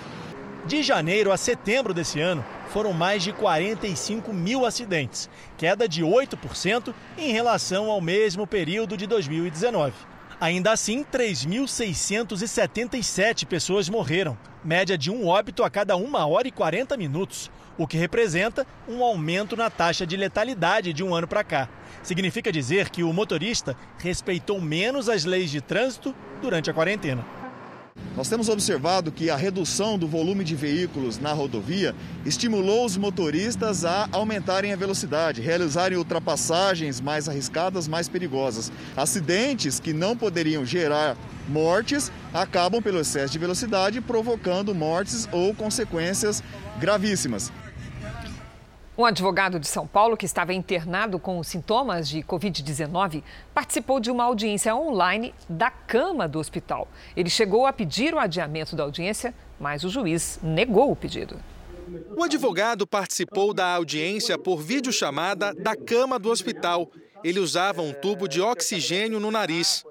De 0.67 0.83
janeiro 0.83 1.31
a 1.31 1.37
setembro 1.37 1.93
desse 1.93 2.21
ano, 2.21 2.43
foram 2.71 2.93
mais 2.93 3.23
de 3.23 3.33
45 3.33 4.33
mil 4.33 4.65
acidentes, 4.65 5.29
queda 5.59 5.89
de 5.89 6.05
8% 6.05 6.95
em 7.19 7.33
relação 7.33 7.91
ao 7.91 8.01
mesmo 8.01 8.47
período 8.47 8.97
de 8.97 9.07
2019. 9.07 9.93
Ainda 10.41 10.71
assim, 10.73 11.05
3.677 11.05 13.45
pessoas 13.45 13.91
morreram, 13.91 14.39
média 14.65 14.97
de 14.97 15.11
um 15.11 15.27
óbito 15.27 15.63
a 15.63 15.69
cada 15.69 15.95
1 15.97 16.15
hora 16.15 16.49
e 16.49 16.53
40 16.53 16.97
minutos, 16.97 17.51
o 17.77 17.87
que 17.87 17.99
representa 17.99 18.67
um 18.89 19.05
aumento 19.05 19.55
na 19.57 19.69
taxa 19.69 20.07
de 20.07 20.17
letalidade 20.17 20.95
de 20.95 21.05
um 21.05 21.15
ano 21.15 21.29
para 21.29 21.45
cá. 21.45 21.69
Significa 22.03 22.51
dizer 22.51 22.89
que 22.89 23.03
o 23.03 23.13
motorista 23.13 23.77
respeitou 23.99 24.59
menos 24.61 25.11
as 25.11 25.27
leis 25.27 25.51
de 25.51 25.61
trânsito 25.61 26.15
durante 26.41 26.71
a 26.71 26.75
quarentena. 26.75 27.40
Nós 28.17 28.29
temos 28.29 28.49
observado 28.49 29.11
que 29.11 29.31
a 29.31 29.37
redução 29.37 29.99
do 29.99 30.07
volume 30.07 30.45
de 30.45 30.55
veículos 30.55 31.19
na 31.19 31.33
rodovia 31.33 31.95
estimulou 32.27 32.85
os 32.85 32.97
motoristas 32.97 33.85
a 33.85 34.09
aumentarem 34.13 34.73
a 34.73 34.77
velocidade, 34.77 35.41
realizarem 35.41 35.97
ultrapassagens 35.97 37.01
mais 37.01 37.29
arriscadas, 37.29 37.89
mais 37.89 38.09
perigosas. 38.09 38.71
Acidentes 38.97 39.81
que 39.81 39.93
não 39.93 40.17
poderiam 40.17 40.67
gerar 40.67 41.17
mortes 41.49 42.13
acabam 42.35 42.83
pelo 42.83 43.01
excesso 43.01 43.33
de 43.33 43.39
velocidade 43.39 44.01
provocando 44.01 44.75
mortes 44.75 45.29
ou 45.33 45.55
consequências 45.55 46.43
gravíssimas. 46.79 47.51
Um 49.01 49.07
advogado 49.07 49.59
de 49.59 49.67
São 49.67 49.87
Paulo 49.87 50.15
que 50.15 50.27
estava 50.27 50.53
internado 50.53 51.19
com 51.19 51.43
sintomas 51.43 52.07
de 52.07 52.23
Covid-19 52.23 53.23
participou 53.55 53.99
de 53.99 54.11
uma 54.11 54.25
audiência 54.25 54.77
online 54.77 55.35
da 55.49 55.71
cama 55.71 56.29
do 56.29 56.39
hospital. 56.39 56.87
Ele 57.17 57.31
chegou 57.31 57.67
a 57.67 57.73
pedir 57.73 58.13
o 58.13 58.19
adiamento 58.19 58.77
da 58.77 58.83
audiência, 58.83 59.33
mas 59.59 59.85
o 59.85 59.89
juiz 59.89 60.39
negou 60.43 60.93
o 60.93 60.95
pedido. 60.95 61.41
O 62.15 62.23
advogado 62.23 62.87
participou 62.87 63.55
da 63.55 63.75
audiência 63.75 64.37
por 64.37 64.61
videochamada 64.61 65.55
da 65.55 65.75
cama 65.75 66.19
do 66.19 66.29
hospital. 66.29 66.93
Ele 67.25 67.41
usava 67.41 67.81
um 67.81 67.95
tubo 67.95 68.29
de 68.29 68.43
oxigênio 68.43 69.19
no 69.19 69.31
nariz. 69.31 69.83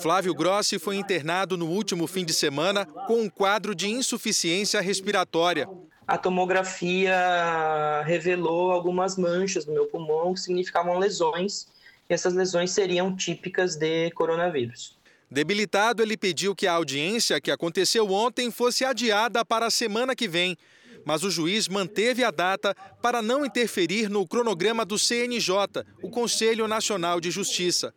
Flávio 0.00 0.32
Grossi 0.32 0.78
foi 0.78 0.94
internado 0.94 1.56
no 1.56 1.66
último 1.66 2.06
fim 2.06 2.24
de 2.24 2.32
semana 2.32 2.86
com 2.86 3.20
um 3.20 3.28
quadro 3.28 3.74
de 3.74 3.88
insuficiência 3.88 4.80
respiratória 4.80 5.68
a 6.08 6.16
tomografia 6.16 8.02
revelou 8.06 8.72
algumas 8.72 9.18
manchas 9.18 9.66
no 9.66 9.74
meu 9.74 9.84
pulmão 9.84 10.32
que 10.32 10.40
significavam 10.40 10.98
lesões, 10.98 11.66
e 12.08 12.14
essas 12.14 12.32
lesões 12.32 12.70
seriam 12.70 13.14
típicas 13.14 13.76
de 13.76 14.10
coronavírus. 14.12 14.96
Debilitado, 15.30 16.02
ele 16.02 16.16
pediu 16.16 16.56
que 16.56 16.66
a 16.66 16.72
audiência 16.72 17.38
que 17.38 17.50
aconteceu 17.50 18.10
ontem 18.10 18.50
fosse 18.50 18.86
adiada 18.86 19.44
para 19.44 19.66
a 19.66 19.70
semana 19.70 20.16
que 20.16 20.26
vem. 20.26 20.56
Mas 21.04 21.22
o 21.22 21.30
juiz 21.30 21.68
manteve 21.68 22.24
a 22.24 22.30
data 22.30 22.74
para 23.02 23.20
não 23.20 23.44
interferir 23.44 24.08
no 24.08 24.26
cronograma 24.26 24.86
do 24.86 24.98
CNJ, 24.98 25.84
o 26.02 26.08
Conselho 26.08 26.66
Nacional 26.66 27.20
de 27.20 27.30
Justiça. 27.30 27.92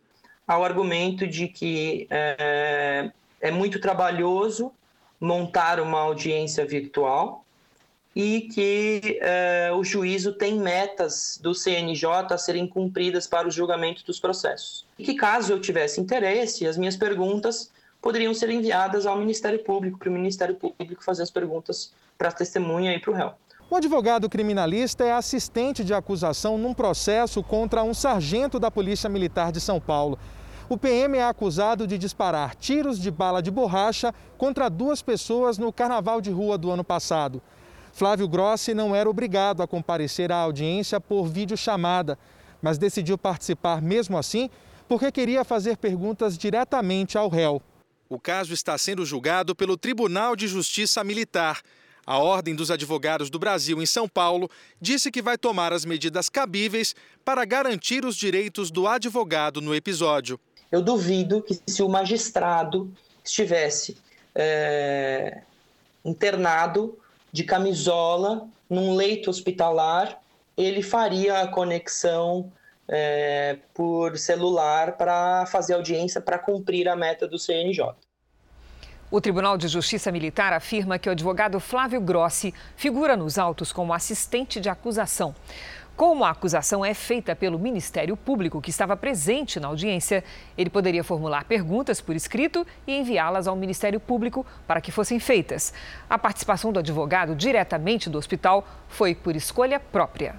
Há 0.46 0.58
o 0.58 0.64
argumento 0.64 1.26
de 1.26 1.48
que 1.48 2.06
é, 2.10 3.10
é 3.40 3.50
muito 3.50 3.80
trabalhoso 3.80 4.70
montar 5.18 5.80
uma 5.80 6.00
audiência 6.00 6.66
virtual 6.66 7.42
e 8.14 8.42
que 8.42 9.18
eh, 9.22 9.70
o 9.74 9.82
juízo 9.82 10.32
tem 10.32 10.58
metas 10.58 11.38
do 11.42 11.54
CNJ 11.54 12.06
a 12.30 12.38
serem 12.38 12.66
cumpridas 12.66 13.26
para 13.26 13.48
o 13.48 13.50
julgamento 13.50 14.04
dos 14.04 14.20
processos. 14.20 14.86
E 14.98 15.04
que, 15.04 15.14
caso 15.14 15.52
eu 15.52 15.60
tivesse 15.60 16.00
interesse, 16.00 16.66
as 16.66 16.76
minhas 16.76 16.96
perguntas 16.96 17.70
poderiam 18.02 18.34
ser 18.34 18.50
enviadas 18.50 19.06
ao 19.06 19.16
Ministério 19.16 19.60
Público, 19.60 19.98
para 19.98 20.10
o 20.10 20.12
Ministério 20.12 20.54
Público 20.54 21.02
fazer 21.02 21.22
as 21.22 21.30
perguntas 21.30 21.92
para 22.18 22.28
a 22.28 22.32
testemunha 22.32 22.94
e 22.94 23.00
para 23.00 23.10
o 23.10 23.14
réu. 23.14 23.32
O 23.70 23.76
advogado 23.76 24.28
criminalista 24.28 25.02
é 25.02 25.12
assistente 25.12 25.82
de 25.82 25.94
acusação 25.94 26.58
num 26.58 26.74
processo 26.74 27.42
contra 27.42 27.82
um 27.82 27.94
sargento 27.94 28.60
da 28.60 28.70
Polícia 28.70 29.08
Militar 29.08 29.50
de 29.50 29.60
São 29.60 29.80
Paulo. 29.80 30.18
O 30.68 30.76
PM 30.76 31.16
é 31.16 31.24
acusado 31.24 31.86
de 31.86 31.96
disparar 31.96 32.54
tiros 32.54 32.98
de 32.98 33.10
bala 33.10 33.42
de 33.42 33.50
borracha 33.50 34.12
contra 34.36 34.68
duas 34.68 35.00
pessoas 35.00 35.56
no 35.56 35.72
carnaval 35.72 36.20
de 36.20 36.30
rua 36.30 36.58
do 36.58 36.70
ano 36.70 36.84
passado. 36.84 37.40
Flávio 37.92 38.26
Grossi 38.26 38.72
não 38.74 38.96
era 38.96 39.08
obrigado 39.08 39.62
a 39.62 39.68
comparecer 39.68 40.32
à 40.32 40.36
audiência 40.36 41.00
por 41.00 41.26
videochamada, 41.28 42.18
mas 42.60 42.78
decidiu 42.78 43.18
participar 43.18 43.82
mesmo 43.82 44.16
assim 44.16 44.48
porque 44.88 45.12
queria 45.12 45.44
fazer 45.44 45.76
perguntas 45.76 46.36
diretamente 46.36 47.16
ao 47.16 47.28
réu. 47.28 47.62
O 48.08 48.18
caso 48.18 48.52
está 48.52 48.76
sendo 48.76 49.06
julgado 49.06 49.54
pelo 49.54 49.76
Tribunal 49.76 50.36
de 50.36 50.46
Justiça 50.46 51.02
Militar. 51.02 51.62
A 52.04 52.18
Ordem 52.18 52.54
dos 52.54 52.70
Advogados 52.70 53.30
do 53.30 53.38
Brasil, 53.38 53.80
em 53.80 53.86
São 53.86 54.08
Paulo, 54.08 54.50
disse 54.80 55.10
que 55.10 55.22
vai 55.22 55.38
tomar 55.38 55.72
as 55.72 55.84
medidas 55.84 56.28
cabíveis 56.28 56.94
para 57.24 57.44
garantir 57.44 58.04
os 58.04 58.16
direitos 58.16 58.70
do 58.70 58.86
advogado 58.88 59.60
no 59.60 59.74
episódio. 59.74 60.38
Eu 60.70 60.82
duvido 60.82 61.40
que, 61.40 61.58
se 61.66 61.82
o 61.82 61.88
magistrado 61.88 62.92
estivesse 63.24 63.96
é, 64.34 65.42
internado 66.04 66.98
de 67.32 67.44
camisola 67.44 68.46
num 68.68 68.94
leito 68.94 69.30
hospitalar, 69.30 70.20
ele 70.56 70.82
faria 70.82 71.40
a 71.40 71.48
conexão 71.48 72.52
é, 72.88 73.58
por 73.72 74.18
celular 74.18 74.96
para 74.96 75.46
fazer 75.46 75.74
audiência 75.74 76.20
para 76.20 76.38
cumprir 76.38 76.88
a 76.88 76.96
meta 76.96 77.26
do 77.26 77.38
CNJ. 77.38 77.94
O 79.10 79.20
Tribunal 79.20 79.58
de 79.58 79.68
Justiça 79.68 80.10
Militar 80.10 80.54
afirma 80.54 80.98
que 80.98 81.08
o 81.08 81.12
advogado 81.12 81.60
Flávio 81.60 82.00
Grossi 82.00 82.54
figura 82.76 83.14
nos 83.14 83.38
autos 83.38 83.70
como 83.70 83.92
assistente 83.92 84.58
de 84.58 84.70
acusação. 84.70 85.34
Como 86.02 86.24
a 86.24 86.30
acusação 86.30 86.84
é 86.84 86.94
feita 86.94 87.36
pelo 87.36 87.60
Ministério 87.60 88.16
Público, 88.16 88.60
que 88.60 88.70
estava 88.70 88.96
presente 88.96 89.60
na 89.60 89.68
audiência, 89.68 90.24
ele 90.58 90.68
poderia 90.68 91.04
formular 91.04 91.44
perguntas 91.44 92.00
por 92.00 92.16
escrito 92.16 92.66
e 92.88 92.98
enviá-las 92.98 93.46
ao 93.46 93.54
Ministério 93.54 94.00
Público 94.00 94.44
para 94.66 94.80
que 94.80 94.90
fossem 94.90 95.20
feitas. 95.20 95.72
A 96.10 96.18
participação 96.18 96.72
do 96.72 96.80
advogado 96.80 97.36
diretamente 97.36 98.10
do 98.10 98.18
hospital 98.18 98.66
foi 98.88 99.14
por 99.14 99.36
escolha 99.36 99.78
própria. 99.78 100.34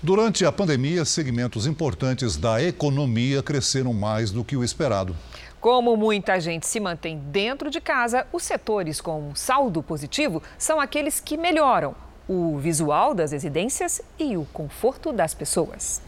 Durante 0.00 0.46
a 0.46 0.52
pandemia, 0.52 1.04
segmentos 1.04 1.66
importantes 1.66 2.36
da 2.36 2.62
economia 2.62 3.42
cresceram 3.42 3.92
mais 3.92 4.30
do 4.30 4.44
que 4.44 4.56
o 4.56 4.62
esperado. 4.62 5.16
Como 5.60 5.96
muita 5.96 6.38
gente 6.38 6.64
se 6.64 6.78
mantém 6.78 7.18
dentro 7.18 7.70
de 7.70 7.80
casa, 7.80 8.24
os 8.32 8.44
setores 8.44 9.00
com 9.00 9.20
um 9.20 9.34
saldo 9.34 9.82
positivo 9.82 10.40
são 10.56 10.80
aqueles 10.80 11.18
que 11.18 11.36
melhoram 11.36 12.08
o 12.32 12.56
visual 12.58 13.12
das 13.12 13.32
residências 13.32 14.00
e 14.16 14.36
o 14.36 14.44
conforto 14.52 15.12
das 15.12 15.34
pessoas. 15.34 16.00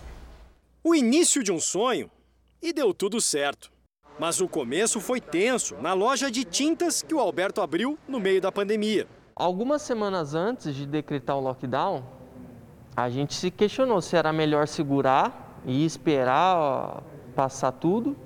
O 0.84 0.94
início 0.94 1.42
de 1.42 1.50
um 1.50 1.58
sonho 1.58 2.08
e 2.62 2.72
deu 2.72 2.94
tudo 2.94 3.20
certo. 3.20 3.72
Mas 4.20 4.40
o 4.40 4.46
começo 4.46 5.00
foi 5.00 5.20
tenso 5.20 5.74
na 5.82 5.94
loja 5.94 6.30
de 6.30 6.44
tintas 6.44 7.02
que 7.02 7.12
o 7.12 7.18
Alberto 7.18 7.60
abriu 7.60 7.98
no 8.06 8.20
meio 8.20 8.40
da 8.40 8.52
pandemia. 8.52 9.08
Algumas 9.34 9.82
semanas 9.82 10.32
antes 10.32 10.76
de 10.76 10.86
decretar 10.86 11.36
o 11.36 11.40
lockdown, 11.40 12.04
a 12.94 13.10
gente 13.10 13.34
se 13.34 13.50
questionou 13.50 14.00
se 14.00 14.14
era 14.14 14.32
melhor 14.32 14.68
segurar 14.68 15.60
e 15.66 15.84
esperar 15.84 17.02
passar 17.34 17.72
tudo 17.72 18.16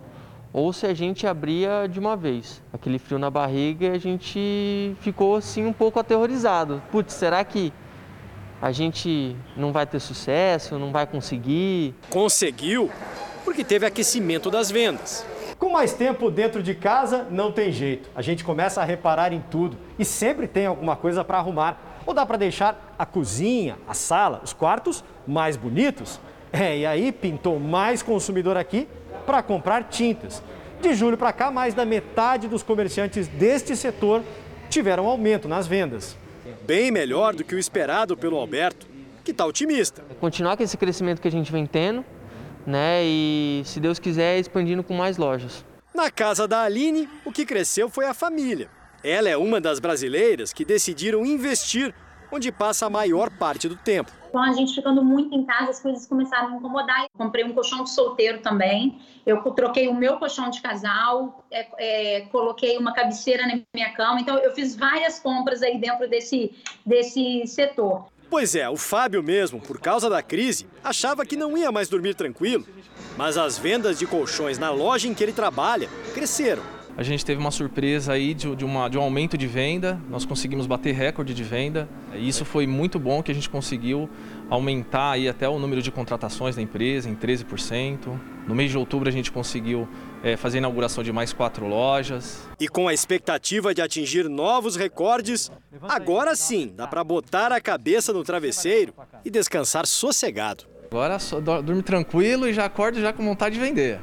ou 0.52 0.70
se 0.70 0.84
a 0.84 0.92
gente 0.92 1.26
abria 1.26 1.86
de 1.86 1.98
uma 1.98 2.14
vez. 2.14 2.62
Aquele 2.74 2.98
frio 2.98 3.18
na 3.18 3.30
barriga 3.30 3.86
e 3.86 3.90
a 3.90 3.98
gente 3.98 4.94
ficou 5.00 5.36
assim 5.36 5.64
um 5.64 5.72
pouco 5.72 5.98
aterrorizado. 5.98 6.82
Putz, 6.90 7.14
será 7.14 7.42
que 7.42 7.72
a 8.60 8.72
gente 8.72 9.36
não 9.56 9.72
vai 9.72 9.86
ter 9.86 10.00
sucesso, 10.00 10.78
não 10.78 10.92
vai 10.92 11.06
conseguir? 11.06 11.94
Conseguiu, 12.10 12.90
porque 13.44 13.62
teve 13.62 13.86
aquecimento 13.86 14.50
das 14.50 14.70
vendas. 14.70 15.24
Com 15.58 15.70
mais 15.70 15.94
tempo 15.94 16.30
dentro 16.30 16.62
de 16.62 16.74
casa, 16.74 17.26
não 17.30 17.50
tem 17.50 17.72
jeito. 17.72 18.10
A 18.14 18.20
gente 18.20 18.44
começa 18.44 18.80
a 18.82 18.84
reparar 18.84 19.32
em 19.32 19.40
tudo 19.50 19.76
e 19.98 20.04
sempre 20.04 20.46
tem 20.46 20.66
alguma 20.66 20.96
coisa 20.96 21.24
para 21.24 21.38
arrumar. 21.38 22.00
Ou 22.04 22.12
dá 22.12 22.26
para 22.26 22.36
deixar 22.36 22.94
a 22.98 23.06
cozinha, 23.06 23.78
a 23.88 23.94
sala, 23.94 24.40
os 24.44 24.52
quartos 24.52 25.02
mais 25.26 25.56
bonitos? 25.56 26.20
É, 26.52 26.78
e 26.78 26.86
aí 26.86 27.10
pintou 27.10 27.58
mais 27.58 28.02
consumidor 28.02 28.56
aqui 28.56 28.86
para 29.24 29.42
comprar 29.42 29.84
tintas. 29.84 30.42
De 30.80 30.94
julho 30.94 31.16
para 31.16 31.32
cá, 31.32 31.50
mais 31.50 31.74
da 31.74 31.84
metade 31.84 32.48
dos 32.48 32.62
comerciantes 32.62 33.26
deste 33.26 33.74
setor 33.74 34.22
tiveram 34.68 35.06
aumento 35.06 35.48
nas 35.48 35.66
vendas. 35.66 36.16
Bem 36.66 36.90
melhor 36.90 37.32
do 37.32 37.44
que 37.44 37.54
o 37.54 37.58
esperado 37.60 38.16
pelo 38.16 38.36
Alberto, 38.36 38.88
que 39.22 39.30
está 39.30 39.46
otimista. 39.46 40.02
Continuar 40.18 40.56
com 40.56 40.64
esse 40.64 40.76
crescimento 40.76 41.22
que 41.22 41.28
a 41.28 41.30
gente 41.30 41.52
vem 41.52 41.64
tendo, 41.64 42.04
né? 42.66 43.04
E 43.04 43.62
se 43.64 43.78
Deus 43.78 44.00
quiser, 44.00 44.40
expandindo 44.40 44.82
com 44.82 44.92
mais 44.92 45.16
lojas. 45.16 45.64
Na 45.94 46.10
casa 46.10 46.48
da 46.48 46.62
Aline, 46.62 47.08
o 47.24 47.30
que 47.30 47.46
cresceu 47.46 47.88
foi 47.88 48.06
a 48.06 48.12
família. 48.12 48.68
Ela 49.04 49.28
é 49.28 49.36
uma 49.36 49.60
das 49.60 49.78
brasileiras 49.78 50.52
que 50.52 50.64
decidiram 50.64 51.24
investir 51.24 51.94
onde 52.32 52.50
passa 52.50 52.86
a 52.86 52.90
maior 52.90 53.30
parte 53.30 53.68
do 53.68 53.76
tempo. 53.76 54.10
Com 54.36 54.42
a 54.42 54.52
gente 54.52 54.74
ficando 54.74 55.02
muito 55.02 55.34
em 55.34 55.46
casa, 55.46 55.70
as 55.70 55.80
coisas 55.80 56.06
começaram 56.06 56.48
a 56.48 56.50
me 56.50 56.56
incomodar. 56.58 57.04
Eu 57.04 57.08
comprei 57.16 57.42
um 57.42 57.54
colchão 57.54 57.82
de 57.82 57.88
solteiro 57.88 58.42
também. 58.42 59.00
Eu 59.24 59.40
troquei 59.52 59.88
o 59.88 59.94
meu 59.94 60.18
colchão 60.18 60.50
de 60.50 60.60
casal, 60.60 61.42
é, 61.50 61.68
é, 61.78 62.20
coloquei 62.26 62.76
uma 62.76 62.92
cabeceira 62.92 63.46
na 63.46 63.58
minha 63.74 63.94
cama. 63.94 64.20
Então, 64.20 64.36
eu 64.36 64.54
fiz 64.54 64.76
várias 64.76 65.18
compras 65.18 65.62
aí 65.62 65.78
dentro 65.78 66.06
desse, 66.06 66.52
desse 66.84 67.46
setor. 67.46 68.08
Pois 68.28 68.54
é, 68.54 68.68
o 68.68 68.76
Fábio 68.76 69.22
mesmo, 69.22 69.58
por 69.58 69.80
causa 69.80 70.10
da 70.10 70.22
crise, 70.22 70.66
achava 70.84 71.24
que 71.24 71.34
não 71.34 71.56
ia 71.56 71.72
mais 71.72 71.88
dormir 71.88 72.14
tranquilo. 72.14 72.66
Mas 73.16 73.38
as 73.38 73.56
vendas 73.56 73.98
de 73.98 74.06
colchões 74.06 74.58
na 74.58 74.68
loja 74.68 75.08
em 75.08 75.14
que 75.14 75.22
ele 75.22 75.32
trabalha 75.32 75.88
cresceram 76.12 76.75
a 76.96 77.02
gente 77.02 77.24
teve 77.24 77.38
uma 77.38 77.50
surpresa 77.50 78.14
aí 78.14 78.32
de, 78.32 78.56
de, 78.56 78.64
uma, 78.64 78.88
de 78.88 78.96
um 78.96 79.02
aumento 79.02 79.36
de 79.36 79.46
venda, 79.46 80.00
nós 80.08 80.24
conseguimos 80.24 80.66
bater 80.66 80.94
recorde 80.94 81.34
de 81.34 81.44
venda. 81.44 81.86
E 82.14 82.26
isso 82.26 82.44
foi 82.44 82.66
muito 82.66 82.98
bom 82.98 83.22
que 83.22 83.30
a 83.30 83.34
gente 83.34 83.50
conseguiu 83.50 84.08
aumentar 84.48 85.10
aí 85.10 85.28
até 85.28 85.46
o 85.46 85.58
número 85.58 85.82
de 85.82 85.90
contratações 85.90 86.56
da 86.56 86.62
empresa 86.62 87.10
em 87.10 87.14
13%. 87.14 88.18
No 88.48 88.54
mês 88.54 88.70
de 88.70 88.78
outubro 88.78 89.10
a 89.10 89.12
gente 89.12 89.30
conseguiu 89.30 89.86
é, 90.22 90.38
fazer 90.38 90.56
a 90.56 90.60
inauguração 90.60 91.04
de 91.04 91.12
mais 91.12 91.34
quatro 91.34 91.66
lojas. 91.66 92.48
E 92.58 92.66
com 92.66 92.88
a 92.88 92.94
expectativa 92.94 93.74
de 93.74 93.82
atingir 93.82 94.26
novos 94.26 94.74
recordes, 94.74 95.52
agora 95.82 96.34
sim 96.34 96.72
dá 96.74 96.86
para 96.86 97.04
botar 97.04 97.52
a 97.52 97.60
cabeça 97.60 98.10
no 98.10 98.24
travesseiro 98.24 98.94
e 99.22 99.28
descansar 99.28 99.86
sossegado. 99.86 100.64
Agora 100.90 101.18
só 101.18 101.40
dorme 101.40 101.82
tranquilo 101.82 102.48
e 102.48 102.54
já 102.54 102.64
acorda 102.64 102.98
já 103.00 103.12
com 103.12 103.22
vontade 103.22 103.56
de 103.56 103.60
vender. 103.60 104.00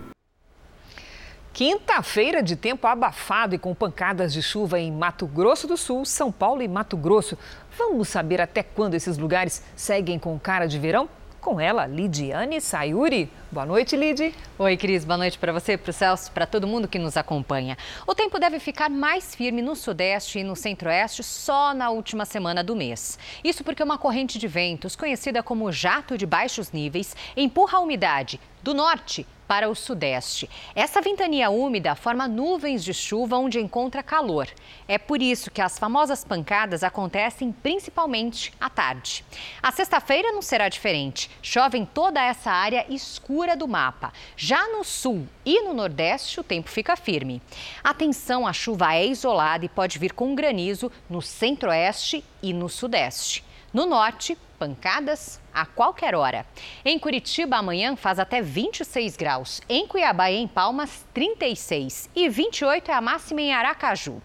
Quinta-feira 1.53 2.41
de 2.41 2.55
tempo 2.55 2.87
abafado 2.87 3.53
e 3.53 3.59
com 3.59 3.75
pancadas 3.75 4.33
de 4.33 4.41
chuva 4.41 4.79
em 4.79 4.91
Mato 4.91 5.27
Grosso 5.27 5.67
do 5.67 5.77
Sul, 5.77 6.03
São 6.03 6.31
Paulo 6.31 6.63
e 6.63 6.67
Mato 6.67 6.97
Grosso. 6.97 7.37
Vamos 7.77 8.09
saber 8.09 8.41
até 8.41 8.63
quando 8.63 8.95
esses 8.95 9.19
lugares 9.19 9.63
seguem 9.75 10.17
com 10.17 10.39
cara 10.39 10.65
de 10.65 10.79
verão? 10.79 11.07
Com 11.39 11.61
ela, 11.61 11.85
Lidiane 11.85 12.59
Sayuri. 12.59 13.29
Boa 13.51 13.67
noite, 13.67 13.95
Lid. 13.95 14.33
Oi, 14.57 14.77
Cris. 14.77 15.05
Boa 15.05 15.17
noite 15.17 15.37
para 15.37 15.53
você, 15.53 15.77
para 15.77 15.91
o 15.91 15.93
Celso, 15.93 16.31
para 16.31 16.47
todo 16.47 16.65
mundo 16.65 16.87
que 16.87 16.97
nos 16.97 17.17
acompanha. 17.17 17.77
O 18.07 18.15
tempo 18.15 18.39
deve 18.39 18.59
ficar 18.59 18.89
mais 18.89 19.35
firme 19.35 19.61
no 19.61 19.75
sudeste 19.75 20.39
e 20.39 20.43
no 20.43 20.55
centro-oeste 20.55 21.21
só 21.21 21.71
na 21.71 21.91
última 21.91 22.25
semana 22.25 22.63
do 22.63 22.75
mês. 22.75 23.19
Isso 23.43 23.63
porque 23.63 23.83
uma 23.83 23.99
corrente 23.99 24.39
de 24.39 24.47
ventos, 24.47 24.95
conhecida 24.95 25.43
como 25.43 25.71
jato 25.71 26.17
de 26.17 26.25
baixos 26.25 26.71
níveis, 26.71 27.15
empurra 27.37 27.77
a 27.77 27.81
umidade 27.81 28.41
do 28.63 28.73
norte 28.73 29.27
para 29.53 29.69
o 29.69 29.75
sudeste. 29.75 30.49
Essa 30.73 30.99
ventania 30.99 31.51
úmida 31.51 31.93
forma 31.93 32.27
nuvens 32.27 32.83
de 32.83 32.91
chuva 32.91 33.37
onde 33.37 33.59
encontra 33.59 34.01
calor. 34.01 34.47
É 34.87 34.97
por 34.97 35.21
isso 35.21 35.51
que 35.51 35.61
as 35.61 35.77
famosas 35.77 36.25
pancadas 36.25 36.83
acontecem 36.83 37.51
principalmente 37.51 38.51
à 38.59 38.67
tarde. 38.67 39.23
A 39.61 39.71
sexta-feira 39.71 40.31
não 40.31 40.41
será 40.41 40.69
diferente. 40.69 41.29
Chove 41.39 41.77
em 41.77 41.85
toda 41.85 42.19
essa 42.19 42.49
área 42.49 42.83
escura 42.89 43.55
do 43.55 43.67
mapa. 43.67 44.11
Já 44.35 44.67
no 44.69 44.83
sul 44.83 45.27
e 45.45 45.61
no 45.61 45.75
nordeste, 45.75 46.39
o 46.39 46.43
tempo 46.43 46.67
fica 46.67 46.95
firme. 46.95 47.39
Atenção, 47.83 48.47
a 48.47 48.53
chuva 48.53 48.95
é 48.95 49.05
isolada 49.05 49.63
e 49.65 49.69
pode 49.69 49.99
vir 49.99 50.13
com 50.13 50.33
granizo 50.33 50.91
no 51.07 51.21
centro-oeste 51.21 52.25
e 52.41 52.53
no 52.53 52.67
sudeste. 52.67 53.45
No 53.73 53.87
norte, 53.87 54.37
pancadas 54.59 55.41
a 55.51 55.65
qualquer 55.65 56.13
hora. 56.13 56.45
Em 56.85 56.99
Curitiba, 56.99 57.57
amanhã 57.57 57.95
faz 57.95 58.19
até 58.19 58.39
26 58.39 59.17
graus. 59.17 59.61
Em 59.67 59.87
Cuiabá 59.87 60.29
e 60.29 60.35
em 60.35 60.47
Palmas, 60.47 61.03
36. 61.11 62.07
E 62.15 62.29
28 62.29 62.91
é 62.91 62.93
a 62.93 63.01
máxima 63.01 63.41
em 63.41 63.51
Aracaju. 63.51 64.21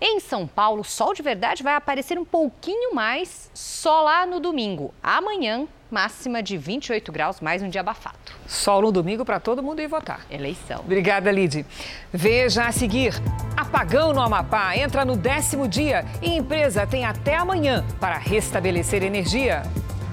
Em 0.00 0.20
São 0.20 0.46
Paulo, 0.46 0.84
sol 0.84 1.14
de 1.14 1.20
verdade 1.20 1.64
vai 1.64 1.74
aparecer 1.74 2.16
um 2.16 2.24
pouquinho 2.24 2.94
mais 2.94 3.50
só 3.52 4.02
lá 4.02 4.24
no 4.24 4.38
domingo. 4.38 4.94
Amanhã, 5.02 5.66
máxima 5.92 6.42
de 6.42 6.56
28 6.56 7.12
graus, 7.12 7.40
mais 7.40 7.62
um 7.62 7.68
dia 7.68 7.82
abafado. 7.82 8.16
Sol 8.46 8.80
no 8.80 8.90
domingo 8.90 9.24
para 9.24 9.38
todo 9.38 9.62
mundo 9.62 9.80
ir 9.80 9.86
votar. 9.86 10.26
Eleição. 10.30 10.80
Obrigada, 10.80 11.30
Lid. 11.30 11.66
Veja 12.10 12.66
a 12.66 12.72
seguir: 12.72 13.14
apagão 13.54 14.14
no 14.14 14.20
Amapá 14.20 14.74
entra 14.76 15.04
no 15.04 15.14
décimo 15.14 15.68
dia 15.68 16.06
e 16.22 16.30
empresa 16.30 16.86
tem 16.86 17.04
até 17.04 17.36
amanhã 17.36 17.84
para 18.00 18.16
restabelecer 18.16 19.02
energia. 19.02 19.62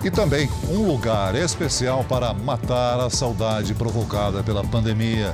E 0.04 0.12
também 0.12 0.50
um 0.70 0.86
lugar 0.86 1.36
especial 1.36 2.04
para 2.04 2.34
matar 2.34 3.00
a 3.00 3.10
saudade 3.10 3.74
provocada 3.74 4.44
pela 4.44 4.64
pandemia. 4.64 5.34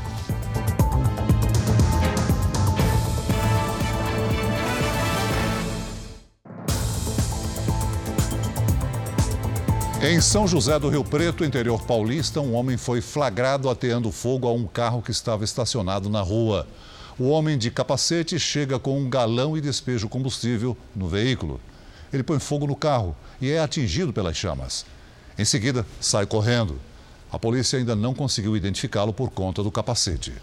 Em 10.07 10.21
São 10.21 10.47
José 10.47 10.77
do 10.77 10.87
Rio 10.87 11.03
Preto, 11.03 11.43
interior 11.43 11.81
paulista, 11.81 12.39
um 12.39 12.53
homem 12.53 12.77
foi 12.77 13.01
flagrado 13.01 13.67
ateando 13.71 14.11
fogo 14.11 14.47
a 14.47 14.53
um 14.53 14.67
carro 14.67 15.01
que 15.01 15.09
estava 15.09 15.43
estacionado 15.43 16.11
na 16.11 16.21
rua. 16.21 16.67
O 17.17 17.29
homem 17.29 17.57
de 17.57 17.71
capacete 17.71 18.37
chega 18.37 18.77
com 18.77 18.99
um 18.99 19.09
galão 19.09 19.57
e 19.57 19.61
despeja 19.61 20.05
o 20.05 20.09
combustível 20.09 20.77
no 20.95 21.07
veículo. 21.07 21.59
Ele 22.13 22.21
põe 22.21 22.37
fogo 22.37 22.67
no 22.67 22.75
carro 22.75 23.15
e 23.41 23.49
é 23.49 23.59
atingido 23.59 24.13
pelas 24.13 24.37
chamas. 24.37 24.85
Em 25.39 25.43
seguida, 25.43 25.83
sai 25.99 26.27
correndo. 26.27 26.79
A 27.31 27.39
polícia 27.39 27.79
ainda 27.79 27.95
não 27.95 28.13
conseguiu 28.13 28.55
identificá-lo 28.55 29.11
por 29.11 29.31
conta 29.31 29.63
do 29.63 29.71
capacete. 29.71 30.33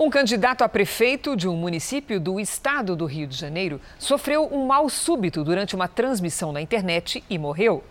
Um 0.00 0.08
candidato 0.08 0.62
a 0.62 0.70
prefeito 0.70 1.36
de 1.36 1.46
um 1.46 1.54
município 1.54 2.18
do 2.18 2.40
estado 2.40 2.96
do 2.96 3.04
Rio 3.04 3.26
de 3.26 3.36
Janeiro 3.36 3.78
sofreu 3.98 4.48
um 4.50 4.66
mal 4.66 4.88
súbito 4.88 5.44
durante 5.44 5.74
uma 5.74 5.86
transmissão 5.86 6.50
na 6.50 6.62
internet 6.62 7.22
e 7.28 7.36
morreu. 7.36 7.84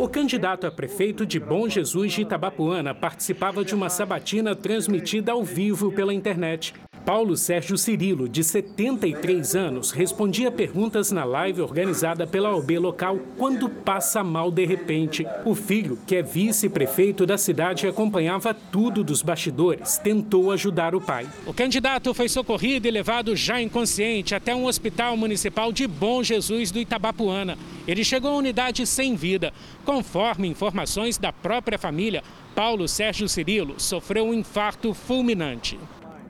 O 0.00 0.08
candidato 0.08 0.66
a 0.66 0.70
prefeito 0.70 1.26
de 1.26 1.38
Bom 1.38 1.68
Jesus 1.68 2.14
de 2.14 2.22
Itabapuana 2.22 2.94
participava 2.94 3.62
de 3.62 3.74
uma 3.74 3.90
sabatina 3.90 4.56
transmitida 4.56 5.32
ao 5.32 5.44
vivo 5.44 5.92
pela 5.92 6.14
internet. 6.14 6.72
Paulo 7.04 7.36
Sérgio 7.36 7.78
Cirilo, 7.78 8.28
de 8.28 8.44
73 8.44 9.56
anos, 9.56 9.90
respondia 9.90 10.50
perguntas 10.50 11.10
na 11.10 11.24
live 11.24 11.62
organizada 11.62 12.26
pela 12.26 12.54
OB 12.54 12.78
local 12.78 13.18
quando 13.36 13.68
passa 13.68 14.22
mal 14.22 14.50
de 14.50 14.64
repente. 14.66 15.26
O 15.44 15.54
filho, 15.54 15.98
que 16.06 16.16
é 16.16 16.22
vice-prefeito 16.22 17.24
da 17.24 17.38
cidade, 17.38 17.86
acompanhava 17.86 18.52
tudo 18.52 19.02
dos 19.02 19.22
bastidores, 19.22 19.98
tentou 19.98 20.50
ajudar 20.52 20.94
o 20.94 21.00
pai. 21.00 21.26
O 21.46 21.54
candidato 21.54 22.12
foi 22.12 22.28
socorrido 22.28 22.86
e 22.86 22.90
levado 22.90 23.34
já 23.34 23.60
inconsciente 23.60 24.34
até 24.34 24.54
um 24.54 24.66
hospital 24.66 25.16
municipal 25.16 25.72
de 25.72 25.86
Bom 25.86 26.22
Jesus 26.22 26.70
do 26.70 26.78
Itabapuana. 26.78 27.56
Ele 27.88 28.04
chegou 28.04 28.32
à 28.32 28.36
unidade 28.36 28.86
sem 28.86 29.16
vida. 29.16 29.52
Conforme 29.84 30.48
informações 30.48 31.18
da 31.18 31.32
própria 31.32 31.78
família, 31.78 32.22
Paulo 32.54 32.86
Sérgio 32.86 33.28
Cirilo 33.28 33.74
sofreu 33.78 34.26
um 34.26 34.34
infarto 34.34 34.92
fulminante. 34.92 35.78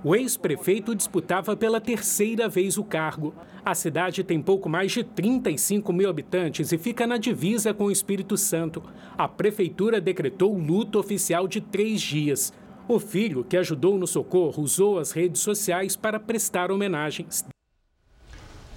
O 0.02 0.14
ex-prefeito 0.14 0.94
disputava 0.94 1.54
pela 1.54 1.78
terceira 1.78 2.48
vez 2.48 2.78
o 2.78 2.84
cargo. 2.84 3.34
A 3.62 3.74
cidade 3.74 4.24
tem 4.24 4.40
pouco 4.40 4.66
mais 4.66 4.92
de 4.92 5.04
35 5.04 5.92
mil 5.92 6.08
habitantes 6.08 6.72
e 6.72 6.78
fica 6.78 7.06
na 7.06 7.18
divisa 7.18 7.74
com 7.74 7.84
o 7.84 7.90
Espírito 7.90 8.34
Santo. 8.34 8.82
A 9.18 9.28
prefeitura 9.28 10.00
decretou 10.00 10.56
luto 10.56 10.98
oficial 10.98 11.46
de 11.46 11.60
três 11.60 12.00
dias. 12.00 12.50
O 12.88 12.98
filho, 12.98 13.44
que 13.44 13.58
ajudou 13.58 13.98
no 13.98 14.06
socorro, 14.06 14.62
usou 14.62 14.98
as 14.98 15.12
redes 15.12 15.42
sociais 15.42 15.96
para 15.96 16.18
prestar 16.18 16.70
homenagens. 16.70 17.44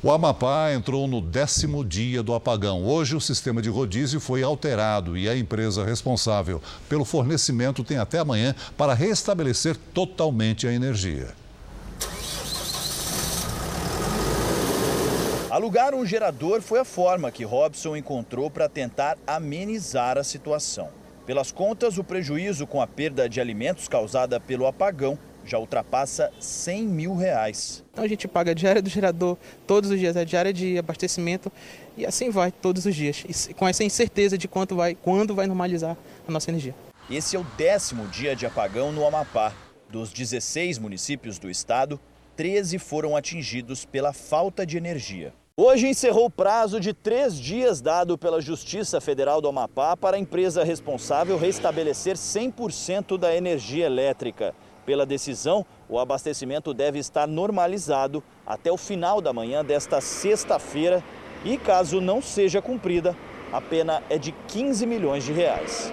O 0.05 0.11
Amapá 0.11 0.73
entrou 0.73 1.07
no 1.07 1.21
décimo 1.21 1.81
dia 1.81 2.21
do 2.21 2.33
apagão. 2.33 2.83
Hoje, 2.83 3.15
o 3.15 3.21
sistema 3.21 3.61
de 3.61 3.69
rodízio 3.69 4.19
foi 4.19 4.43
alterado 4.43 5.17
e 5.17 5.29
a 5.29 5.37
empresa 5.37 5.85
responsável 5.85 6.61
pelo 6.89 7.05
fornecimento 7.05 7.85
tem 7.85 7.95
até 7.95 8.19
amanhã 8.19 8.53
para 8.75 8.93
restabelecer 8.93 9.77
totalmente 9.93 10.67
a 10.67 10.73
energia. 10.73 11.29
Alugar 15.49 15.95
um 15.95 16.05
gerador 16.05 16.61
foi 16.61 16.79
a 16.81 16.85
forma 16.85 17.31
que 17.31 17.45
Robson 17.45 17.95
encontrou 17.95 18.51
para 18.51 18.67
tentar 18.67 19.17
amenizar 19.25 20.17
a 20.17 20.23
situação. 20.25 20.89
Pelas 21.25 21.49
contas, 21.49 21.97
o 21.97 22.03
prejuízo 22.03 22.67
com 22.67 22.81
a 22.81 22.87
perda 22.87 23.29
de 23.29 23.39
alimentos 23.39 23.87
causada 23.87 24.37
pelo 24.37 24.67
apagão 24.67 25.17
já 25.45 25.57
ultrapassa 25.57 26.31
100 26.39 26.83
mil 26.83 27.15
reais. 27.15 27.83
Então 27.91 28.03
a 28.03 28.07
gente 28.07 28.27
paga 28.27 28.51
a 28.51 28.53
diária 28.53 28.81
do 28.81 28.89
gerador 28.89 29.37
todos 29.67 29.89
os 29.89 29.99
dias, 29.99 30.15
a 30.15 30.23
diária 30.23 30.53
de 30.53 30.77
abastecimento 30.77 31.51
e 31.97 32.05
assim 32.05 32.29
vai 32.29 32.51
todos 32.51 32.85
os 32.85 32.95
dias, 32.95 33.49
com 33.55 33.67
essa 33.67 33.83
incerteza 33.83 34.37
de 34.37 34.47
quanto 34.47 34.75
vai, 34.75 34.95
quando 34.95 35.35
vai 35.35 35.47
normalizar 35.47 35.97
a 36.27 36.31
nossa 36.31 36.49
energia. 36.49 36.73
Esse 37.09 37.35
é 37.35 37.39
o 37.39 37.43
décimo 37.57 38.07
dia 38.07 38.35
de 38.35 38.45
apagão 38.45 38.91
no 38.91 39.05
Amapá. 39.05 39.53
Dos 39.89 40.11
16 40.11 40.79
municípios 40.79 41.37
do 41.37 41.49
estado, 41.49 41.99
13 42.35 42.79
foram 42.79 43.15
atingidos 43.15 43.85
pela 43.85 44.11
falta 44.11 44.65
de 44.65 44.77
energia. 44.77 45.33
Hoje 45.55 45.87
encerrou 45.87 46.25
o 46.25 46.31
prazo 46.31 46.79
de 46.79 46.93
três 46.93 47.37
dias 47.37 47.79
dado 47.79 48.17
pela 48.17 48.41
Justiça 48.41 48.99
Federal 48.99 49.39
do 49.39 49.47
Amapá 49.47 49.95
para 49.95 50.17
a 50.17 50.19
empresa 50.19 50.63
responsável 50.63 51.37
restabelecer 51.37 52.15
100% 52.15 53.19
da 53.19 53.35
energia 53.35 53.85
elétrica. 53.85 54.55
Pela 54.85 55.05
decisão, 55.05 55.65
o 55.87 55.97
abastecimento 55.97 56.73
deve 56.73 56.99
estar 56.99 57.27
normalizado 57.27 58.21
até 58.45 58.71
o 58.71 58.77
final 58.77 59.21
da 59.21 59.31
manhã 59.31 59.63
desta 59.63 60.01
sexta-feira 60.01 61.01
e, 61.45 61.57
caso 61.57 62.01
não 62.01 62.21
seja 62.21 62.61
cumprida, 62.61 63.15
a 63.51 63.61
pena 63.61 64.03
é 64.09 64.17
de 64.17 64.33
15 64.47 64.85
milhões 64.85 65.23
de 65.23 65.31
reais. 65.31 65.91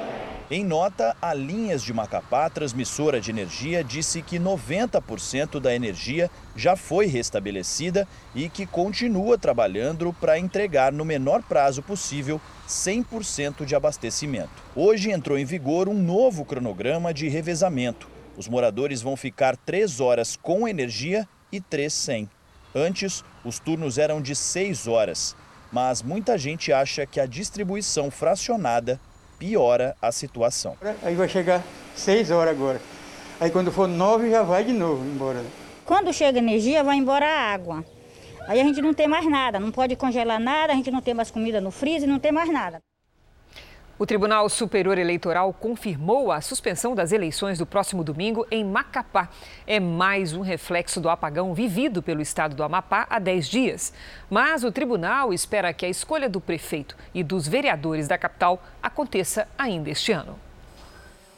Em 0.50 0.64
nota, 0.64 1.16
a 1.22 1.32
Linhas 1.32 1.80
de 1.80 1.92
Macapá, 1.92 2.50
transmissora 2.50 3.20
de 3.20 3.30
energia, 3.30 3.84
disse 3.84 4.20
que 4.20 4.36
90% 4.36 5.60
da 5.60 5.72
energia 5.72 6.28
já 6.56 6.74
foi 6.74 7.06
restabelecida 7.06 8.08
e 8.34 8.48
que 8.48 8.66
continua 8.66 9.38
trabalhando 9.38 10.12
para 10.12 10.36
entregar 10.36 10.90
no 10.90 11.04
menor 11.04 11.40
prazo 11.44 11.82
possível 11.82 12.40
100% 12.66 13.64
de 13.64 13.76
abastecimento. 13.76 14.50
Hoje 14.74 15.12
entrou 15.12 15.38
em 15.38 15.44
vigor 15.44 15.88
um 15.88 15.94
novo 15.94 16.44
cronograma 16.44 17.14
de 17.14 17.28
revezamento 17.28 18.08
os 18.40 18.48
moradores 18.48 19.02
vão 19.02 19.18
ficar 19.18 19.54
três 19.54 20.00
horas 20.00 20.34
com 20.34 20.66
energia 20.66 21.28
e 21.52 21.60
três 21.60 21.92
sem. 21.92 22.26
Antes, 22.74 23.22
os 23.44 23.58
turnos 23.58 23.98
eram 23.98 24.18
de 24.18 24.34
seis 24.34 24.88
horas, 24.88 25.36
mas 25.70 26.00
muita 26.02 26.38
gente 26.38 26.72
acha 26.72 27.04
que 27.04 27.20
a 27.20 27.26
distribuição 27.26 28.10
fracionada 28.10 28.98
piora 29.38 29.94
a 30.00 30.10
situação. 30.10 30.74
Aí 31.02 31.14
vai 31.14 31.28
chegar 31.28 31.62
seis 31.94 32.30
horas 32.30 32.56
agora. 32.56 32.80
Aí 33.38 33.50
quando 33.50 33.70
for 33.70 33.86
nove 33.86 34.30
já 34.30 34.42
vai 34.42 34.64
de 34.64 34.72
novo 34.72 35.04
embora. 35.04 35.44
Quando 35.84 36.10
chega 36.10 36.38
energia, 36.38 36.82
vai 36.82 36.96
embora 36.96 37.26
a 37.26 37.52
água. 37.52 37.84
Aí 38.48 38.58
a 38.58 38.64
gente 38.64 38.80
não 38.80 38.94
tem 38.94 39.06
mais 39.06 39.28
nada, 39.28 39.60
não 39.60 39.70
pode 39.70 39.96
congelar 39.96 40.40
nada, 40.40 40.72
a 40.72 40.76
gente 40.76 40.90
não 40.90 41.02
tem 41.02 41.12
mais 41.12 41.30
comida 41.30 41.60
no 41.60 41.70
freezer, 41.70 42.08
não 42.08 42.18
tem 42.18 42.32
mais 42.32 42.50
nada. 42.50 42.80
O 44.00 44.06
Tribunal 44.06 44.48
Superior 44.48 44.96
Eleitoral 44.96 45.52
confirmou 45.52 46.32
a 46.32 46.40
suspensão 46.40 46.94
das 46.94 47.12
eleições 47.12 47.58
do 47.58 47.66
próximo 47.66 48.02
domingo 48.02 48.46
em 48.50 48.64
Macapá. 48.64 49.28
É 49.66 49.78
mais 49.78 50.32
um 50.32 50.40
reflexo 50.40 51.02
do 51.02 51.10
apagão 51.10 51.52
vivido 51.52 52.02
pelo 52.02 52.22
estado 52.22 52.56
do 52.56 52.62
Amapá 52.62 53.06
há 53.10 53.18
10 53.18 53.46
dias. 53.46 53.92
Mas 54.30 54.64
o 54.64 54.72
tribunal 54.72 55.34
espera 55.34 55.74
que 55.74 55.84
a 55.84 55.88
escolha 55.90 56.30
do 56.30 56.40
prefeito 56.40 56.96
e 57.12 57.22
dos 57.22 57.46
vereadores 57.46 58.08
da 58.08 58.16
capital 58.16 58.62
aconteça 58.82 59.46
ainda 59.58 59.90
este 59.90 60.12
ano. 60.12 60.34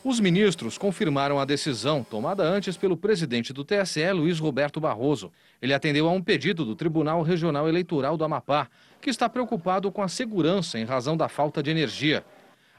Os 0.05 0.21
ministros 0.21 0.79
confirmaram 0.79 1.41
a 1.41 1.45
decisão 1.45 2.05
tomada 2.05 2.45
antes 2.45 2.77
pelo 2.77 2.97
presidente 2.97 3.53
do 3.53 3.65
TSE, 3.65 4.09
Luiz 4.13 4.39
Roberto 4.39 4.81
Barroso. 4.81 5.33
Ele 5.61 5.75
atendeu 5.75 6.09
a 6.09 6.13
um 6.13 6.23
pedido 6.23 6.65
do 6.65 6.77
Tribunal 6.77 7.23
Regional 7.23 7.69
Eleitoral 7.69 8.17
do 8.17 8.25
Amapá, 8.25 8.69
que 9.01 9.11
está 9.11 9.29
preocupado 9.29 9.91
com 9.91 10.01
a 10.01 10.07
segurança 10.07 10.79
em 10.79 10.85
razão 10.85 11.17
da 11.17 11.29
falta 11.29 11.61
de 11.61 11.69
energia. 11.73 12.25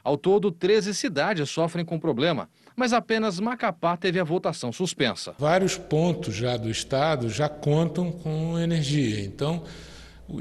Ao 0.04 0.18
todo, 0.18 0.52
13 0.52 0.94
cidades 0.94 1.50
sofrem 1.50 1.86
com 1.86 1.98
problema, 1.98 2.50
mas 2.76 2.92
apenas 2.92 3.40
Macapá 3.40 3.96
teve 3.96 4.20
a 4.20 4.24
votação 4.24 4.72
suspensa. 4.72 5.34
Vários 5.40 5.78
pontos 5.78 6.36
já 6.36 6.58
do 6.58 6.70
estado 6.70 7.30
já 7.30 7.48
contam 7.48 8.12
com 8.12 8.60
energia. 8.60 9.24
Então, 9.24 9.64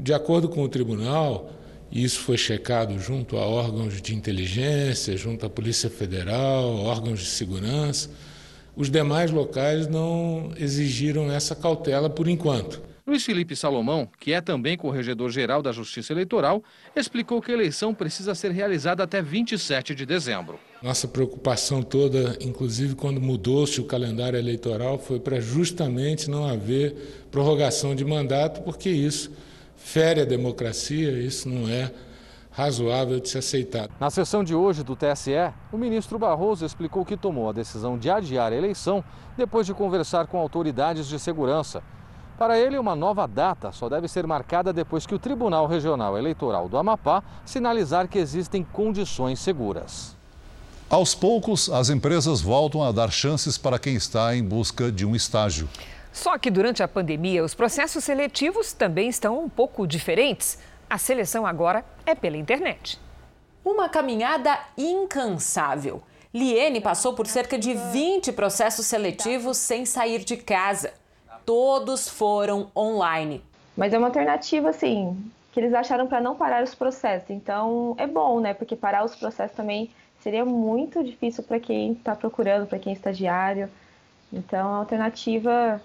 de 0.01 0.13
acordo 0.13 0.49
com 0.49 0.63
o 0.63 0.67
tribunal, 0.67 1.49
isso 1.89 2.19
foi 2.19 2.37
checado 2.37 2.99
junto 2.99 3.37
a 3.37 3.45
órgãos 3.45 4.01
de 4.01 4.13
inteligência, 4.13 5.15
junto 5.15 5.45
à 5.45 5.49
Polícia 5.49 5.89
Federal, 5.89 6.75
órgãos 6.75 7.19
de 7.19 7.27
segurança. 7.27 8.09
Os 8.75 8.89
demais 8.89 9.31
locais 9.31 9.87
não 9.87 10.51
exigiram 10.57 11.31
essa 11.31 11.55
cautela 11.55 12.09
por 12.09 12.27
enquanto. 12.27 12.81
Luiz 13.05 13.25
Felipe 13.25 13.53
Salomão, 13.53 14.07
que 14.17 14.31
é 14.31 14.39
também 14.39 14.77
corregedor-geral 14.77 15.61
da 15.61 15.73
Justiça 15.73 16.13
Eleitoral, 16.13 16.63
explicou 16.95 17.41
que 17.41 17.51
a 17.51 17.53
eleição 17.53 17.93
precisa 17.93 18.33
ser 18.33 18.51
realizada 18.51 19.03
até 19.03 19.21
27 19.21 19.93
de 19.93 20.05
dezembro. 20.05 20.57
Nossa 20.81 21.05
preocupação 21.05 21.83
toda, 21.83 22.37
inclusive 22.39 22.95
quando 22.95 23.19
mudou-se 23.19 23.81
o 23.81 23.83
calendário 23.83 24.39
eleitoral, 24.39 24.97
foi 24.97 25.19
para 25.19 25.41
justamente 25.41 26.29
não 26.29 26.47
haver 26.47 27.25
prorrogação 27.29 27.93
de 27.93 28.05
mandato, 28.05 28.61
porque 28.61 28.89
isso 28.89 29.33
fere 29.75 30.21
a 30.21 30.25
democracia, 30.25 31.11
isso 31.19 31.49
não 31.49 31.67
é 31.67 31.91
razoável 32.51 33.19
de 33.19 33.27
se 33.27 33.37
aceitar. 33.37 33.89
Na 33.99 34.09
sessão 34.09 34.45
de 34.45 34.55
hoje 34.55 34.81
do 34.81 34.95
TSE, 34.95 35.51
o 35.73 35.77
ministro 35.77 36.17
Barroso 36.17 36.65
explicou 36.65 37.03
que 37.03 37.17
tomou 37.17 37.49
a 37.49 37.51
decisão 37.51 37.97
de 37.97 38.09
adiar 38.09 38.53
a 38.53 38.55
eleição 38.55 39.03
depois 39.35 39.67
de 39.67 39.73
conversar 39.73 40.27
com 40.27 40.37
autoridades 40.37 41.05
de 41.07 41.19
segurança. 41.19 41.83
Para 42.37 42.57
ele, 42.57 42.77
uma 42.77 42.95
nova 42.95 43.27
data 43.27 43.71
só 43.71 43.87
deve 43.87 44.07
ser 44.07 44.25
marcada 44.25 44.73
depois 44.73 45.05
que 45.05 45.13
o 45.13 45.19
Tribunal 45.19 45.67
Regional 45.67 46.17
Eleitoral 46.17 46.67
do 46.67 46.77
Amapá 46.77 47.23
sinalizar 47.45 48.07
que 48.07 48.17
existem 48.17 48.63
condições 48.63 49.39
seguras. 49.39 50.15
Aos 50.89 51.15
poucos, 51.15 51.69
as 51.69 51.89
empresas 51.89 52.41
voltam 52.41 52.83
a 52.83 52.91
dar 52.91 53.11
chances 53.11 53.57
para 53.57 53.79
quem 53.79 53.95
está 53.95 54.35
em 54.35 54.43
busca 54.43 54.91
de 54.91 55.05
um 55.05 55.15
estágio. 55.15 55.69
Só 56.11 56.37
que 56.37 56.51
durante 56.51 56.83
a 56.83 56.87
pandemia, 56.87 57.43
os 57.43 57.55
processos 57.55 58.03
seletivos 58.03 58.73
também 58.73 59.09
estão 59.09 59.43
um 59.43 59.49
pouco 59.49 59.87
diferentes. 59.87 60.59
A 60.89 60.97
seleção 60.97 61.45
agora 61.45 61.83
é 62.05 62.13
pela 62.13 62.37
internet. 62.37 62.99
Uma 63.65 63.89
caminhada 63.89 64.59
incansável. 64.77 66.03
Liene 66.31 66.81
passou 66.81 67.13
por 67.13 67.25
cerca 67.25 67.57
de 67.57 67.73
20 67.73 68.31
processos 68.31 68.85
seletivos 68.85 69.57
sem 69.57 69.85
sair 69.85 70.23
de 70.23 70.37
casa. 70.37 70.93
Todos 71.45 72.07
foram 72.07 72.71
online. 72.75 73.43
Mas 73.75 73.93
é 73.93 73.97
uma 73.97 74.07
alternativa, 74.07 74.69
assim, 74.69 75.17
que 75.51 75.59
eles 75.59 75.73
acharam 75.73 76.07
para 76.07 76.21
não 76.21 76.35
parar 76.35 76.63
os 76.63 76.73
processos. 76.73 77.29
Então 77.29 77.95
é 77.97 78.07
bom, 78.07 78.39
né? 78.39 78.53
Porque 78.53 78.75
parar 78.75 79.03
os 79.03 79.15
processos 79.15 79.55
também 79.55 79.89
seria 80.19 80.45
muito 80.45 81.03
difícil 81.03 81.43
para 81.43 81.59
quem 81.59 81.91
está 81.93 82.15
procurando, 82.15 82.65
para 82.67 82.79
quem 82.79 82.93
é 82.93 82.95
estagiário. 82.95 83.69
Então 84.31 84.59
é 84.59 84.63
uma 84.63 84.77
alternativa 84.79 85.81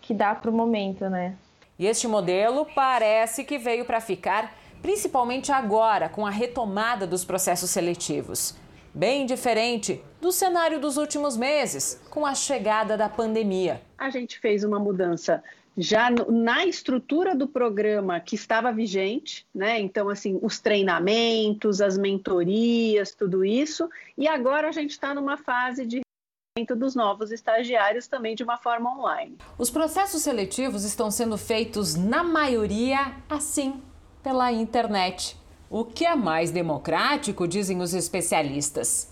que 0.00 0.14
dá 0.14 0.34
para 0.34 0.50
o 0.50 0.52
momento, 0.52 1.08
né? 1.08 1.36
E 1.78 1.86
este 1.86 2.08
modelo 2.08 2.66
parece 2.74 3.44
que 3.44 3.58
veio 3.58 3.84
para 3.84 4.00
ficar, 4.00 4.52
principalmente 4.80 5.52
agora, 5.52 6.08
com 6.08 6.26
a 6.26 6.30
retomada 6.30 7.06
dos 7.06 7.24
processos 7.24 7.70
seletivos. 7.70 8.54
Bem 8.94 9.24
diferente 9.24 10.02
do 10.20 10.30
cenário 10.30 10.78
dos 10.78 10.98
últimos 10.98 11.34
meses, 11.34 11.98
com 12.10 12.26
a 12.26 12.34
chegada 12.34 12.94
da 12.94 13.08
pandemia. 13.08 13.80
A 13.96 14.10
gente 14.10 14.38
fez 14.38 14.64
uma 14.64 14.78
mudança 14.78 15.42
já 15.78 16.10
na 16.10 16.66
estrutura 16.66 17.34
do 17.34 17.48
programa 17.48 18.20
que 18.20 18.34
estava 18.34 18.70
vigente, 18.70 19.46
né? 19.54 19.80
Então, 19.80 20.10
assim, 20.10 20.38
os 20.42 20.60
treinamentos, 20.60 21.80
as 21.80 21.96
mentorias, 21.96 23.14
tudo 23.14 23.42
isso. 23.42 23.88
E 24.18 24.28
agora 24.28 24.68
a 24.68 24.72
gente 24.72 24.90
está 24.90 25.14
numa 25.14 25.38
fase 25.38 25.86
de 25.86 26.02
dos 26.76 26.94
novos 26.94 27.32
estagiários 27.32 28.06
também 28.06 28.34
de 28.34 28.44
uma 28.44 28.58
forma 28.58 28.94
online. 28.94 29.38
Os 29.56 29.70
processos 29.70 30.22
seletivos 30.22 30.84
estão 30.84 31.10
sendo 31.10 31.38
feitos, 31.38 31.94
na 31.94 32.22
maioria, 32.22 33.16
assim, 33.26 33.82
pela 34.22 34.52
internet. 34.52 35.34
O 35.74 35.86
que 35.86 36.04
é 36.04 36.14
mais 36.14 36.50
democrático, 36.50 37.48
dizem 37.48 37.80
os 37.80 37.94
especialistas. 37.94 39.10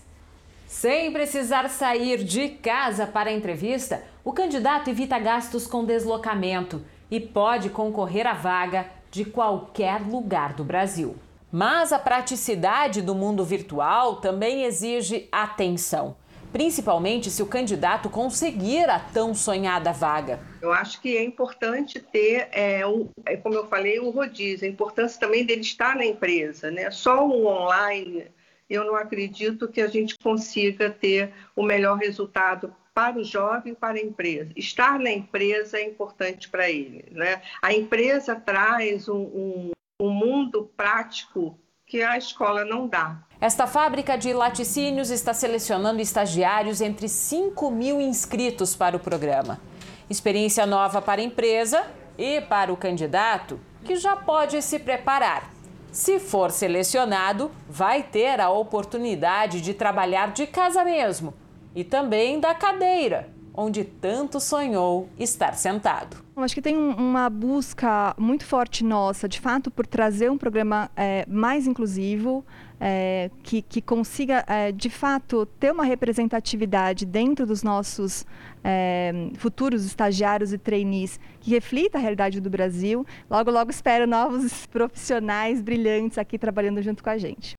Sem 0.67 1.11
precisar 1.11 1.67
sair 1.67 2.23
de 2.23 2.49
casa 2.49 3.07
para 3.07 3.31
a 3.31 3.33
entrevista, 3.33 4.03
o 4.23 4.31
candidato 4.31 4.87
evita 4.87 5.17
gastos 5.17 5.65
com 5.65 5.83
deslocamento 5.83 6.79
e 7.09 7.19
pode 7.19 7.71
concorrer 7.71 8.27
à 8.27 8.33
vaga 8.33 8.85
de 9.09 9.25
qualquer 9.25 10.01
lugar 10.01 10.53
do 10.53 10.63
Brasil. 10.63 11.15
Mas 11.51 11.91
a 11.91 11.97
praticidade 11.97 13.01
do 13.01 13.15
mundo 13.15 13.43
virtual 13.43 14.17
também 14.17 14.63
exige 14.63 15.27
atenção, 15.31 16.15
principalmente 16.51 17.29
se 17.29 17.41
o 17.41 17.47
candidato 17.47 18.09
conseguir 18.09 18.89
a 18.89 18.99
tão 18.99 19.33
sonhada 19.33 19.91
vaga. 19.91 20.39
Eu 20.61 20.71
acho 20.71 21.01
que 21.01 21.17
é 21.17 21.23
importante 21.23 21.99
ter, 21.99 22.49
é, 22.51 22.85
um, 22.85 23.09
é, 23.25 23.37
como 23.37 23.55
eu 23.55 23.67
falei, 23.67 23.99
o 23.99 24.09
rodízio, 24.09 24.67
a 24.67 24.71
importância 24.71 25.19
também 25.19 25.45
dele 25.45 25.61
estar 25.61 25.95
na 25.95 26.05
empresa, 26.05 26.69
né? 26.69 26.91
Só 26.91 27.25
o 27.25 27.47
online, 27.47 28.25
eu 28.69 28.85
não 28.85 28.95
acredito 28.95 29.67
que 29.67 29.81
a 29.81 29.87
gente 29.87 30.17
consiga 30.17 30.89
ter 30.89 31.33
o 31.55 31.63
melhor 31.63 31.97
resultado 31.97 32.73
para 32.93 33.17
o 33.17 33.23
jovem, 33.23 33.73
para 33.73 33.97
a 33.97 34.01
empresa. 34.01 34.51
Estar 34.55 34.99
na 34.99 35.11
empresa 35.11 35.77
é 35.77 35.85
importante 35.85 36.49
para 36.49 36.69
ele. 36.69 37.05
Né? 37.11 37.41
A 37.61 37.73
empresa 37.73 38.35
traz 38.35 39.07
um, 39.07 39.21
um, 39.21 39.71
um 39.99 40.09
mundo 40.09 40.69
prático 40.75 41.57
que 41.85 42.01
a 42.01 42.17
escola 42.17 42.63
não 42.63 42.87
dá. 42.87 43.21
Esta 43.41 43.65
fábrica 43.65 44.15
de 44.15 44.33
laticínios 44.33 45.09
está 45.09 45.33
selecionando 45.33 45.99
estagiários 45.99 46.79
entre 46.79 47.09
5 47.09 47.71
mil 47.71 47.99
inscritos 47.99 48.75
para 48.75 48.95
o 48.95 48.99
programa. 48.99 49.59
Experiência 50.07 50.63
nova 50.67 51.01
para 51.01 51.21
a 51.21 51.23
empresa 51.23 51.83
e 52.19 52.39
para 52.41 52.71
o 52.71 52.77
candidato, 52.77 53.59
que 53.83 53.95
já 53.95 54.15
pode 54.15 54.61
se 54.61 54.77
preparar. 54.77 55.51
Se 55.91 56.19
for 56.19 56.51
selecionado, 56.51 57.49
vai 57.67 58.03
ter 58.03 58.39
a 58.39 58.51
oportunidade 58.51 59.59
de 59.59 59.73
trabalhar 59.73 60.33
de 60.33 60.45
casa 60.45 60.85
mesmo 60.85 61.33
e 61.73 61.83
também 61.83 62.39
da 62.39 62.53
cadeira, 62.53 63.27
onde 63.53 63.83
tanto 63.83 64.39
sonhou 64.39 65.09
estar 65.19 65.53
sentado. 65.53 66.17
Acho 66.35 66.55
que 66.55 66.61
tem 66.61 66.75
uma 66.75 67.29
busca 67.29 68.15
muito 68.17 68.45
forte 68.45 68.83
nossa, 68.83 69.27
de 69.27 69.39
fato, 69.39 69.69
por 69.69 69.85
trazer 69.85 70.31
um 70.31 70.37
programa 70.37 70.89
é, 70.95 71.25
mais 71.27 71.67
inclusivo, 71.67 72.43
é, 72.79 73.29
que, 73.43 73.61
que, 73.61 73.79
consiga, 73.79 74.43
é, 74.47 74.71
de 74.71 74.89
fato, 74.89 75.45
ter 75.45 75.71
uma 75.71 75.83
representatividade 75.83 77.05
dentro 77.05 77.45
dos 77.45 77.61
nossos 77.61 78.25
é, 78.63 79.29
futuros 79.35 79.85
estagiários 79.85 80.51
e 80.51 80.57
trainees, 80.57 81.19
que 81.39 81.51
reflita 81.51 81.99
a 81.99 82.01
realidade 82.01 82.41
do 82.41 82.49
Brasil. 82.49 83.05
Logo, 83.29 83.51
logo 83.51 83.69
espero 83.69 84.07
novos 84.07 84.65
profissionais 84.71 85.61
brilhantes 85.61 86.17
aqui 86.17 86.39
trabalhando 86.39 86.81
junto 86.81 87.03
com 87.03 87.09
a 87.09 87.17
gente. 87.17 87.53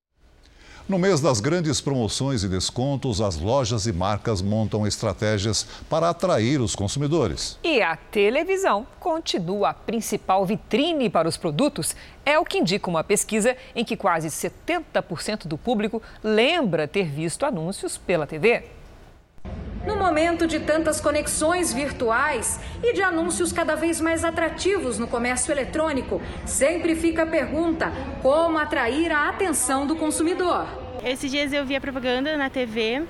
No 0.89 0.99
mês 0.99 1.21
das 1.21 1.39
grandes 1.39 1.81
promoções 1.81 2.43
e 2.43 2.49
descontos, 2.49 3.21
as 3.21 3.37
lojas 3.37 3.87
e 3.87 3.93
marcas 3.93 4.43
montam 4.43 4.85
estratégias 4.85 5.65
para 5.89 6.11
atrair 6.11 6.61
os 6.61 6.75
consumidores. 6.75 7.57
E 7.63 7.81
a 7.81 7.97
televisão 7.97 8.85
continua 8.99 9.71
a 9.71 9.75
principal 9.75 10.45
vitrine 10.45 11.09
para 11.09 11.29
os 11.29 11.37
produtos. 11.37 11.95
É 12.27 12.37
o 12.37 12.45
que 12.45 12.59
indica 12.59 12.91
uma 12.91 13.05
pesquisa 13.05 13.57
em 13.77 13.85
que 13.85 13.97
quase 13.97 14.27
70% 14.29 15.47
do 15.47 15.57
público 15.57 16.03
lembra 16.23 16.89
ter 16.89 17.05
visto 17.05 17.47
anúncios 17.47 17.97
pela 17.97 18.27
TV. 18.27 18.65
No 19.87 19.97
momento 19.97 20.47
de 20.47 20.61
tantas 20.61 21.01
conexões 21.01 21.73
virtuais 21.73 22.61
e 22.83 22.93
de 22.93 23.03
anúncios 23.03 23.53
cada 23.53 23.75
vez 23.75 24.01
mais 24.01 24.25
atrativos 24.25 24.97
no 24.99 25.09
comércio 25.09 25.51
eletrônico, 25.51 26.23
sempre 26.47 26.95
fica 26.95 27.25
a 27.25 27.27
pergunta: 27.27 27.93
como 28.23 28.59
atrair 28.59 29.11
a 29.11 29.29
atenção 29.29 29.87
do 29.87 29.97
consumidor? 29.97 30.67
Esses 31.05 31.31
dias 31.31 31.53
eu 31.53 31.65
vi 31.65 31.75
a 31.75 31.81
propaganda 31.81 32.37
na 32.37 32.49
TV 32.49 33.03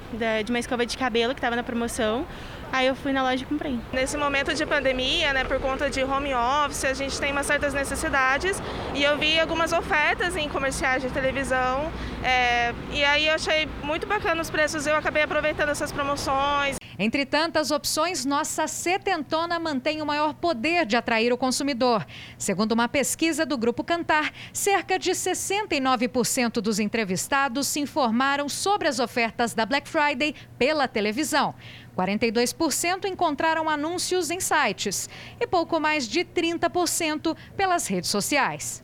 de 0.45 0.51
uma 0.51 0.59
escova 0.59 0.87
de 0.87 0.97
cabelo 0.97 1.35
que 1.35 1.41
estava 1.41 1.55
na 1.55 1.63
promoção. 1.63 2.27
Aí 2.73 2.87
eu 2.87 2.95
fui 2.97 3.13
na 3.13 3.23
loja 3.23 3.43
e 3.43 3.47
comprei. 3.47 3.79
Nesse 3.93 4.17
momento 4.17 4.55
de 4.55 4.65
pandemia, 4.65 5.35
né, 5.35 5.45
por 5.45 5.61
conta 5.61 5.91
de 5.91 6.03
home 6.03 6.35
office, 6.35 6.87
a 6.87 6.95
gente 6.95 7.21
tem 7.21 7.31
umas 7.31 7.45
certas 7.47 7.75
necessidades 7.75 8.61
e 8.95 9.05
eu 9.05 9.19
vi 9.19 9.39
algumas 9.39 9.73
ofertas 9.73 10.35
em 10.37 10.49
comerciais 10.49 11.03
de 11.03 11.11
televisão 11.11 11.93
é, 12.23 12.73
e 12.91 13.05
aí 13.05 13.27
eu 13.27 13.35
achei 13.35 13.69
muito 13.83 14.07
bacana 14.07 14.41
os 14.41 14.49
preços, 14.49 14.87
eu 14.87 14.97
acabei 14.97 15.23
aproveitando 15.23 15.69
essas 15.69 15.93
promoções. 15.93 16.77
Entre 16.99 17.27
tantas 17.27 17.71
opções, 17.71 18.25
nossa 18.25 18.69
setentona 18.69 19.59
mantém 19.59 20.03
o 20.03 20.07
maior 20.07 20.35
poder 20.35 20.87
de 20.87 20.95
atrair 20.95 21.33
o 21.33 21.39
consumidor. 21.39 22.07
Segundo 22.39 22.73
uma 22.73 22.89
pesquisa 22.89 23.45
do 23.47 23.57
Grupo 23.57 23.83
Cantar, 23.83 24.31
cerca 24.53 24.99
de 24.99 25.11
69% 25.11 26.61
dos 26.61 26.79
entrevistados 26.79 27.67
se 27.67 27.81
informaram 27.81 28.49
sobre 28.49 28.89
as 28.89 29.01
ofertas 29.01 29.55
da 29.55 29.67
Black 29.67 29.89
Friday 29.89 30.35
pela 30.59 30.87
televisão. 30.87 31.55
42% 31.97 33.07
encontraram 33.07 33.69
anúncios 33.69 34.31
em 34.31 34.41
sites 34.41 35.09
e 35.41 35.47
pouco 35.47 35.79
mais 35.79 36.09
de 36.09 36.25
30% 36.25 37.37
pelas 37.57 37.87
redes 37.87 38.11
sociais. 38.11 38.83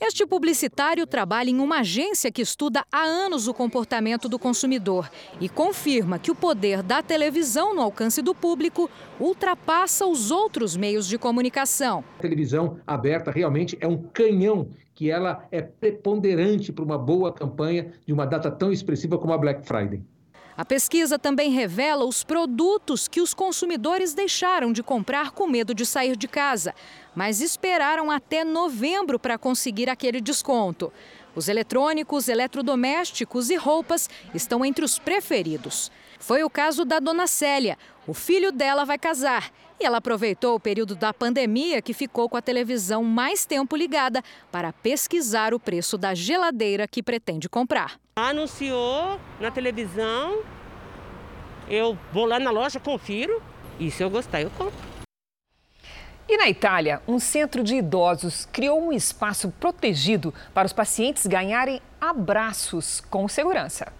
Este 0.00 0.26
publicitário 0.26 1.06
trabalha 1.06 1.50
em 1.50 1.60
uma 1.60 1.80
agência 1.80 2.30
que 2.30 2.42
estuda 2.42 2.84
há 2.90 3.02
anos 3.02 3.48
o 3.48 3.54
comportamento 3.54 4.28
do 4.28 4.38
consumidor 4.38 5.10
e 5.40 5.48
confirma 5.48 6.18
que 6.18 6.30
o 6.30 6.34
poder 6.34 6.82
da 6.82 7.02
televisão 7.02 7.74
no 7.74 7.80
alcance 7.80 8.20
do 8.20 8.34
público 8.34 8.90
ultrapassa 9.20 10.04
os 10.06 10.30
outros 10.30 10.76
meios 10.76 11.06
de 11.06 11.16
comunicação. 11.16 12.04
A 12.18 12.22
televisão 12.22 12.78
aberta 12.86 13.30
realmente 13.30 13.78
é 13.80 13.86
um 13.86 13.96
canhão 13.96 14.68
que 14.94 15.10
ela 15.10 15.46
é 15.50 15.62
preponderante 15.62 16.72
para 16.72 16.84
uma 16.84 16.98
boa 16.98 17.32
campanha 17.32 17.92
de 18.06 18.12
uma 18.12 18.26
data 18.26 18.50
tão 18.50 18.70
expressiva 18.70 19.18
como 19.18 19.32
a 19.32 19.38
Black 19.38 19.66
Friday. 19.66 20.02
A 20.56 20.64
pesquisa 20.64 21.18
também 21.18 21.50
revela 21.50 22.04
os 22.04 22.22
produtos 22.22 23.08
que 23.08 23.20
os 23.20 23.34
consumidores 23.34 24.14
deixaram 24.14 24.72
de 24.72 24.84
comprar 24.84 25.32
com 25.32 25.48
medo 25.48 25.74
de 25.74 25.84
sair 25.84 26.16
de 26.16 26.28
casa, 26.28 26.72
mas 27.12 27.40
esperaram 27.40 28.08
até 28.08 28.44
novembro 28.44 29.18
para 29.18 29.36
conseguir 29.36 29.90
aquele 29.90 30.20
desconto. 30.20 30.92
Os 31.34 31.48
eletrônicos, 31.48 32.28
eletrodomésticos 32.28 33.50
e 33.50 33.56
roupas 33.56 34.08
estão 34.32 34.64
entre 34.64 34.84
os 34.84 34.96
preferidos. 34.96 35.90
Foi 36.20 36.44
o 36.44 36.50
caso 36.50 36.84
da 36.84 37.00
dona 37.00 37.26
Célia. 37.26 37.76
O 38.06 38.14
filho 38.14 38.52
dela 38.52 38.84
vai 38.84 38.96
casar 38.96 39.50
e 39.78 39.84
ela 39.84 39.98
aproveitou 39.98 40.54
o 40.54 40.60
período 40.60 40.94
da 40.94 41.12
pandemia 41.12 41.82
que 41.82 41.92
ficou 41.92 42.28
com 42.28 42.36
a 42.36 42.42
televisão 42.42 43.02
mais 43.02 43.44
tempo 43.44 43.76
ligada 43.76 44.22
para 44.50 44.72
pesquisar 44.72 45.52
o 45.52 45.60
preço 45.60 45.98
da 45.98 46.14
geladeira 46.14 46.86
que 46.86 47.02
pretende 47.02 47.48
comprar. 47.48 47.98
Anunciou 48.16 49.18
na 49.40 49.50
televisão, 49.50 50.42
eu 51.68 51.98
vou 52.12 52.26
lá 52.26 52.38
na 52.38 52.50
loja, 52.50 52.78
confiro 52.78 53.42
e 53.78 53.90
se 53.90 54.02
eu 54.02 54.10
gostar 54.10 54.40
eu 54.40 54.50
compro. 54.50 54.94
E 56.26 56.38
na 56.38 56.48
Itália, 56.48 57.02
um 57.06 57.18
centro 57.18 57.62
de 57.62 57.76
idosos 57.76 58.48
criou 58.50 58.80
um 58.80 58.92
espaço 58.92 59.52
protegido 59.60 60.32
para 60.54 60.66
os 60.66 60.72
pacientes 60.72 61.26
ganharem 61.26 61.82
abraços 62.00 63.02
com 63.10 63.28
segurança. 63.28 63.92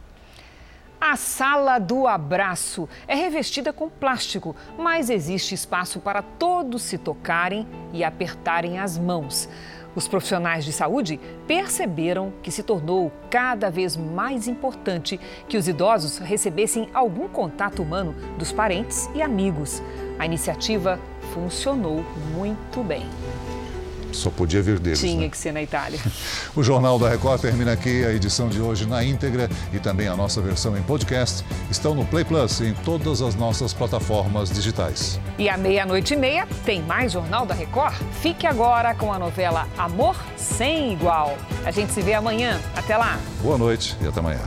A 1.01 1.17
sala 1.17 1.79
do 1.79 2.07
abraço 2.07 2.89
é 3.07 3.15
revestida 3.15 3.73
com 3.73 3.89
plástico, 3.89 4.57
mas 4.79 5.11
existe 5.11 5.55
espaço 5.55 6.01
para 6.01 6.23
todos 6.23 6.83
se 6.83 6.97
tocarem 6.97 7.67
e 7.93 8.03
apertarem 8.03 8.79
as 8.79 8.97
mãos. 8.97 9.49
Os 9.95 10.09
profissionais 10.09 10.65
de 10.65 10.73
saúde 10.73 11.21
perceberam 11.47 12.33
que 12.43 12.51
se 12.51 12.63
tornou 12.63 13.13
cada 13.31 13.71
vez 13.71 13.97
mais 13.97 14.49
importante 14.49 15.21
que 15.49 15.57
os 15.57 15.69
idosos 15.69 16.19
recebessem 16.19 16.89
algum 16.93 17.29
contato 17.29 17.83
humano 17.83 18.15
dos 18.37 18.51
parentes 18.51 19.09
e 19.15 19.23
amigos. 19.23 19.81
A 20.19 20.27
iniciativa 20.27 20.99
funcionou 21.33 22.05
muito 22.35 22.83
bem. 22.83 23.07
Só 24.15 24.31
podia 24.31 24.63
vir 24.63 24.79
deles. 24.79 25.01
Tinha 25.01 25.21
né? 25.21 25.29
que 25.29 25.37
ser 25.37 25.53
na 25.53 25.63
Itália. 25.63 25.99
O 26.57 26.63
Jornal 26.63 26.99
da 27.01 27.09
Record 27.09 27.41
termina 27.41 27.73
aqui. 27.73 28.05
A 28.05 28.13
edição 28.13 28.49
de 28.49 28.61
hoje 28.61 28.87
na 28.87 29.03
íntegra 29.03 29.51
e 29.73 29.79
também 29.79 30.07
a 30.07 30.17
nossa 30.17 30.41
versão 30.41 30.77
em 30.77 30.83
podcast 30.83 31.45
estão 31.69 31.95
no 31.95 32.05
Play 32.05 32.25
Plus 32.25 32.61
e 32.61 32.67
em 32.67 32.75
todas 32.75 33.21
as 33.21 33.35
nossas 33.35 33.73
plataformas 33.73 34.51
digitais. 34.51 35.19
E 35.37 35.49
à 35.49 35.57
meia-noite 35.57 36.15
e 36.15 36.17
meia 36.17 36.47
tem 36.65 36.81
mais 36.83 37.13
Jornal 37.13 37.45
da 37.45 37.55
Record? 37.55 37.95
Fique 38.21 38.47
agora 38.47 38.95
com 38.95 39.13
a 39.13 39.19
novela 39.19 39.67
Amor 39.77 40.17
Sem 40.37 40.93
Igual. 40.93 41.37
A 41.65 41.71
gente 41.71 41.93
se 41.93 42.03
vê 42.03 42.15
amanhã. 42.15 42.61
Até 42.77 42.97
lá. 42.97 43.19
Boa 43.43 43.59
noite 43.59 43.97
e 44.01 44.07
até 44.07 44.21
amanhã. 44.21 44.43